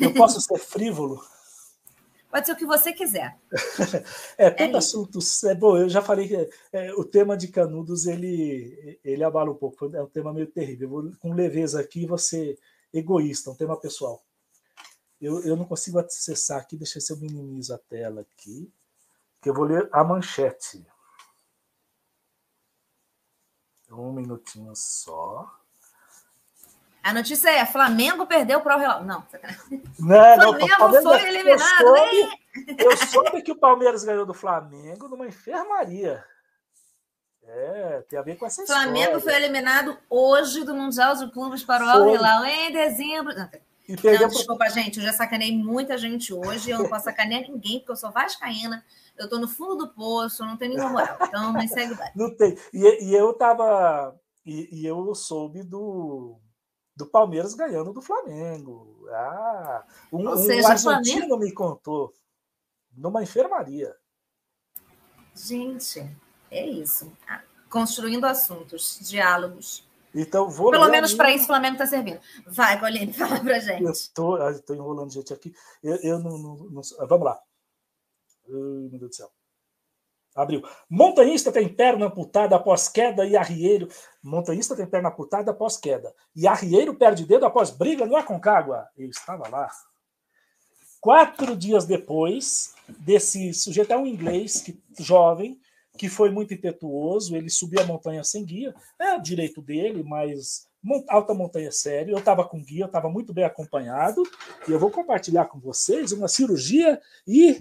eu 0.00 0.14
posso 0.14 0.40
ser 0.40 0.58
frívolo? 0.58 1.22
Pode 2.30 2.46
ser 2.46 2.52
o 2.52 2.56
que 2.56 2.66
você 2.66 2.92
quiser. 2.92 3.38
é, 4.36 4.50
tanto 4.50 4.74
é 4.74 4.78
assuntos. 4.78 5.42
É, 5.44 5.54
bom, 5.54 5.78
eu 5.78 5.88
já 5.88 6.02
falei 6.02 6.28
que 6.28 6.50
é, 6.72 6.92
o 6.92 7.04
tema 7.04 7.36
de 7.36 7.48
Canudos 7.48 8.06
ele, 8.06 9.00
ele 9.02 9.24
abala 9.24 9.50
um 9.50 9.54
pouco. 9.54 9.94
É 9.96 10.02
um 10.02 10.08
tema 10.08 10.32
meio 10.32 10.46
terrível. 10.46 10.86
Eu 10.86 10.90
vou, 10.90 11.12
com 11.18 11.32
leveza 11.32 11.80
aqui, 11.80 12.06
você 12.06 12.58
egoísta, 12.92 13.50
um 13.50 13.54
tema 13.54 13.78
pessoal. 13.80 14.22
Eu, 15.20 15.42
eu 15.42 15.56
não 15.56 15.64
consigo 15.64 15.98
acessar 15.98 16.60
aqui, 16.60 16.76
deixa 16.76 16.98
eu 16.98 17.00
ver 17.00 17.06
se 17.06 17.12
eu 17.12 17.16
minimizo 17.16 17.74
a 17.74 17.78
tela 17.78 18.20
aqui, 18.20 18.72
que 19.40 19.48
eu 19.48 19.54
vou 19.54 19.64
ler 19.64 19.88
a 19.92 20.04
manchete. 20.04 20.86
Um 23.90 24.12
minutinho 24.12 24.74
só. 24.76 25.57
A 27.02 27.12
notícia 27.12 27.50
é: 27.50 27.64
Flamengo 27.64 28.26
perdeu 28.26 28.60
para 28.60 28.76
o 28.76 28.78
Real. 28.78 29.04
Não, 29.04 29.24
não, 29.98 30.36
Flamengo 30.36 30.88
não, 30.88 31.02
foi 31.02 31.28
eliminado. 31.28 31.80
Eu 31.80 31.96
soube, 31.96 32.38
eu 32.78 32.96
soube 32.96 33.42
que 33.42 33.52
o 33.52 33.58
Palmeiras 33.58 34.04
ganhou 34.04 34.26
do 34.26 34.34
Flamengo 34.34 35.08
numa 35.08 35.26
enfermaria. 35.26 36.24
É, 37.50 38.04
tem 38.08 38.18
a 38.18 38.22
ver 38.22 38.36
com 38.36 38.44
essa 38.44 38.62
história. 38.62 38.82
Flamengo 38.82 39.20
foi 39.20 39.34
eliminado 39.34 39.96
hoje 40.10 40.64
do 40.64 40.74
Mundial 40.74 41.14
de 41.16 41.30
Clubes 41.30 41.64
para 41.64 41.84
o 41.84 41.88
Al 41.88 42.14
Hilal 42.14 42.44
em 42.44 42.72
dezembro. 42.72 43.34
Não, 43.34 43.48
não, 44.20 44.28
desculpa, 44.28 44.68
gente, 44.68 44.98
eu 44.98 45.04
já 45.04 45.14
sacanei 45.14 45.56
muita 45.56 45.96
gente 45.96 46.34
hoje. 46.34 46.70
Eu 46.70 46.80
não 46.80 46.88
posso 46.90 47.06
sacanear 47.06 47.42
ninguém, 47.42 47.78
porque 47.78 47.92
eu 47.92 47.96
sou 47.96 48.10
vascaína. 48.10 48.84
Eu 49.16 49.30
tô 49.30 49.38
no 49.38 49.48
fundo 49.48 49.76
do 49.76 49.88
poço, 49.88 50.44
não 50.44 50.58
tenho 50.58 50.74
nenhuma 50.74 50.90
moral. 50.90 51.16
Então, 51.22 51.52
me 51.54 51.66
segue 51.66 51.96
Não 52.14 52.36
tem. 52.36 52.56
E, 52.72 53.06
e 53.06 53.14
eu 53.14 53.32
tava. 53.32 54.14
E, 54.44 54.68
e 54.70 54.86
eu 54.86 55.14
soube 55.14 55.62
do 55.62 56.38
do 56.98 57.06
Palmeiras 57.06 57.54
ganhando 57.54 57.92
do 57.92 58.02
Flamengo. 58.02 59.06
Ah, 59.10 59.86
um, 60.12 60.36
seja, 60.36 60.66
um 60.68 60.70
argentino 60.90 61.28
Flamengo... 61.28 61.38
me 61.38 61.52
contou 61.52 62.12
numa 62.92 63.22
enfermaria. 63.22 63.94
Gente, 65.32 66.04
é 66.50 66.66
isso. 66.66 67.10
Ah, 67.28 67.40
construindo 67.70 68.24
assuntos, 68.24 68.98
diálogos. 69.00 69.86
Então, 70.12 70.50
vou 70.50 70.72
Pelo 70.72 70.88
menos 70.88 71.14
para 71.14 71.32
isso 71.32 71.44
o 71.44 71.46
Flamengo 71.46 71.74
está 71.74 71.86
servindo. 71.86 72.20
Vai, 72.48 72.80
Goline, 72.80 73.12
fala 73.14 73.38
para 73.38 73.60
gente. 73.60 73.84
Eu 73.84 73.92
estou 73.92 74.34
ah, 74.36 74.52
enrolando 74.70 75.12
gente 75.12 75.32
aqui. 75.32 75.54
Eu, 75.80 75.96
eu 76.02 76.18
não, 76.18 76.36
não, 76.36 76.56
não, 76.56 76.82
Vamos 77.06 77.24
lá. 77.24 77.40
Ai, 78.48 78.88
meu 78.90 78.98
Deus 78.98 79.10
do 79.10 79.14
céu. 79.14 79.30
Abriu. 80.38 80.62
Montanhista 80.88 81.50
tem 81.50 81.68
perna 81.68 82.06
amputada 82.06 82.54
após 82.54 82.88
queda 82.88 83.26
e 83.26 83.36
arrieiro. 83.36 83.88
Montanhista 84.22 84.76
tem 84.76 84.86
perna 84.86 85.08
amputada 85.08 85.50
após 85.50 85.76
queda. 85.76 86.14
E 86.34 86.46
arrieiro 86.46 86.94
perde 86.94 87.26
dedo 87.26 87.44
após 87.44 87.70
briga 87.70 88.06
no 88.06 88.14
Aconcagua. 88.14 88.86
Eu 88.96 89.10
estava 89.10 89.48
lá. 89.48 89.68
Quatro 91.00 91.56
dias 91.56 91.86
depois 91.86 92.72
desse 93.00 93.52
sujeito, 93.52 93.92
é 93.92 93.96
um 93.96 94.06
inglês 94.06 94.62
que, 94.62 94.80
jovem, 95.00 95.60
que 95.96 96.08
foi 96.08 96.30
muito 96.30 96.54
impetuoso, 96.54 97.34
ele 97.34 97.50
subiu 97.50 97.80
a 97.80 97.86
montanha 97.86 98.22
sem 98.22 98.44
guia. 98.44 98.72
É 98.96 99.18
direito 99.18 99.60
dele, 99.60 100.04
mas 100.04 100.68
alta 101.08 101.34
montanha 101.34 101.72
sério. 101.72 102.14
Eu 102.14 102.18
estava 102.18 102.44
com 102.44 102.62
guia, 102.62 102.84
estava 102.84 103.10
muito 103.10 103.34
bem 103.34 103.42
acompanhado. 103.42 104.22
E 104.68 104.70
eu 104.70 104.78
vou 104.78 104.92
compartilhar 104.92 105.46
com 105.46 105.58
vocês 105.58 106.12
uma 106.12 106.28
cirurgia 106.28 107.00
e 107.26 107.58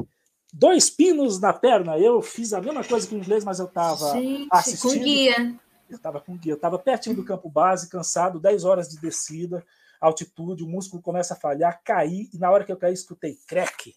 dois 0.53 0.89
pinos 0.89 1.39
na 1.39 1.53
perna. 1.53 1.97
Eu 1.97 2.21
fiz 2.21 2.53
a 2.53 2.61
mesma 2.61 2.83
coisa 2.83 3.07
que 3.07 3.15
o 3.15 3.17
inglês, 3.17 3.43
mas 3.43 3.59
eu 3.59 3.65
estava 3.65 4.13
assistindo. 4.51 4.93
Com 4.93 4.99
guia. 4.99 5.59
Eu 5.89 5.95
estava 5.95 6.19
com 6.19 6.35
guia, 6.35 6.51
eu 6.51 6.57
estava 6.57 6.77
pertinho 6.77 7.15
do 7.15 7.23
campo 7.23 7.49
base, 7.49 7.89
cansado, 7.89 8.41
10 8.41 8.65
horas 8.65 8.89
de 8.89 8.99
descida, 8.99 9.65
altitude, 10.01 10.63
o 10.63 10.67
músculo 10.67 11.01
começa 11.01 11.33
a 11.33 11.37
falhar, 11.37 11.81
caí, 11.81 12.29
e 12.33 12.37
na 12.37 12.51
hora 12.51 12.65
que 12.65 12.71
eu 12.71 12.77
caí, 12.77 12.93
escutei 12.93 13.37
crack. 13.47 13.95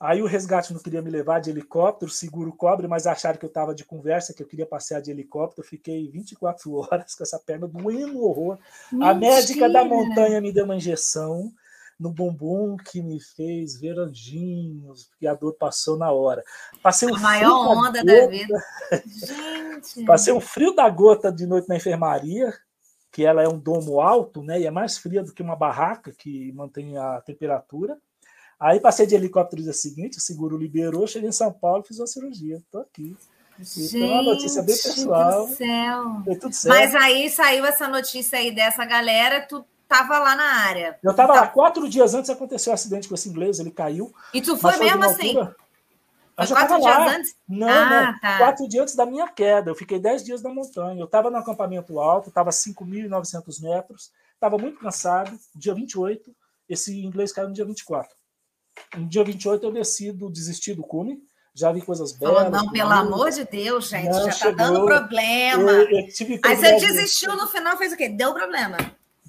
Aí 0.00 0.22
o 0.22 0.26
resgate 0.26 0.72
não 0.72 0.80
queria 0.80 1.02
me 1.02 1.10
levar 1.10 1.40
de 1.40 1.50
helicóptero, 1.50 2.10
seguro 2.10 2.50
cobre, 2.54 2.88
mas 2.88 3.06
acharam 3.06 3.38
que 3.38 3.44
eu 3.44 3.50
estava 3.50 3.74
de 3.74 3.84
conversa, 3.84 4.32
que 4.32 4.42
eu 4.42 4.46
queria 4.46 4.64
passear 4.64 5.02
de 5.02 5.10
helicóptero. 5.10 5.66
Fiquei 5.66 6.08
24 6.08 6.72
horas 6.80 7.14
com 7.14 7.22
essa 7.22 7.38
perna 7.38 7.68
doendo 7.68 8.24
horror. 8.24 8.58
Mentira. 8.90 9.10
A 9.10 9.14
médica 9.14 9.68
da 9.68 9.84
montanha 9.84 10.40
me 10.40 10.50
deu 10.50 10.64
uma 10.64 10.76
injeção 10.76 11.52
no 12.00 12.10
bumbum 12.10 12.78
que 12.78 13.02
me 13.02 13.20
fez 13.20 13.78
ver 13.78 13.98
anjinhos, 13.98 15.04
porque 15.04 15.26
a 15.26 15.34
dor 15.34 15.52
passou 15.52 15.98
na 15.98 16.10
hora. 16.10 16.42
Passei 16.82 17.10
um 17.10 17.14
a 17.14 17.20
maior 17.20 17.76
onda 17.76 18.02
da, 18.02 18.12
da 18.20 18.26
vida. 18.26 18.64
Gente. 19.06 20.06
Passei 20.06 20.32
um 20.32 20.40
frio 20.40 20.74
da 20.74 20.88
gota 20.88 21.30
de 21.30 21.46
noite 21.46 21.68
na 21.68 21.76
enfermaria, 21.76 22.54
que 23.12 23.22
ela 23.22 23.42
é 23.42 23.48
um 23.48 23.58
domo 23.58 24.00
alto, 24.00 24.42
né? 24.42 24.58
E 24.58 24.66
é 24.66 24.70
mais 24.70 24.96
fria 24.96 25.22
do 25.22 25.34
que 25.34 25.42
uma 25.42 25.54
barraca 25.54 26.10
que 26.16 26.50
mantém 26.52 26.96
a 26.96 27.20
temperatura. 27.20 27.98
Aí 28.58 28.80
passei 28.80 29.06
de 29.06 29.14
helicóptero 29.14 29.60
no 29.60 29.64
dia 29.64 29.74
seguinte, 29.74 30.16
o 30.16 30.22
seguro 30.22 30.56
liberou, 30.56 31.06
cheguei 31.06 31.28
em 31.28 31.32
São 31.32 31.52
Paulo, 31.52 31.84
fiz 31.84 31.98
uma 31.98 32.06
cirurgia. 32.06 32.56
Estou 32.56 32.80
aqui. 32.80 33.14
Gente, 33.58 33.98
então, 33.98 34.08
uma 34.08 34.22
notícia 34.22 34.62
bem 34.62 34.74
pessoal. 34.74 35.46
Do 35.46 35.54
céu. 35.54 36.22
Foi 36.24 36.36
tudo 36.36 36.54
certo. 36.54 36.74
Mas 36.74 36.94
aí 36.94 37.28
saiu 37.28 37.66
essa 37.66 37.86
notícia 37.86 38.38
aí 38.38 38.54
dessa 38.54 38.86
galera, 38.86 39.46
tu 39.46 39.62
tava 39.90 40.20
lá 40.20 40.36
na 40.36 40.44
área. 40.44 40.96
Eu 41.02 41.12
tava 41.12 41.34
tá. 41.34 41.40
lá 41.40 41.46
quatro 41.48 41.88
dias 41.88 42.14
antes 42.14 42.30
aconteceu 42.30 42.70
o 42.70 42.72
um 42.72 42.74
acidente 42.74 43.08
com 43.08 43.14
esse 43.16 43.28
inglês, 43.28 43.58
ele 43.58 43.72
caiu. 43.72 44.14
E 44.32 44.40
tu 44.40 44.56
foi 44.56 44.76
mesmo 44.76 45.04
assim? 45.04 45.36
Altura, 45.36 45.56
eu 46.38 46.46
já 46.46 46.54
quatro 46.54 46.80
dias 46.80 46.96
lá. 46.96 47.16
antes? 47.16 47.36
Não, 47.48 47.68
ah, 47.68 48.12
não. 48.12 48.20
Tá. 48.20 48.38
Quatro 48.38 48.68
dias 48.68 48.82
antes 48.82 48.94
da 48.94 49.04
minha 49.04 49.26
queda. 49.26 49.70
Eu 49.70 49.74
fiquei 49.74 49.98
dez 49.98 50.22
dias 50.24 50.42
na 50.42 50.54
montanha. 50.54 51.00
Eu 51.00 51.06
estava 51.06 51.28
no 51.28 51.36
acampamento 51.36 51.98
alto, 51.98 52.28
estava 52.28 52.50
5.900 52.50 53.60
metros, 53.62 54.12
estava 54.32 54.56
muito 54.56 54.78
cansado. 54.78 55.36
Dia 55.56 55.74
28, 55.74 56.30
esse 56.68 57.04
inglês 57.04 57.32
caiu 57.32 57.48
no 57.48 57.54
dia 57.54 57.64
24. 57.64 58.14
No 58.96 59.08
dia 59.08 59.24
28 59.24 59.66
eu 59.66 59.72
decido 59.72 60.30
desistir 60.30 60.74
do 60.74 60.84
cume. 60.84 61.20
Já 61.52 61.72
vi 61.72 61.82
coisas 61.82 62.12
belas. 62.12 62.46
Oh, 62.46 62.50
não, 62.50 62.70
pelo 62.70 62.92
amor 62.92 63.30
de 63.32 63.44
Deus, 63.44 63.88
gente, 63.88 64.08
não, 64.08 64.22
já 64.22 64.28
está 64.28 64.50
dando 64.52 64.86
problema. 64.86 65.72
Eu, 65.72 65.90
eu 65.90 66.40
Aí 66.44 66.56
você 66.56 66.76
desistiu 66.76 67.36
no 67.36 67.48
final, 67.48 67.76
fez 67.76 67.92
o 67.92 67.96
quê? 67.96 68.08
Deu 68.08 68.32
problema. 68.32 68.78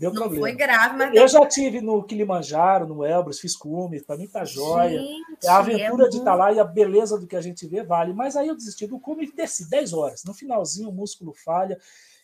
Deu 0.01 0.11
não 0.11 0.21
problema. 0.23 0.47
foi 0.47 0.55
grave, 0.55 0.97
mas. 0.97 1.13
Eu 1.13 1.27
já 1.27 1.45
tive 1.45 1.79
no 1.79 2.03
Kilimanjaro, 2.03 2.87
no 2.87 3.05
Elbrus, 3.05 3.39
fiz 3.39 3.55
cume, 3.55 4.01
para 4.01 4.17
mim 4.17 4.27
tá 4.27 4.43
jóia. 4.43 4.99
Gente, 4.99 5.47
a 5.47 5.57
aventura 5.59 6.07
é 6.07 6.09
de 6.09 6.17
estar 6.17 6.31
tá 6.31 6.35
lá 6.35 6.51
e 6.51 6.59
a 6.59 6.63
beleza 6.63 7.19
do 7.19 7.27
que 7.27 7.35
a 7.35 7.41
gente 7.41 7.67
vê 7.67 7.83
vale. 7.83 8.11
Mas 8.11 8.35
aí 8.35 8.47
eu 8.47 8.55
desisti 8.55 8.87
do 8.87 8.99
cume 8.99 9.25
e 9.25 9.31
desci 9.31 9.69
10 9.69 9.93
horas. 9.93 10.23
No 10.23 10.33
finalzinho 10.33 10.89
o 10.89 10.91
músculo 10.91 11.35
falha. 11.35 11.77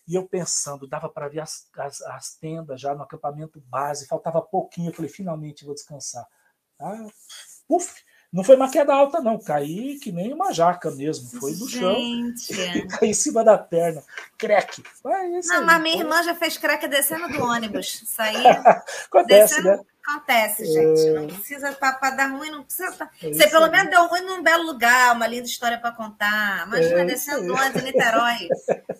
E 0.07 0.15
eu 0.15 0.27
pensando, 0.27 0.87
dava 0.87 1.07
para 1.07 1.27
ver 1.27 1.41
as, 1.41 1.69
as, 1.77 2.01
as, 2.01 2.33
tendas 2.33 2.81
já 2.81 2.95
no 2.95 3.03
acampamento 3.03 3.61
base, 3.67 4.07
faltava 4.07 4.41
pouquinho. 4.41 4.89
Eu 4.89 4.93
falei, 4.93 5.11
finalmente 5.11 5.63
vou 5.63 5.75
descansar. 5.75 6.25
Ah, 6.79 7.05
uf, 7.69 7.93
não 8.31 8.43
foi 8.43 8.55
uma 8.55 8.69
queda 8.69 8.93
alta, 8.93 9.21
não. 9.21 9.39
Caí 9.39 9.97
que 9.99 10.11
nem 10.11 10.33
uma 10.33 10.51
jaca 10.51 10.91
mesmo. 10.91 11.39
Foi 11.39 11.53
do 11.55 11.67
chão. 11.67 11.95
Caí 12.99 13.09
em 13.09 13.13
cima 13.13 13.43
da 13.43 13.57
perna. 13.57 14.03
Creque. 14.37 14.83
Mas, 15.03 15.47
não, 15.47 15.65
mas 15.65 15.81
minha 15.81 15.97
irmã 15.97 16.21
já 16.23 16.35
fez 16.35 16.57
creque 16.57 16.87
descendo 16.87 17.29
do 17.29 17.41
ônibus. 17.41 18.03
Saí. 18.05 18.35
Acontece, 19.07 19.55
descendo... 19.55 19.69
né? 19.69 19.83
Acontece, 20.05 20.65
gente. 20.65 21.07
É... 21.07 21.13
Não 21.13 21.27
precisa 21.27 21.71
para 21.73 22.11
dar 22.11 22.27
ruim, 22.27 22.49
não 22.49 22.63
precisa. 22.63 22.91
Tá... 22.93 23.09
É 23.21 23.31
Você 23.31 23.47
pelo 23.47 23.69
menos 23.69 23.89
deu 23.89 24.07
ruim 24.07 24.21
num 24.21 24.43
belo 24.43 24.63
lugar, 24.63 25.15
uma 25.15 25.27
linda 25.27 25.45
história 25.45 25.77
para 25.77 25.91
contar. 25.91 26.67
Imagina 26.67 27.01
é 27.01 27.05
descendo 27.05 27.45
do 27.45 27.53
ônibus 27.53 27.81
em 27.81 27.85
Niterói. 27.85 28.49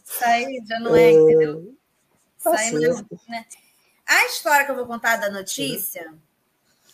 Isso 0.06 0.24
aí 0.24 0.64
já 0.66 0.80
não 0.80 0.96
é, 0.96 1.12
entendeu? 1.12 1.76
Tá 2.44 2.56
Isso 2.56 2.78
aí 2.78 2.88
não, 2.88 3.06
né? 3.28 3.46
A 4.06 4.26
história 4.26 4.66
que 4.66 4.72
eu 4.72 4.76
vou 4.76 4.86
contar 4.86 5.18
da 5.18 5.30
notícia. 5.30 6.14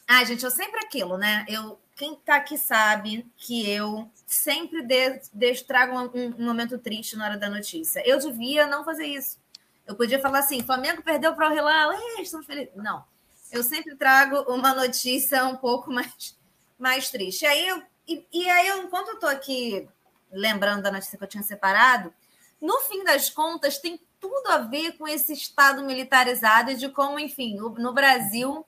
Ai, 0.08 0.26
gente, 0.26 0.44
eu 0.44 0.52
sempre 0.52 0.80
aquilo, 0.80 1.18
né? 1.18 1.46
Eu, 1.48 1.80
quem 1.96 2.16
tá 2.16 2.36
aqui 2.36 2.58
sabe 2.58 3.26
que 3.38 3.70
eu 3.70 4.10
sempre 4.26 4.82
de, 4.82 5.22
de, 5.32 5.64
trago 5.64 5.98
um, 5.98 6.36
um, 6.40 6.46
momento 6.46 6.78
triste 6.78 7.16
na 7.16 7.26
hora 7.26 7.38
da 7.38 7.50
notícia. 7.50 8.02
Eu 8.06 8.18
devia 8.18 8.66
não 8.66 8.84
fazer 8.84 9.06
isso. 9.06 9.38
Eu 9.86 9.96
podia 9.96 10.20
falar 10.20 10.40
assim: 10.40 10.64
Flamengo 10.64 11.04
perdeu 11.04 11.36
para 11.36 11.50
o 11.50 11.54
Hilal, 11.54 11.94
estamos 12.20 12.46
felizes. 12.46 12.74
Não. 12.76 13.04
Eu 13.52 13.64
sempre 13.64 13.96
trago 13.96 14.52
uma 14.52 14.74
notícia 14.74 15.46
um 15.46 15.56
pouco 15.56 15.92
mais, 15.92 16.36
mais 16.80 17.10
triste. 17.10 17.44
E 17.44 17.48
aí, 17.48 17.68
eu, 17.68 17.84
e, 18.08 18.26
e 18.34 18.50
aí 18.50 18.68
eu, 18.68 18.84
enquanto 18.84 19.10
eu 19.10 19.14
estou 19.16 19.30
aqui 19.30 19.88
lembrando 20.32 20.82
da 20.82 20.92
notícia 20.92 21.18
que 21.18 21.24
eu 21.24 21.28
tinha 21.28 21.44
separado, 21.44 22.12
no 22.60 22.80
fim 22.80 23.04
das 23.04 23.30
contas, 23.30 23.78
tem 23.78 24.02
tudo 24.20 24.48
a 24.48 24.58
ver 24.60 24.94
com 24.94 25.08
esse 25.08 25.34
Estado 25.34 25.84
militarizado 25.84 26.72
e 26.72 26.76
de 26.76 26.90
como, 26.90 27.20
enfim, 27.20 27.56
no, 27.56 27.70
no 27.70 27.94
Brasil 27.94 28.66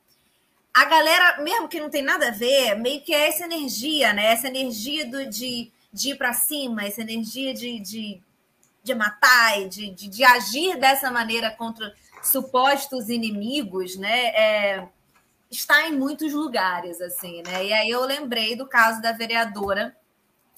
a 0.75 0.83
galera, 0.83 1.41
mesmo 1.41 1.69
que 1.69 1.79
não 1.79 1.89
tem 1.89 2.01
nada 2.01 2.27
a 2.27 2.31
ver, 2.31 2.75
meio 2.75 3.01
que 3.01 3.13
é 3.13 3.29
essa 3.29 3.45
energia, 3.45 4.11
né? 4.11 4.33
Essa 4.33 4.49
energia 4.49 5.09
do, 5.09 5.25
de, 5.25 5.71
de 5.91 6.09
ir 6.09 6.17
para 6.17 6.33
cima, 6.33 6.83
essa 6.83 6.99
energia 6.99 7.53
de, 7.53 7.79
de, 7.79 8.21
de 8.83 8.93
matar 8.93 9.61
e 9.61 9.69
de, 9.69 9.89
de, 9.91 10.09
de, 10.09 10.23
agir 10.25 10.77
dessa 10.77 11.09
maneira 11.09 11.49
contra 11.49 11.95
supostos 12.21 13.07
inimigos, 13.07 13.95
né? 13.95 14.25
É, 14.35 14.89
está 15.49 15.87
em 15.87 15.97
muitos 15.97 16.33
lugares, 16.33 16.99
assim, 16.99 17.41
né? 17.43 17.67
E 17.67 17.71
aí 17.71 17.89
eu 17.89 18.03
lembrei 18.03 18.57
do 18.57 18.67
caso 18.67 19.01
da 19.01 19.13
vereadora 19.13 19.95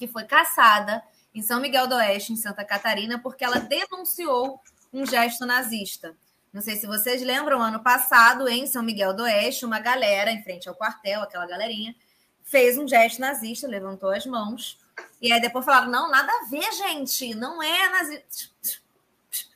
que 0.00 0.08
foi 0.08 0.24
caçada 0.24 1.00
em 1.32 1.42
São 1.42 1.60
Miguel 1.60 1.86
do 1.86 1.94
Oeste, 1.94 2.32
em 2.32 2.36
Santa 2.36 2.64
Catarina, 2.64 3.20
porque 3.20 3.44
ela 3.44 3.60
denunciou 3.60 4.60
um 4.92 5.06
gesto 5.06 5.46
nazista. 5.46 6.16
Não 6.52 6.62
sei 6.62 6.76
se 6.76 6.86
vocês 6.86 7.22
lembram, 7.22 7.60
ano 7.60 7.80
passado, 7.80 8.48
em 8.48 8.66
São 8.66 8.82
Miguel 8.82 9.14
do 9.14 9.22
Oeste, 9.22 9.66
uma 9.66 9.78
galera, 9.78 10.30
em 10.30 10.42
frente 10.42 10.68
ao 10.68 10.74
quartel, 10.74 11.22
aquela 11.22 11.46
galerinha, 11.46 11.94
fez 12.42 12.78
um 12.78 12.88
gesto 12.88 13.20
nazista, 13.20 13.68
levantou 13.68 14.10
as 14.10 14.24
mãos. 14.24 14.78
E 15.20 15.30
aí 15.30 15.40
depois 15.40 15.64
falaram: 15.64 15.90
não, 15.90 16.10
nada 16.10 16.32
a 16.32 16.48
ver, 16.48 16.72
gente, 16.72 17.34
não 17.34 17.62
é 17.62 17.88
nazista. 17.90 18.80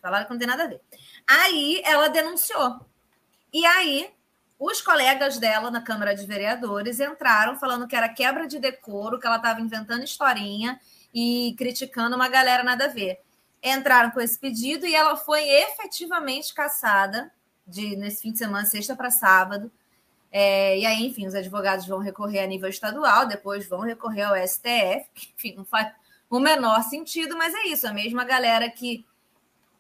Falaram 0.00 0.26
que 0.26 0.32
não 0.32 0.38
tem 0.38 0.48
nada 0.48 0.64
a 0.64 0.68
ver. 0.68 0.80
Aí 1.26 1.80
ela 1.84 2.08
denunciou. 2.08 2.80
E 3.52 3.64
aí 3.64 4.10
os 4.58 4.80
colegas 4.80 5.38
dela 5.38 5.70
na 5.70 5.80
Câmara 5.80 6.14
de 6.14 6.26
Vereadores 6.26 7.00
entraram 7.00 7.58
falando 7.58 7.88
que 7.88 7.96
era 7.96 8.08
quebra 8.08 8.46
de 8.46 8.58
decoro, 8.58 9.18
que 9.18 9.26
ela 9.26 9.36
estava 9.36 9.60
inventando 9.60 10.04
historinha 10.04 10.80
e 11.12 11.54
criticando 11.58 12.14
uma 12.14 12.28
galera 12.28 12.62
nada 12.62 12.84
a 12.84 12.88
ver 12.88 13.20
entraram 13.62 14.10
com 14.10 14.20
esse 14.20 14.38
pedido 14.38 14.86
e 14.86 14.94
ela 14.94 15.16
foi 15.16 15.42
efetivamente 15.48 16.52
caçada 16.52 17.32
de, 17.66 17.96
nesse 17.96 18.22
fim 18.22 18.32
de 18.32 18.38
semana, 18.38 18.66
sexta 18.66 18.96
para 18.96 19.10
sábado. 19.10 19.70
É, 20.30 20.78
e 20.78 20.86
aí, 20.86 21.06
enfim, 21.06 21.26
os 21.26 21.34
advogados 21.34 21.86
vão 21.86 21.98
recorrer 21.98 22.40
a 22.40 22.46
nível 22.46 22.68
estadual, 22.68 23.26
depois 23.26 23.68
vão 23.68 23.80
recorrer 23.80 24.22
ao 24.22 24.48
STF, 24.48 25.08
que 25.14 25.32
enfim, 25.36 25.54
não 25.56 25.64
faz 25.64 25.92
o 26.28 26.40
menor 26.40 26.82
sentido, 26.84 27.36
mas 27.36 27.54
é 27.54 27.66
isso, 27.66 27.86
a 27.86 27.92
mesma 27.92 28.24
galera 28.24 28.70
que, 28.70 29.04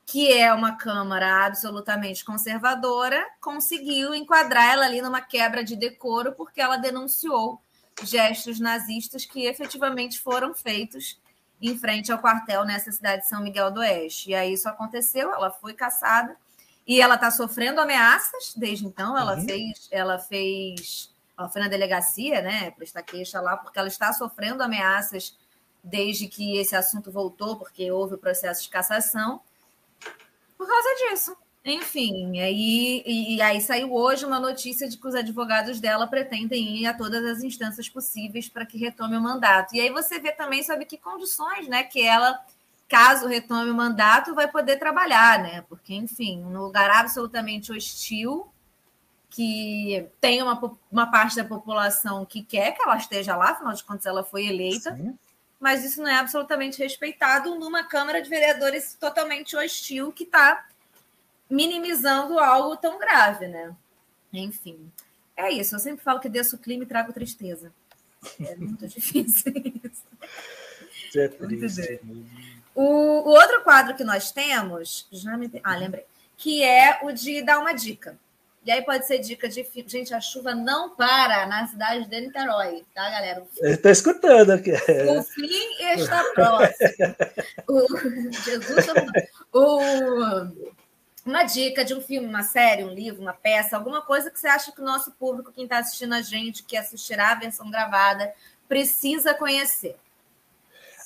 que 0.04 0.30
é 0.30 0.52
uma 0.52 0.76
Câmara 0.76 1.46
absolutamente 1.46 2.22
conservadora 2.22 3.26
conseguiu 3.40 4.14
enquadrar 4.14 4.74
ela 4.74 4.84
ali 4.84 5.00
numa 5.00 5.22
quebra 5.22 5.64
de 5.64 5.74
decoro 5.74 6.32
porque 6.32 6.60
ela 6.60 6.76
denunciou 6.76 7.58
gestos 8.04 8.60
nazistas 8.60 9.24
que 9.24 9.46
efetivamente 9.46 10.20
foram 10.20 10.52
feitos 10.52 11.18
em 11.62 11.78
frente 11.78 12.10
ao 12.10 12.18
quartel 12.18 12.64
nessa 12.64 12.90
cidade 12.90 13.22
de 13.22 13.28
São 13.28 13.40
Miguel 13.40 13.70
do 13.70 13.80
Oeste. 13.80 14.30
E 14.30 14.34
aí 14.34 14.52
isso 14.52 14.68
aconteceu, 14.68 15.32
ela 15.32 15.50
foi 15.50 15.72
caçada 15.72 16.36
e 16.86 17.00
ela 17.00 17.14
está 17.14 17.30
sofrendo 17.30 17.80
ameaças 17.80 18.52
desde 18.56 18.84
então. 18.84 19.16
Ela 19.16 19.36
uhum. 19.36 19.44
fez, 19.44 19.88
ela 19.90 20.18
fez, 20.18 21.14
ela 21.38 21.48
foi 21.48 21.62
na 21.62 21.68
delegacia, 21.68 22.42
né, 22.42 22.72
prestar 22.72 23.02
queixa 23.02 23.40
lá, 23.40 23.56
porque 23.56 23.78
ela 23.78 23.88
está 23.88 24.12
sofrendo 24.12 24.62
ameaças 24.62 25.36
desde 25.82 26.26
que 26.28 26.58
esse 26.58 26.74
assunto 26.74 27.10
voltou, 27.10 27.56
porque 27.56 27.90
houve 27.90 28.14
o 28.14 28.18
processo 28.18 28.62
de 28.62 28.68
cassação, 28.68 29.40
por 30.56 30.66
causa 30.66 30.88
disso. 30.96 31.36
Enfim, 31.64 32.40
aí, 32.40 33.04
e, 33.06 33.36
e, 33.36 33.42
aí 33.42 33.60
saiu 33.60 33.94
hoje 33.94 34.26
uma 34.26 34.40
notícia 34.40 34.88
de 34.88 34.96
que 34.96 35.06
os 35.06 35.14
advogados 35.14 35.80
dela 35.80 36.08
pretendem 36.08 36.78
ir 36.78 36.86
a 36.86 36.94
todas 36.94 37.24
as 37.24 37.44
instâncias 37.44 37.88
possíveis 37.88 38.48
para 38.48 38.66
que 38.66 38.76
retome 38.76 39.16
o 39.16 39.20
mandato. 39.20 39.72
E 39.74 39.80
aí 39.80 39.88
você 39.90 40.18
vê 40.18 40.32
também 40.32 40.64
sobre 40.64 40.84
que 40.84 40.98
condições, 40.98 41.68
né, 41.68 41.84
que 41.84 42.02
ela, 42.02 42.44
caso 42.88 43.28
retome 43.28 43.70
o 43.70 43.74
mandato, 43.74 44.34
vai 44.34 44.48
poder 44.48 44.76
trabalhar, 44.76 45.38
né? 45.38 45.64
Porque, 45.68 45.94
enfim, 45.94 46.42
um 46.42 46.58
lugar 46.58 46.90
absolutamente 46.90 47.70
hostil, 47.70 48.50
que 49.30 50.04
tem 50.20 50.42
uma, 50.42 50.60
uma 50.90 51.10
parte 51.10 51.36
da 51.36 51.44
população 51.44 52.26
que 52.26 52.42
quer 52.42 52.72
que 52.72 52.82
ela 52.82 52.96
esteja 52.96 53.36
lá, 53.36 53.50
afinal 53.50 53.72
de 53.72 53.84
contas, 53.84 54.06
ela 54.06 54.24
foi 54.24 54.46
eleita. 54.46 54.96
Sim. 54.96 55.16
Mas 55.60 55.84
isso 55.84 56.02
não 56.02 56.08
é 56.08 56.16
absolutamente 56.16 56.82
respeitado 56.82 57.54
numa 57.54 57.84
Câmara 57.84 58.20
de 58.20 58.28
Vereadores 58.28 58.94
totalmente 58.98 59.56
hostil 59.56 60.10
que 60.10 60.24
está 60.24 60.66
minimizando 61.52 62.38
algo 62.38 62.76
tão 62.78 62.98
grave, 62.98 63.46
né? 63.46 63.74
Enfim, 64.32 64.90
é 65.36 65.52
isso. 65.52 65.74
Eu 65.74 65.78
sempre 65.78 66.02
falo 66.02 66.18
que 66.18 66.28
desço 66.28 66.56
o 66.56 66.58
clima 66.58 66.84
e 66.84 66.86
trago 66.86 67.12
tristeza. 67.12 67.70
É 68.40 68.56
muito 68.56 68.88
difícil 68.88 69.52
isso. 69.84 71.18
É 71.18 71.28
triste. 71.28 72.00
O, 72.74 72.82
o, 72.82 73.28
outro 73.28 73.62
quadro 73.62 73.94
que 73.94 74.02
nós 74.02 74.32
temos, 74.32 75.06
já 75.12 75.36
me... 75.36 75.50
ah, 75.62 75.76
lembrei, 75.76 76.06
que 76.38 76.64
é 76.64 77.00
o 77.02 77.12
de 77.12 77.42
dar 77.42 77.58
uma 77.58 77.74
dica. 77.74 78.16
E 78.64 78.70
aí 78.70 78.80
pode 78.80 79.06
ser 79.06 79.18
dica 79.18 79.48
de. 79.48 79.66
Gente, 79.86 80.14
a 80.14 80.20
chuva 80.20 80.54
não 80.54 80.90
para 80.90 81.46
na 81.46 81.66
cidade 81.66 82.08
de 82.08 82.20
Niterói, 82.20 82.84
tá, 82.94 83.10
galera? 83.10 83.44
Está 83.60 83.90
escutando 83.90 84.52
aqui. 84.52 84.70
O 84.70 85.22
fim 85.22 85.82
está 85.92 86.22
próximo. 86.32 87.16
o... 87.68 88.30
Jesus 88.30 88.86
o... 89.52 90.71
Uma 91.24 91.44
dica 91.44 91.84
de 91.84 91.94
um 91.94 92.00
filme, 92.00 92.26
uma 92.26 92.42
série, 92.42 92.82
um 92.82 92.92
livro, 92.92 93.22
uma 93.22 93.32
peça, 93.32 93.76
alguma 93.76 94.02
coisa 94.02 94.28
que 94.28 94.40
você 94.40 94.48
acha 94.48 94.72
que 94.72 94.80
o 94.80 94.84
nosso 94.84 95.12
público, 95.12 95.52
quem 95.52 95.64
está 95.64 95.78
assistindo 95.78 96.14
a 96.14 96.20
gente, 96.20 96.64
que 96.64 96.76
assistirá 96.76 97.30
a 97.30 97.36
versão 97.36 97.70
gravada, 97.70 98.32
precisa 98.68 99.32
conhecer. 99.32 99.96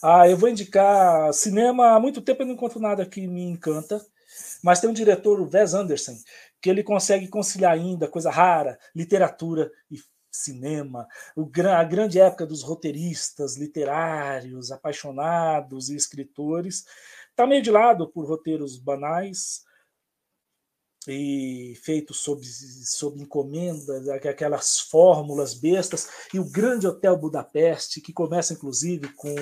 Ah, 0.02 0.28
eu 0.28 0.36
vou 0.36 0.48
indicar 0.48 1.32
cinema. 1.34 1.94
Há 1.94 2.00
muito 2.00 2.22
tempo 2.22 2.42
eu 2.42 2.46
não 2.46 2.54
encontro 2.54 2.80
nada 2.80 3.04
que 3.04 3.26
me 3.26 3.42
encanta, 3.42 4.04
mas 4.62 4.80
tem 4.80 4.88
um 4.88 4.94
diretor, 4.94 5.38
o 5.38 5.50
Wes 5.52 5.74
Anderson, 5.74 6.16
que 6.62 6.70
ele 6.70 6.82
consegue 6.82 7.28
conciliar 7.28 7.72
ainda 7.72 8.08
coisa 8.08 8.30
rara, 8.30 8.78
literatura 8.94 9.70
e 9.90 9.98
cinema, 10.30 11.06
a 11.76 11.84
grande 11.84 12.20
época 12.20 12.46
dos 12.46 12.62
roteiristas 12.62 13.56
literários, 13.56 14.70
apaixonados 14.70 15.90
e 15.90 15.96
escritores. 15.96 16.86
Está 17.30 17.46
meio 17.46 17.62
de 17.62 17.70
lado 17.70 18.08
por 18.08 18.26
roteiros 18.26 18.78
banais, 18.78 19.65
e 21.06 21.78
feito 21.82 22.12
sob, 22.12 22.44
sob 22.44 23.20
encomenda, 23.20 24.14
aquelas 24.14 24.80
fórmulas 24.80 25.54
bestas, 25.54 26.08
e 26.34 26.38
o 26.38 26.50
Grande 26.50 26.86
Hotel 26.86 27.16
Budapeste, 27.16 28.00
que 28.00 28.12
começa 28.12 28.52
inclusive 28.52 29.08
com 29.14 29.34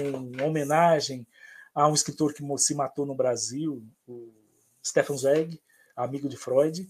homenagem 0.44 1.26
a 1.74 1.88
um 1.88 1.94
escritor 1.94 2.32
que 2.32 2.42
se 2.58 2.74
matou 2.74 3.06
no 3.06 3.14
Brasil, 3.14 3.82
o 4.06 4.30
Stefan 4.84 5.16
Zweig, 5.16 5.60
amigo 5.96 6.28
de 6.28 6.36
Freud, 6.36 6.86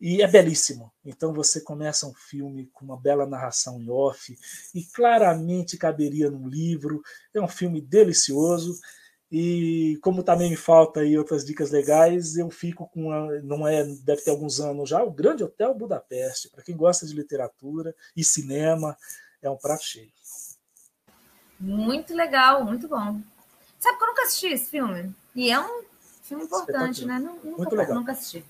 e 0.00 0.20
é 0.20 0.26
belíssimo. 0.26 0.92
Então 1.04 1.32
você 1.32 1.60
começa 1.60 2.06
um 2.06 2.14
filme 2.14 2.68
com 2.72 2.84
uma 2.84 3.00
bela 3.00 3.26
narração 3.26 3.80
em 3.80 3.88
off, 3.88 4.36
e 4.74 4.84
claramente 4.84 5.78
caberia 5.78 6.30
num 6.30 6.48
livro, 6.48 7.02
é 7.32 7.40
um 7.40 7.48
filme 7.48 7.80
delicioso, 7.80 8.78
e 9.30 9.98
como 10.02 10.22
também 10.22 10.50
me 10.50 10.56
falta 10.56 11.00
aí 11.00 11.18
outras 11.18 11.44
dicas 11.44 11.70
legais, 11.70 12.36
eu 12.36 12.50
fico 12.50 12.88
com, 12.88 13.10
a, 13.10 13.40
não 13.42 13.66
é, 13.66 13.82
deve 13.84 14.22
ter 14.22 14.30
alguns 14.30 14.60
anos 14.60 14.88
já, 14.88 15.02
o 15.02 15.10
Grande 15.10 15.42
Hotel 15.42 15.74
Budapeste. 15.74 16.50
Para 16.50 16.62
quem 16.62 16.76
gosta 16.76 17.06
de 17.06 17.14
literatura 17.14 17.94
e 18.16 18.22
cinema, 18.22 18.96
é 19.42 19.50
um 19.50 19.56
prato 19.56 19.84
cheio. 19.84 20.12
Muito 21.58 22.14
legal, 22.14 22.64
muito 22.64 22.86
bom. 22.86 23.20
Sabe 23.78 23.98
que 23.98 24.04
eu 24.04 24.08
nunca 24.08 24.22
assisti 24.22 24.46
esse 24.46 24.70
filme? 24.70 25.14
E 25.34 25.50
é 25.50 25.60
um 25.60 25.82
filme 26.22 26.44
importante, 26.44 27.04
né? 27.04 27.18
Nunca, 27.18 27.48
muito 27.48 27.74
legal. 27.74 27.94
nunca 27.96 28.12
assisti. 28.12 28.44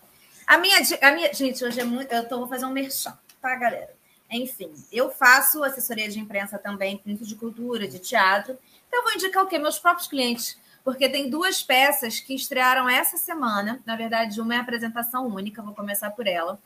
A 0.47 0.59
minha, 0.59 0.77
a 1.01 1.13
minha, 1.13 1.33
gente, 1.33 1.65
hoje 1.65 1.81
é 1.81 1.85
muito, 1.85 2.13
eu 2.13 2.29
tô, 2.29 2.39
vou 2.39 2.49
fazer 2.49 2.67
um 2.67 2.71
merchan, 2.71 3.17
tá, 3.41 3.55
galera? 3.57 3.95
Enfim, 4.31 4.73
eu 4.93 5.11
faço 5.11 5.63
assessoria 5.63 6.09
de 6.09 6.19
imprensa 6.19 6.59
também, 6.59 7.01
muito 7.07 7.25
de 7.25 7.37
cultura, 7.37 7.87
de 7.87 7.99
teatro. 7.99 8.59
Então, 8.87 9.01
eu 9.01 9.05
vou 9.05 9.13
indicar 9.15 9.45
o 9.45 9.47
quê? 9.47 9.59
Meus 9.59 9.79
próprios 9.79 10.09
clientes 10.09 10.59
porque 10.85 11.09
tem 11.09 11.31
duas 11.31 11.63
peças 11.63 12.21
que 12.21 12.35
estrearam 12.35 12.89
essa 12.89 13.17
semana. 13.17 13.81
Na 13.87 13.97
verdade, 13.97 14.41
uma 14.41 14.55
é 14.55 14.59
apresentação 14.59 15.27
única, 15.27 15.63
vou 15.63 15.75
começar 15.75 16.11
por 16.11 16.27
ela. 16.27 16.61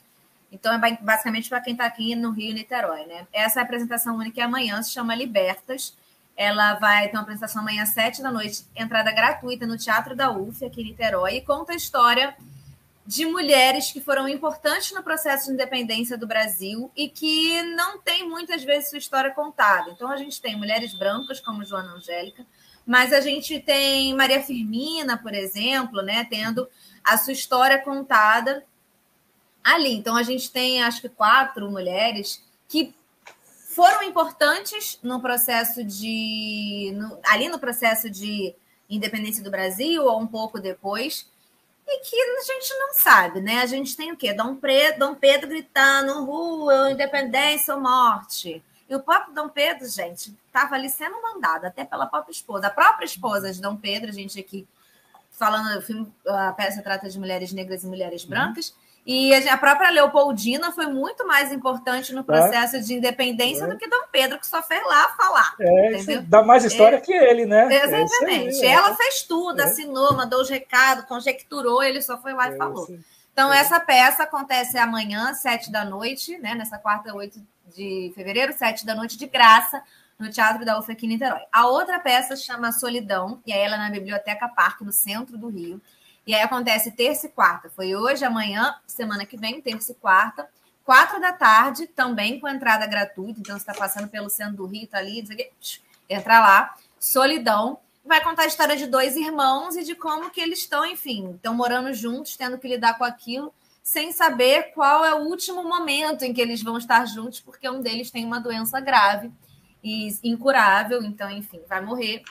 Então, 0.50 0.72
é 0.72 0.98
basicamente 1.00 1.48
para 1.48 1.60
quem 1.60 1.74
está 1.74 1.84
aqui 1.84 2.16
no 2.16 2.30
Rio 2.32 2.50
e 2.50 2.54
Niterói, 2.54 3.06
né? 3.06 3.26
Essa 3.32 3.60
apresentação 3.60 4.16
única 4.16 4.40
é 4.40 4.44
amanhã, 4.44 4.82
se 4.82 4.90
chama 4.90 5.14
Libertas. 5.14 5.94
Ela 6.36 6.74
vai 6.74 7.08
ter 7.08 7.16
uma 7.16 7.22
apresentação 7.22 7.62
amanhã 7.62 7.82
às 7.82 7.90
sete 7.90 8.22
da 8.22 8.30
noite, 8.30 8.64
entrada 8.74 9.12
gratuita 9.12 9.66
no 9.66 9.76
Teatro 9.76 10.16
da 10.16 10.30
UF, 10.30 10.64
aqui 10.64 10.80
em 10.80 10.84
Niterói, 10.84 11.36
e 11.36 11.40
conta 11.42 11.72
a 11.72 11.76
história 11.76 12.34
de 13.06 13.24
mulheres 13.24 13.92
que 13.92 14.00
foram 14.00 14.28
importantes 14.28 14.92
no 14.92 15.02
processo 15.02 15.46
de 15.46 15.52
independência 15.52 16.16
do 16.18 16.26
Brasil 16.26 16.90
e 16.96 17.08
que 17.08 17.62
não 17.62 17.98
tem 17.98 18.28
muitas 18.28 18.62
vezes 18.64 18.90
sua 18.90 18.98
história 18.98 19.30
contada. 19.30 19.90
Então, 19.90 20.10
a 20.10 20.16
gente 20.16 20.40
tem 20.40 20.56
mulheres 20.56 20.92
brancas, 20.92 21.40
como 21.40 21.64
Joana 21.64 21.94
Angélica, 21.94 22.44
mas 22.88 23.12
a 23.12 23.20
gente 23.20 23.60
tem 23.60 24.14
Maria 24.14 24.42
Firmina, 24.42 25.18
por 25.18 25.34
exemplo, 25.34 26.00
né, 26.00 26.26
tendo 26.30 26.66
a 27.04 27.18
sua 27.18 27.34
história 27.34 27.78
contada 27.78 28.64
ali. 29.62 29.92
Então 29.92 30.16
a 30.16 30.22
gente 30.22 30.50
tem 30.50 30.82
acho 30.82 31.02
que 31.02 31.08
quatro 31.10 31.70
mulheres 31.70 32.42
que 32.66 32.94
foram 33.74 34.02
importantes 34.04 34.98
no 35.02 35.20
processo 35.20 35.84
de 35.84 36.90
no, 36.94 37.20
ali 37.26 37.50
no 37.50 37.58
processo 37.58 38.08
de 38.08 38.54
independência 38.88 39.44
do 39.44 39.50
Brasil 39.50 40.04
ou 40.04 40.18
um 40.18 40.26
pouco 40.26 40.58
depois 40.58 41.30
e 41.86 42.00
que 42.00 42.16
a 42.16 42.42
gente 42.42 42.74
não 42.78 42.94
sabe, 42.94 43.42
né? 43.42 43.60
A 43.60 43.66
gente 43.66 43.94
tem 43.94 44.12
o 44.12 44.16
quê? 44.16 44.32
Dom, 44.32 44.56
Pre, 44.56 44.92
Dom 44.92 45.14
Pedro 45.14 45.46
gritando 45.46 46.24
rua, 46.24 46.90
independência 46.90 47.74
ou 47.74 47.80
morte. 47.82 48.62
E 48.88 48.94
o 48.94 49.00
próprio 49.00 49.34
Dom 49.34 49.48
Pedro, 49.48 49.86
gente, 49.86 50.34
estava 50.46 50.74
ali 50.74 50.88
sendo 50.88 51.20
mandado 51.20 51.66
até 51.66 51.84
pela 51.84 52.06
própria 52.06 52.32
esposa. 52.32 52.68
A 52.68 52.70
própria 52.70 53.04
esposa 53.04 53.52
de 53.52 53.60
Dom 53.60 53.76
Pedro, 53.76 54.08
a 54.08 54.12
gente 54.12 54.40
aqui 54.40 54.66
falando, 55.30 55.80
filme, 55.82 56.12
a 56.26 56.52
peça 56.52 56.82
trata 56.82 57.08
de 57.08 57.18
mulheres 57.18 57.52
negras 57.52 57.84
e 57.84 57.86
mulheres 57.86 58.24
uhum. 58.24 58.30
brancas. 58.30 58.70
Uhum. 58.70 58.88
E 59.06 59.32
a 59.48 59.56
própria 59.56 59.88
Leopoldina 59.88 60.70
foi 60.70 60.86
muito 60.86 61.26
mais 61.26 61.50
importante 61.50 62.12
no 62.12 62.20
é. 62.20 62.22
processo 62.22 62.76
é. 62.76 62.80
de 62.80 62.92
independência 62.92 63.64
é. 63.64 63.66
do 63.66 63.78
que 63.78 63.88
Dom 63.88 64.02
Pedro, 64.12 64.38
que 64.38 64.46
só 64.46 64.62
fez 64.62 64.84
lá 64.84 65.08
falar. 65.16 65.54
É, 65.58 65.92
entendeu? 65.94 66.22
dá 66.26 66.42
mais 66.42 66.64
história 66.64 66.96
é. 66.96 67.00
que 67.00 67.12
ele, 67.12 67.46
né? 67.46 67.68
É 67.72 67.84
Exatamente. 67.84 68.60
Aí, 68.60 68.68
Ela 68.68 68.94
fez 68.96 69.22
tudo, 69.22 69.60
assinou, 69.60 70.14
mandou 70.14 70.42
os 70.42 70.50
recados, 70.50 71.06
conjecturou, 71.06 71.82
ele 71.82 72.02
só 72.02 72.18
foi 72.18 72.34
lá 72.34 72.50
e 72.50 72.58
falou. 72.58 72.86
Então, 73.38 73.52
essa 73.52 73.78
peça 73.78 74.24
acontece 74.24 74.76
amanhã, 74.76 75.32
sete 75.32 75.70
da 75.70 75.84
noite, 75.84 76.36
né? 76.38 76.56
Nessa 76.56 76.76
quarta, 76.76 77.14
oito 77.14 77.40
de 77.72 78.10
fevereiro, 78.12 78.52
sete 78.52 78.84
da 78.84 78.96
noite, 78.96 79.16
de 79.16 79.28
graça, 79.28 79.80
no 80.18 80.28
Teatro 80.28 80.64
da 80.64 80.76
UFA 80.76 80.90
aqui 80.90 81.06
em 81.06 81.10
Niterói. 81.10 81.42
A 81.52 81.68
outra 81.68 82.00
peça 82.00 82.34
chama 82.34 82.72
Solidão, 82.72 83.40
e 83.46 83.52
aí 83.52 83.60
ela 83.60 83.76
é 83.76 83.78
na 83.78 83.90
Biblioteca 83.90 84.48
Parque, 84.48 84.82
no 84.82 84.90
centro 84.90 85.38
do 85.38 85.46
Rio. 85.46 85.80
E 86.26 86.34
aí 86.34 86.42
acontece 86.42 86.90
terça 86.90 87.26
e 87.26 87.28
quarta. 87.28 87.70
Foi 87.70 87.94
hoje, 87.94 88.24
amanhã, 88.24 88.74
semana 88.88 89.24
que 89.24 89.36
vem, 89.36 89.62
terça 89.62 89.92
e 89.92 89.94
quarta. 89.94 90.48
Quatro 90.84 91.20
da 91.20 91.32
tarde, 91.32 91.86
também 91.86 92.40
com 92.40 92.48
entrada 92.48 92.88
gratuita. 92.88 93.38
Então, 93.38 93.54
você 93.56 93.70
está 93.70 93.72
passando 93.72 94.08
pelo 94.08 94.28
centro 94.28 94.56
do 94.56 94.66
Rio, 94.66 94.88
tá 94.88 94.98
ali, 94.98 95.24
entra 96.10 96.40
lá. 96.40 96.74
Solidão. 96.98 97.78
Vai 98.08 98.24
contar 98.24 98.44
a 98.44 98.46
história 98.46 98.74
de 98.74 98.86
dois 98.86 99.16
irmãos 99.16 99.76
e 99.76 99.84
de 99.84 99.94
como 99.94 100.30
que 100.30 100.40
eles 100.40 100.60
estão, 100.60 100.86
enfim, 100.86 101.34
estão 101.34 101.52
morando 101.54 101.92
juntos, 101.92 102.38
tendo 102.38 102.56
que 102.56 102.66
lidar 102.66 102.96
com 102.96 103.04
aquilo 103.04 103.52
sem 103.82 104.12
saber 104.12 104.72
qual 104.72 105.04
é 105.04 105.14
o 105.14 105.24
último 105.24 105.62
momento 105.62 106.22
em 106.22 106.32
que 106.32 106.40
eles 106.40 106.62
vão 106.62 106.78
estar 106.78 107.04
juntos, 107.06 107.40
porque 107.40 107.68
um 107.68 107.82
deles 107.82 108.10
tem 108.10 108.24
uma 108.24 108.40
doença 108.40 108.80
grave 108.80 109.30
e 109.84 110.08
incurável, 110.24 111.02
então, 111.02 111.30
enfim, 111.30 111.60
vai 111.68 111.82
morrer. 111.82 112.22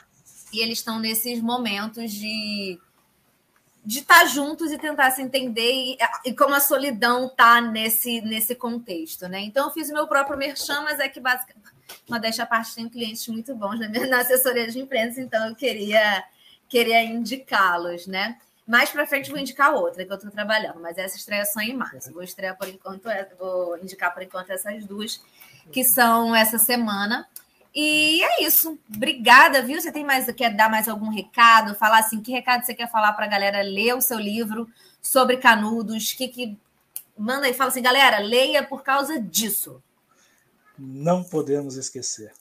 E 0.52 0.62
eles 0.62 0.80
estão 0.80 0.98
nesses 1.00 1.40
momentos 1.42 2.12
de 2.12 2.80
de 3.86 4.00
estar 4.00 4.26
juntos 4.26 4.70
e 4.70 4.78
tentar 4.78 5.12
se 5.12 5.22
entender 5.22 5.72
e, 5.72 5.98
e, 6.26 6.34
como 6.34 6.54
a 6.54 6.60
solidão 6.60 7.30
tá 7.30 7.62
nesse, 7.62 8.20
nesse 8.20 8.54
contexto, 8.54 9.30
né? 9.30 9.40
Então 9.40 9.68
eu 9.68 9.72
fiz 9.72 9.90
o 9.90 9.94
meu 9.94 10.06
próprio 10.08 10.38
merchan, 10.38 10.82
mas 10.82 11.00
é 11.00 11.08
que 11.08 11.22
basicamente 11.22 11.77
uma 12.08 12.20
desta 12.20 12.46
parte 12.46 12.76
tem 12.76 12.90
clientes 12.90 13.28
muito 13.28 13.56
bons 13.56 13.80
na 13.80 13.88
minha 13.88 14.06
na 14.08 14.20
assessoria 14.20 14.68
de 14.68 14.80
imprensa, 14.80 15.22
então 15.22 15.50
eu 15.50 15.56
queria 15.56 16.24
queria 16.70 17.04
indicá-los, 17.04 18.08
né? 18.08 18.38
Mais 18.68 18.90
para 18.90 19.08
frente 19.08 19.30
vou 19.30 19.40
indicar 19.40 19.74
outra 19.74 20.04
que 20.06 20.12
eu 20.12 20.16
estou 20.16 20.30
trabalhando, 20.30 20.82
mas 20.82 20.98
essa 20.98 21.16
estreia 21.16 21.46
só 21.46 21.62
em 21.62 21.74
março. 21.74 22.12
Vou 22.12 22.22
estrear 22.22 22.58
por 22.58 22.68
enquanto, 22.68 23.08
vou 23.40 23.78
indicar 23.78 24.14
por 24.14 24.22
enquanto 24.22 24.50
essas 24.50 24.86
duas 24.86 25.22
que 25.72 25.86
são 25.86 26.36
essa 26.36 26.58
semana. 26.58 27.26
E 27.74 28.22
é 28.24 28.44
isso. 28.44 28.78
Obrigada, 28.94 29.62
viu? 29.62 29.80
Você 29.80 29.92
tem 29.92 30.04
mais 30.04 30.26
quer 30.34 30.54
dar 30.54 30.70
mais 30.70 30.90
algum 30.90 31.10
recado? 31.10 31.76
Falar 31.76 32.00
assim, 32.00 32.22
que 32.22 32.32
recado 32.32 32.66
você 32.66 32.74
quer 32.74 32.92
falar 32.92 33.14
para 33.14 33.26
a 33.26 33.30
galera 33.30 33.62
ler 33.62 33.96
o 33.96 34.02
seu 34.02 34.20
livro 34.20 34.68
sobre 35.02 35.38
Canudos? 35.38 36.12
Que 36.12 36.28
que 36.28 36.58
manda 37.18 37.48
aí, 37.48 37.54
fala 37.54 37.70
assim, 37.70 37.82
galera, 37.82 38.20
leia 38.20 38.64
por 38.64 38.84
causa 38.84 39.20
disso. 39.20 39.82
Não 40.78 41.24
podemos 41.24 41.76
esquecer. 41.76 42.32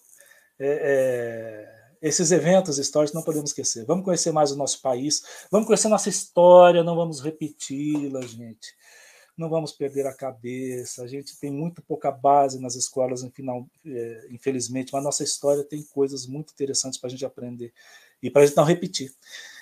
É, 0.59 1.73
é 1.73 1.87
esses 2.01 2.31
eventos 2.31 2.79
históricos 2.79 3.15
não 3.15 3.23
podemos 3.23 3.51
esquecer. 3.51 3.85
Vamos 3.85 4.05
conhecer 4.05 4.33
mais 4.33 4.53
o 4.53 4.57
nosso 4.57 4.81
país, 4.81 5.23
vamos 5.51 5.67
conhecer 5.67 5.89
nossa 5.89 6.09
história, 6.09 6.85
não 6.85 6.97
vamos 6.97 7.21
repeti-la, 7.21 8.21
gente. 8.23 8.75
Não 9.37 9.51
vamos 9.51 9.73
perder 9.73 10.07
a 10.07 10.15
cabeça. 10.15 11.03
A 11.03 11.07
gente 11.07 11.39
tem 11.39 11.51
muito 11.51 11.83
pouca 11.83 12.11
base 12.11 12.61
nas 12.61 12.75
escolas, 12.75 13.23
é, 13.23 14.27
infelizmente, 14.31 14.93
mas 14.93 15.05
nossa 15.05 15.25
história 15.25 15.65
tem 15.65 15.83
coisas 15.83 16.27
muito 16.27 16.53
interessantes 16.53 16.99
para 16.99 17.09
a 17.09 17.11
gente 17.11 17.25
aprender 17.25 17.73
e 18.23 18.31
para 18.31 18.43
a 18.43 18.47
gente 18.47 18.57
não 18.57 18.65
repetir. 18.65 19.13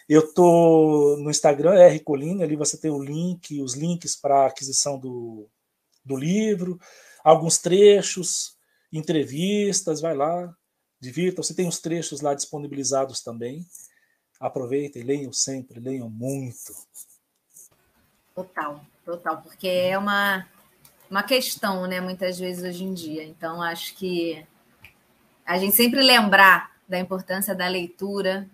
Eu 0.08 0.32
tô 0.32 1.16
no 1.18 1.30
Instagram, 1.30 1.74
R 1.74 1.98
Colini, 2.00 2.42
ali 2.42 2.56
você 2.56 2.76
tem 2.76 2.90
o 2.90 3.02
link, 3.02 3.60
os 3.62 3.74
links 3.74 4.14
para 4.14 4.46
aquisição 4.46 4.98
do, 4.98 5.48
do 6.04 6.14
livro, 6.14 6.78
alguns 7.24 7.58
trechos, 7.58 8.54
entrevistas, 8.94 10.00
vai 10.00 10.14
lá, 10.14 10.54
Divirtam-se, 11.04 11.54
tem 11.54 11.68
os 11.68 11.80
trechos 11.80 12.22
lá 12.22 12.32
disponibilizados 12.32 13.20
também. 13.20 13.66
Aproveitem, 14.40 15.02
leiam 15.02 15.34
sempre, 15.34 15.78
leiam 15.78 16.08
muito. 16.08 16.72
Total, 18.34 18.82
total, 19.04 19.42
porque 19.42 19.68
é 19.68 19.98
uma 19.98 20.48
uma 21.10 21.22
questão, 21.22 21.86
né, 21.86 22.00
muitas 22.00 22.38
vezes 22.38 22.64
hoje 22.64 22.84
em 22.84 22.94
dia. 22.94 23.22
Então, 23.22 23.60
acho 23.60 23.94
que 23.96 24.44
a 25.44 25.58
gente 25.58 25.76
sempre 25.76 26.02
lembrar 26.02 26.72
da 26.88 26.98
importância 26.98 27.54
da 27.54 27.68
leitura. 27.68 28.48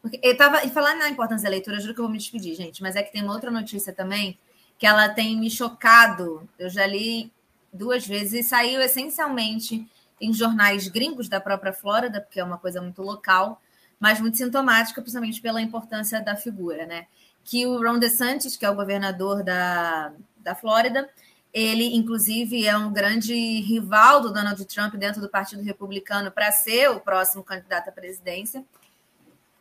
Porque 0.00 0.20
eu 0.22 0.36
tava, 0.36 0.64
e 0.64 0.70
falando 0.70 1.00
na 1.00 1.08
importância 1.08 1.46
da 1.46 1.50
leitura, 1.50 1.80
juro 1.80 1.94
que 1.94 2.00
eu 2.00 2.04
vou 2.04 2.12
me 2.12 2.18
despedir, 2.18 2.54
gente, 2.54 2.80
mas 2.80 2.94
é 2.94 3.02
que 3.02 3.12
tem 3.12 3.24
uma 3.24 3.34
outra 3.34 3.50
notícia 3.50 3.92
também 3.92 4.38
que 4.78 4.86
ela 4.86 5.08
tem 5.08 5.36
me 5.36 5.50
chocado. 5.50 6.48
Eu 6.56 6.70
já 6.70 6.86
li 6.86 7.32
duas 7.76 8.06
vezes 8.06 8.32
e 8.32 8.42
saiu 8.42 8.80
essencialmente 8.80 9.86
em 10.20 10.32
jornais 10.32 10.88
gringos 10.88 11.28
da 11.28 11.40
própria 11.40 11.72
Flórida, 11.72 12.20
porque 12.20 12.40
é 12.40 12.44
uma 12.44 12.58
coisa 12.58 12.80
muito 12.80 13.02
local, 13.02 13.60
mas 14.00 14.20
muito 14.20 14.36
sintomática, 14.36 15.00
principalmente 15.00 15.40
pela 15.40 15.60
importância 15.60 16.20
da 16.20 16.36
figura, 16.36 16.86
né? 16.86 17.06
Que 17.44 17.66
o 17.66 17.80
Ron 17.80 17.98
DeSantis, 17.98 18.56
que 18.56 18.64
é 18.64 18.70
o 18.70 18.74
governador 18.74 19.44
da, 19.44 20.12
da 20.38 20.54
Flórida, 20.54 21.08
ele, 21.52 21.96
inclusive, 21.96 22.66
é 22.66 22.76
um 22.76 22.92
grande 22.92 23.34
rival 23.60 24.20
do 24.20 24.32
Donald 24.32 24.62
Trump 24.66 24.94
dentro 24.96 25.20
do 25.20 25.28
Partido 25.28 25.62
Republicano 25.62 26.30
para 26.30 26.52
ser 26.52 26.90
o 26.90 27.00
próximo 27.00 27.42
candidato 27.42 27.88
à 27.88 27.92
presidência. 27.92 28.64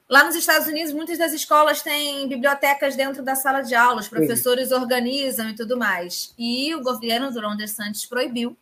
Lá 0.07 0.23
nos 0.23 0.35
Estados 0.35 0.67
Unidos, 0.67 0.93
muitas 0.93 1.17
das 1.17 1.33
escolas 1.33 1.81
têm 1.81 2.27
bibliotecas 2.27 2.95
dentro 2.95 3.23
da 3.23 3.35
sala 3.35 3.61
de 3.61 3.73
aula, 3.73 4.01
os 4.01 4.07
professores 4.07 4.71
organizam 4.71 5.49
e 5.49 5.55
tudo 5.55 5.75
mais. 5.75 6.31
E 6.37 6.75
o 6.75 6.81
governo 6.81 7.31
do 7.31 7.41
Ron 7.41 7.55
DeSantis 7.55 8.05
proibiu. 8.05 8.55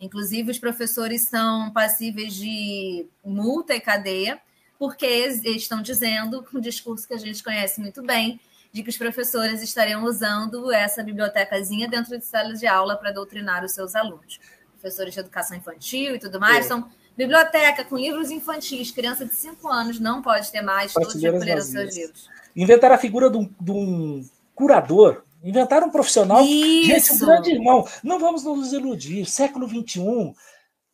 Inclusive, 0.00 0.50
os 0.50 0.58
professores 0.58 1.28
são 1.28 1.70
passíveis 1.70 2.34
de 2.34 3.06
multa 3.24 3.72
e 3.72 3.80
cadeia, 3.80 4.40
porque 4.78 5.06
eles 5.06 5.44
estão 5.44 5.80
dizendo, 5.80 6.44
um 6.52 6.60
discurso 6.60 7.06
que 7.06 7.14
a 7.14 7.18
gente 7.18 7.44
conhece 7.44 7.80
muito 7.80 8.02
bem, 8.02 8.40
de 8.72 8.82
que 8.82 8.88
os 8.88 8.96
professores 8.96 9.62
estariam 9.62 10.02
usando 10.04 10.72
essa 10.72 11.04
bibliotecazinha 11.04 11.86
dentro 11.86 12.18
de 12.18 12.24
salas 12.24 12.58
de 12.58 12.66
aula 12.66 12.96
para 12.96 13.12
doutrinar 13.12 13.64
os 13.64 13.72
seus 13.72 13.94
alunos. 13.94 14.40
Professores 14.80 15.14
de 15.14 15.20
educação 15.20 15.56
infantil 15.56 16.16
e 16.16 16.18
tudo 16.18 16.40
mais, 16.40 16.64
é. 16.64 16.68
são 16.68 16.90
Biblioteca 17.20 17.84
com 17.84 17.98
livros 17.98 18.30
infantis, 18.30 18.90
criança 18.90 19.26
de 19.26 19.34
5 19.34 19.68
anos 19.68 20.00
não 20.00 20.22
pode 20.22 20.50
ter 20.50 20.62
mais, 20.62 20.94
todos 20.94 21.20
recolheram 21.20 21.60
seus 21.60 21.94
livros. 21.94 22.30
Inventaram 22.56 22.94
a 22.94 22.98
figura 22.98 23.28
de 23.28 23.36
um, 23.36 23.44
de 23.60 23.70
um 23.70 24.26
curador, 24.54 25.22
inventaram 25.44 25.88
um 25.88 25.90
profissional. 25.90 26.42
Isso. 26.42 26.86
Gente, 26.86 27.12
um 27.12 27.26
grande 27.26 27.50
irmão. 27.50 27.86
Não 28.02 28.18
vamos 28.18 28.42
nos 28.42 28.72
iludir. 28.72 29.26
Século 29.26 29.68
XXI, 29.68 30.34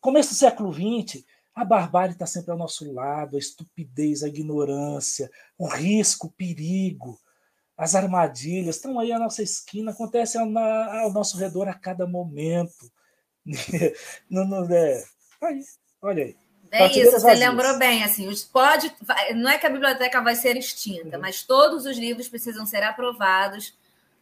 começo 0.01 0.31
do 0.31 0.35
século 0.35 0.73
XX, 0.73 1.23
a 1.55 1.63
barbárie 1.63 2.11
está 2.11 2.25
sempre 2.25 2.51
ao 2.51 2.57
nosso 2.57 2.91
lado, 2.91 3.37
a 3.37 3.39
estupidez, 3.39 4.21
a 4.21 4.27
ignorância, 4.27 5.31
o 5.57 5.65
risco, 5.65 6.27
o 6.27 6.31
perigo, 6.31 7.17
as 7.77 7.95
armadilhas 7.95 8.75
estão 8.75 8.99
aí 8.99 9.13
à 9.13 9.19
nossa 9.19 9.41
esquina, 9.41 9.91
acontecem 9.91 10.41
ao, 10.41 10.57
ao 11.03 11.13
nosso 11.13 11.37
redor 11.37 11.69
a 11.69 11.73
cada 11.73 12.05
momento. 12.05 12.91
não, 14.29 14.45
não, 14.45 14.65
é, 14.69 15.05
aí, 15.41 15.63
Olha 16.07 16.23
aí. 16.23 16.35
É 16.71 16.87
isso, 16.87 17.11
você 17.11 17.33
lembrou 17.33 17.77
bem, 17.77 18.03
assim, 18.03 18.27
os 18.27 18.43
pode, 18.43 18.93
não 19.35 19.49
é 19.49 19.57
que 19.57 19.65
a 19.65 19.69
biblioteca 19.69 20.21
vai 20.21 20.35
ser 20.35 20.57
extinta, 20.57 21.15
uhum. 21.15 21.21
mas 21.21 21.43
todos 21.43 21.85
os 21.85 21.97
livros 21.97 22.27
precisam 22.27 22.65
ser 22.65 22.83
aprovados 22.83 23.73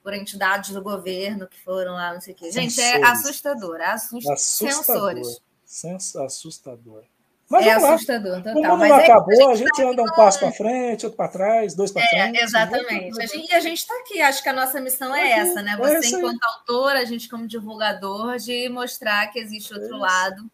por 0.03 0.13
entidades 0.13 0.71
do 0.71 0.81
governo 0.81 1.47
que 1.47 1.59
foram 1.59 1.93
lá, 1.93 2.13
não 2.13 2.21
sei 2.21 2.33
o 2.33 2.37
quê. 2.37 2.51
Gente, 2.51 2.79
é 2.79 3.03
assustador, 3.03 3.77
é 3.77 3.85
assust... 3.85 4.29
assustador. 4.29 5.23
Sensores. 5.65 6.15
Assustador. 6.15 7.03
Mas 7.49 7.65
é 7.65 7.71
assustador, 7.71 8.37
total. 8.37 8.53
O 8.53 8.63
mundo 8.63 8.77
mas 8.77 8.89
não 8.89 8.97
acabou, 8.97 9.49
a 9.49 9.55
gente, 9.55 9.81
anda 9.81 10.03
um 10.03 10.15
passo 10.15 10.39
para 10.39 10.51
frente, 10.51 11.05
outro 11.05 11.17
para 11.17 11.29
trás, 11.29 11.75
dois 11.75 11.91
para 11.91 12.03
é, 12.03 12.07
frente. 12.07 12.39
Exatamente. 12.39 13.21
A 13.21 13.25
gente, 13.25 13.51
e 13.51 13.55
a 13.55 13.59
gente 13.59 13.77
está 13.79 13.95
aqui, 13.99 14.21
acho 14.21 14.41
que 14.41 14.49
a 14.49 14.53
nossa 14.53 14.79
missão 14.79 15.15
é 15.15 15.31
essa, 15.31 15.61
né? 15.61 15.73
É 15.73 15.77
Você, 15.77 16.15
enquanto 16.15 16.43
autor, 16.43 16.95
a 16.95 17.05
gente, 17.05 17.27
como 17.27 17.47
divulgador, 17.47 18.37
de 18.37 18.69
mostrar 18.69 19.27
que 19.31 19.39
existe 19.39 19.73
outro 19.73 19.97
lado 19.97 20.49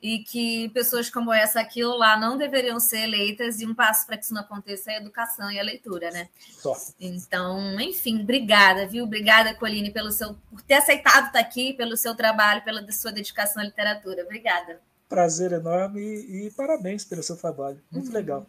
e 0.00 0.20
que 0.20 0.68
pessoas 0.70 1.10
como 1.10 1.32
essa 1.32 1.60
aqui 1.60 1.82
ou 1.82 1.96
lá 1.96 2.16
não 2.16 2.36
deveriam 2.36 2.78
ser 2.78 3.00
eleitas 3.00 3.60
e 3.60 3.66
um 3.66 3.74
passo 3.74 4.06
para 4.06 4.16
que 4.16 4.24
isso 4.24 4.34
não 4.34 4.42
aconteça 4.42 4.92
é 4.92 4.94
a 4.94 5.00
educação 5.00 5.50
e 5.50 5.58
a 5.58 5.62
leitura, 5.62 6.10
né? 6.10 6.28
Só. 6.52 6.76
Então, 7.00 7.80
enfim, 7.80 8.22
obrigada, 8.22 8.86
viu? 8.86 9.04
Obrigada, 9.04 9.54
Coline, 9.54 9.90
pelo 9.90 10.12
seu 10.12 10.34
por 10.50 10.62
ter 10.62 10.74
aceitado 10.74 11.26
estar 11.26 11.40
aqui, 11.40 11.72
pelo 11.72 11.96
seu 11.96 12.14
trabalho, 12.14 12.62
pela 12.62 12.90
sua 12.92 13.10
dedicação 13.10 13.60
à 13.60 13.64
literatura. 13.64 14.22
Obrigada. 14.22 14.80
Prazer 15.08 15.52
enorme 15.52 16.00
e, 16.00 16.46
e 16.46 16.50
parabéns 16.52 17.04
pelo 17.04 17.22
seu 17.22 17.36
trabalho. 17.36 17.80
Muito 17.90 18.08
uhum. 18.08 18.14
legal. 18.14 18.46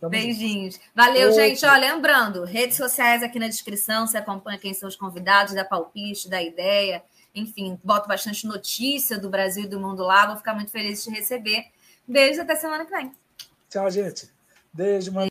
Tamo 0.00 0.10
Beijinhos. 0.10 0.74
Junto. 0.74 0.86
Valeu, 0.96 1.28
Outro. 1.28 1.44
gente. 1.44 1.64
Ó, 1.64 1.76
lembrando, 1.76 2.44
redes 2.44 2.76
sociais 2.76 3.22
aqui 3.22 3.38
na 3.38 3.46
descrição, 3.46 4.06
você 4.06 4.16
acompanha 4.16 4.58
quem 4.58 4.72
são 4.72 4.88
os 4.88 4.96
convidados, 4.96 5.54
da 5.54 5.64
palpite, 5.64 6.28
da 6.28 6.42
ideia 6.42 7.02
enfim, 7.34 7.78
boto 7.82 8.08
bastante 8.08 8.46
notícia 8.46 9.18
do 9.18 9.28
Brasil 9.28 9.64
e 9.64 9.68
do 9.68 9.80
mundo 9.80 10.02
lá. 10.02 10.26
Vou 10.26 10.36
ficar 10.36 10.54
muito 10.54 10.70
feliz 10.70 11.04
de 11.04 11.10
receber. 11.10 11.66
Beijo 12.06 12.40
até 12.42 12.56
semana 12.56 12.84
que 12.84 12.90
vem. 12.90 13.12
Tchau, 13.68 13.90
gente. 13.90 14.28
Beijo, 14.72 15.12
mano. 15.12 15.26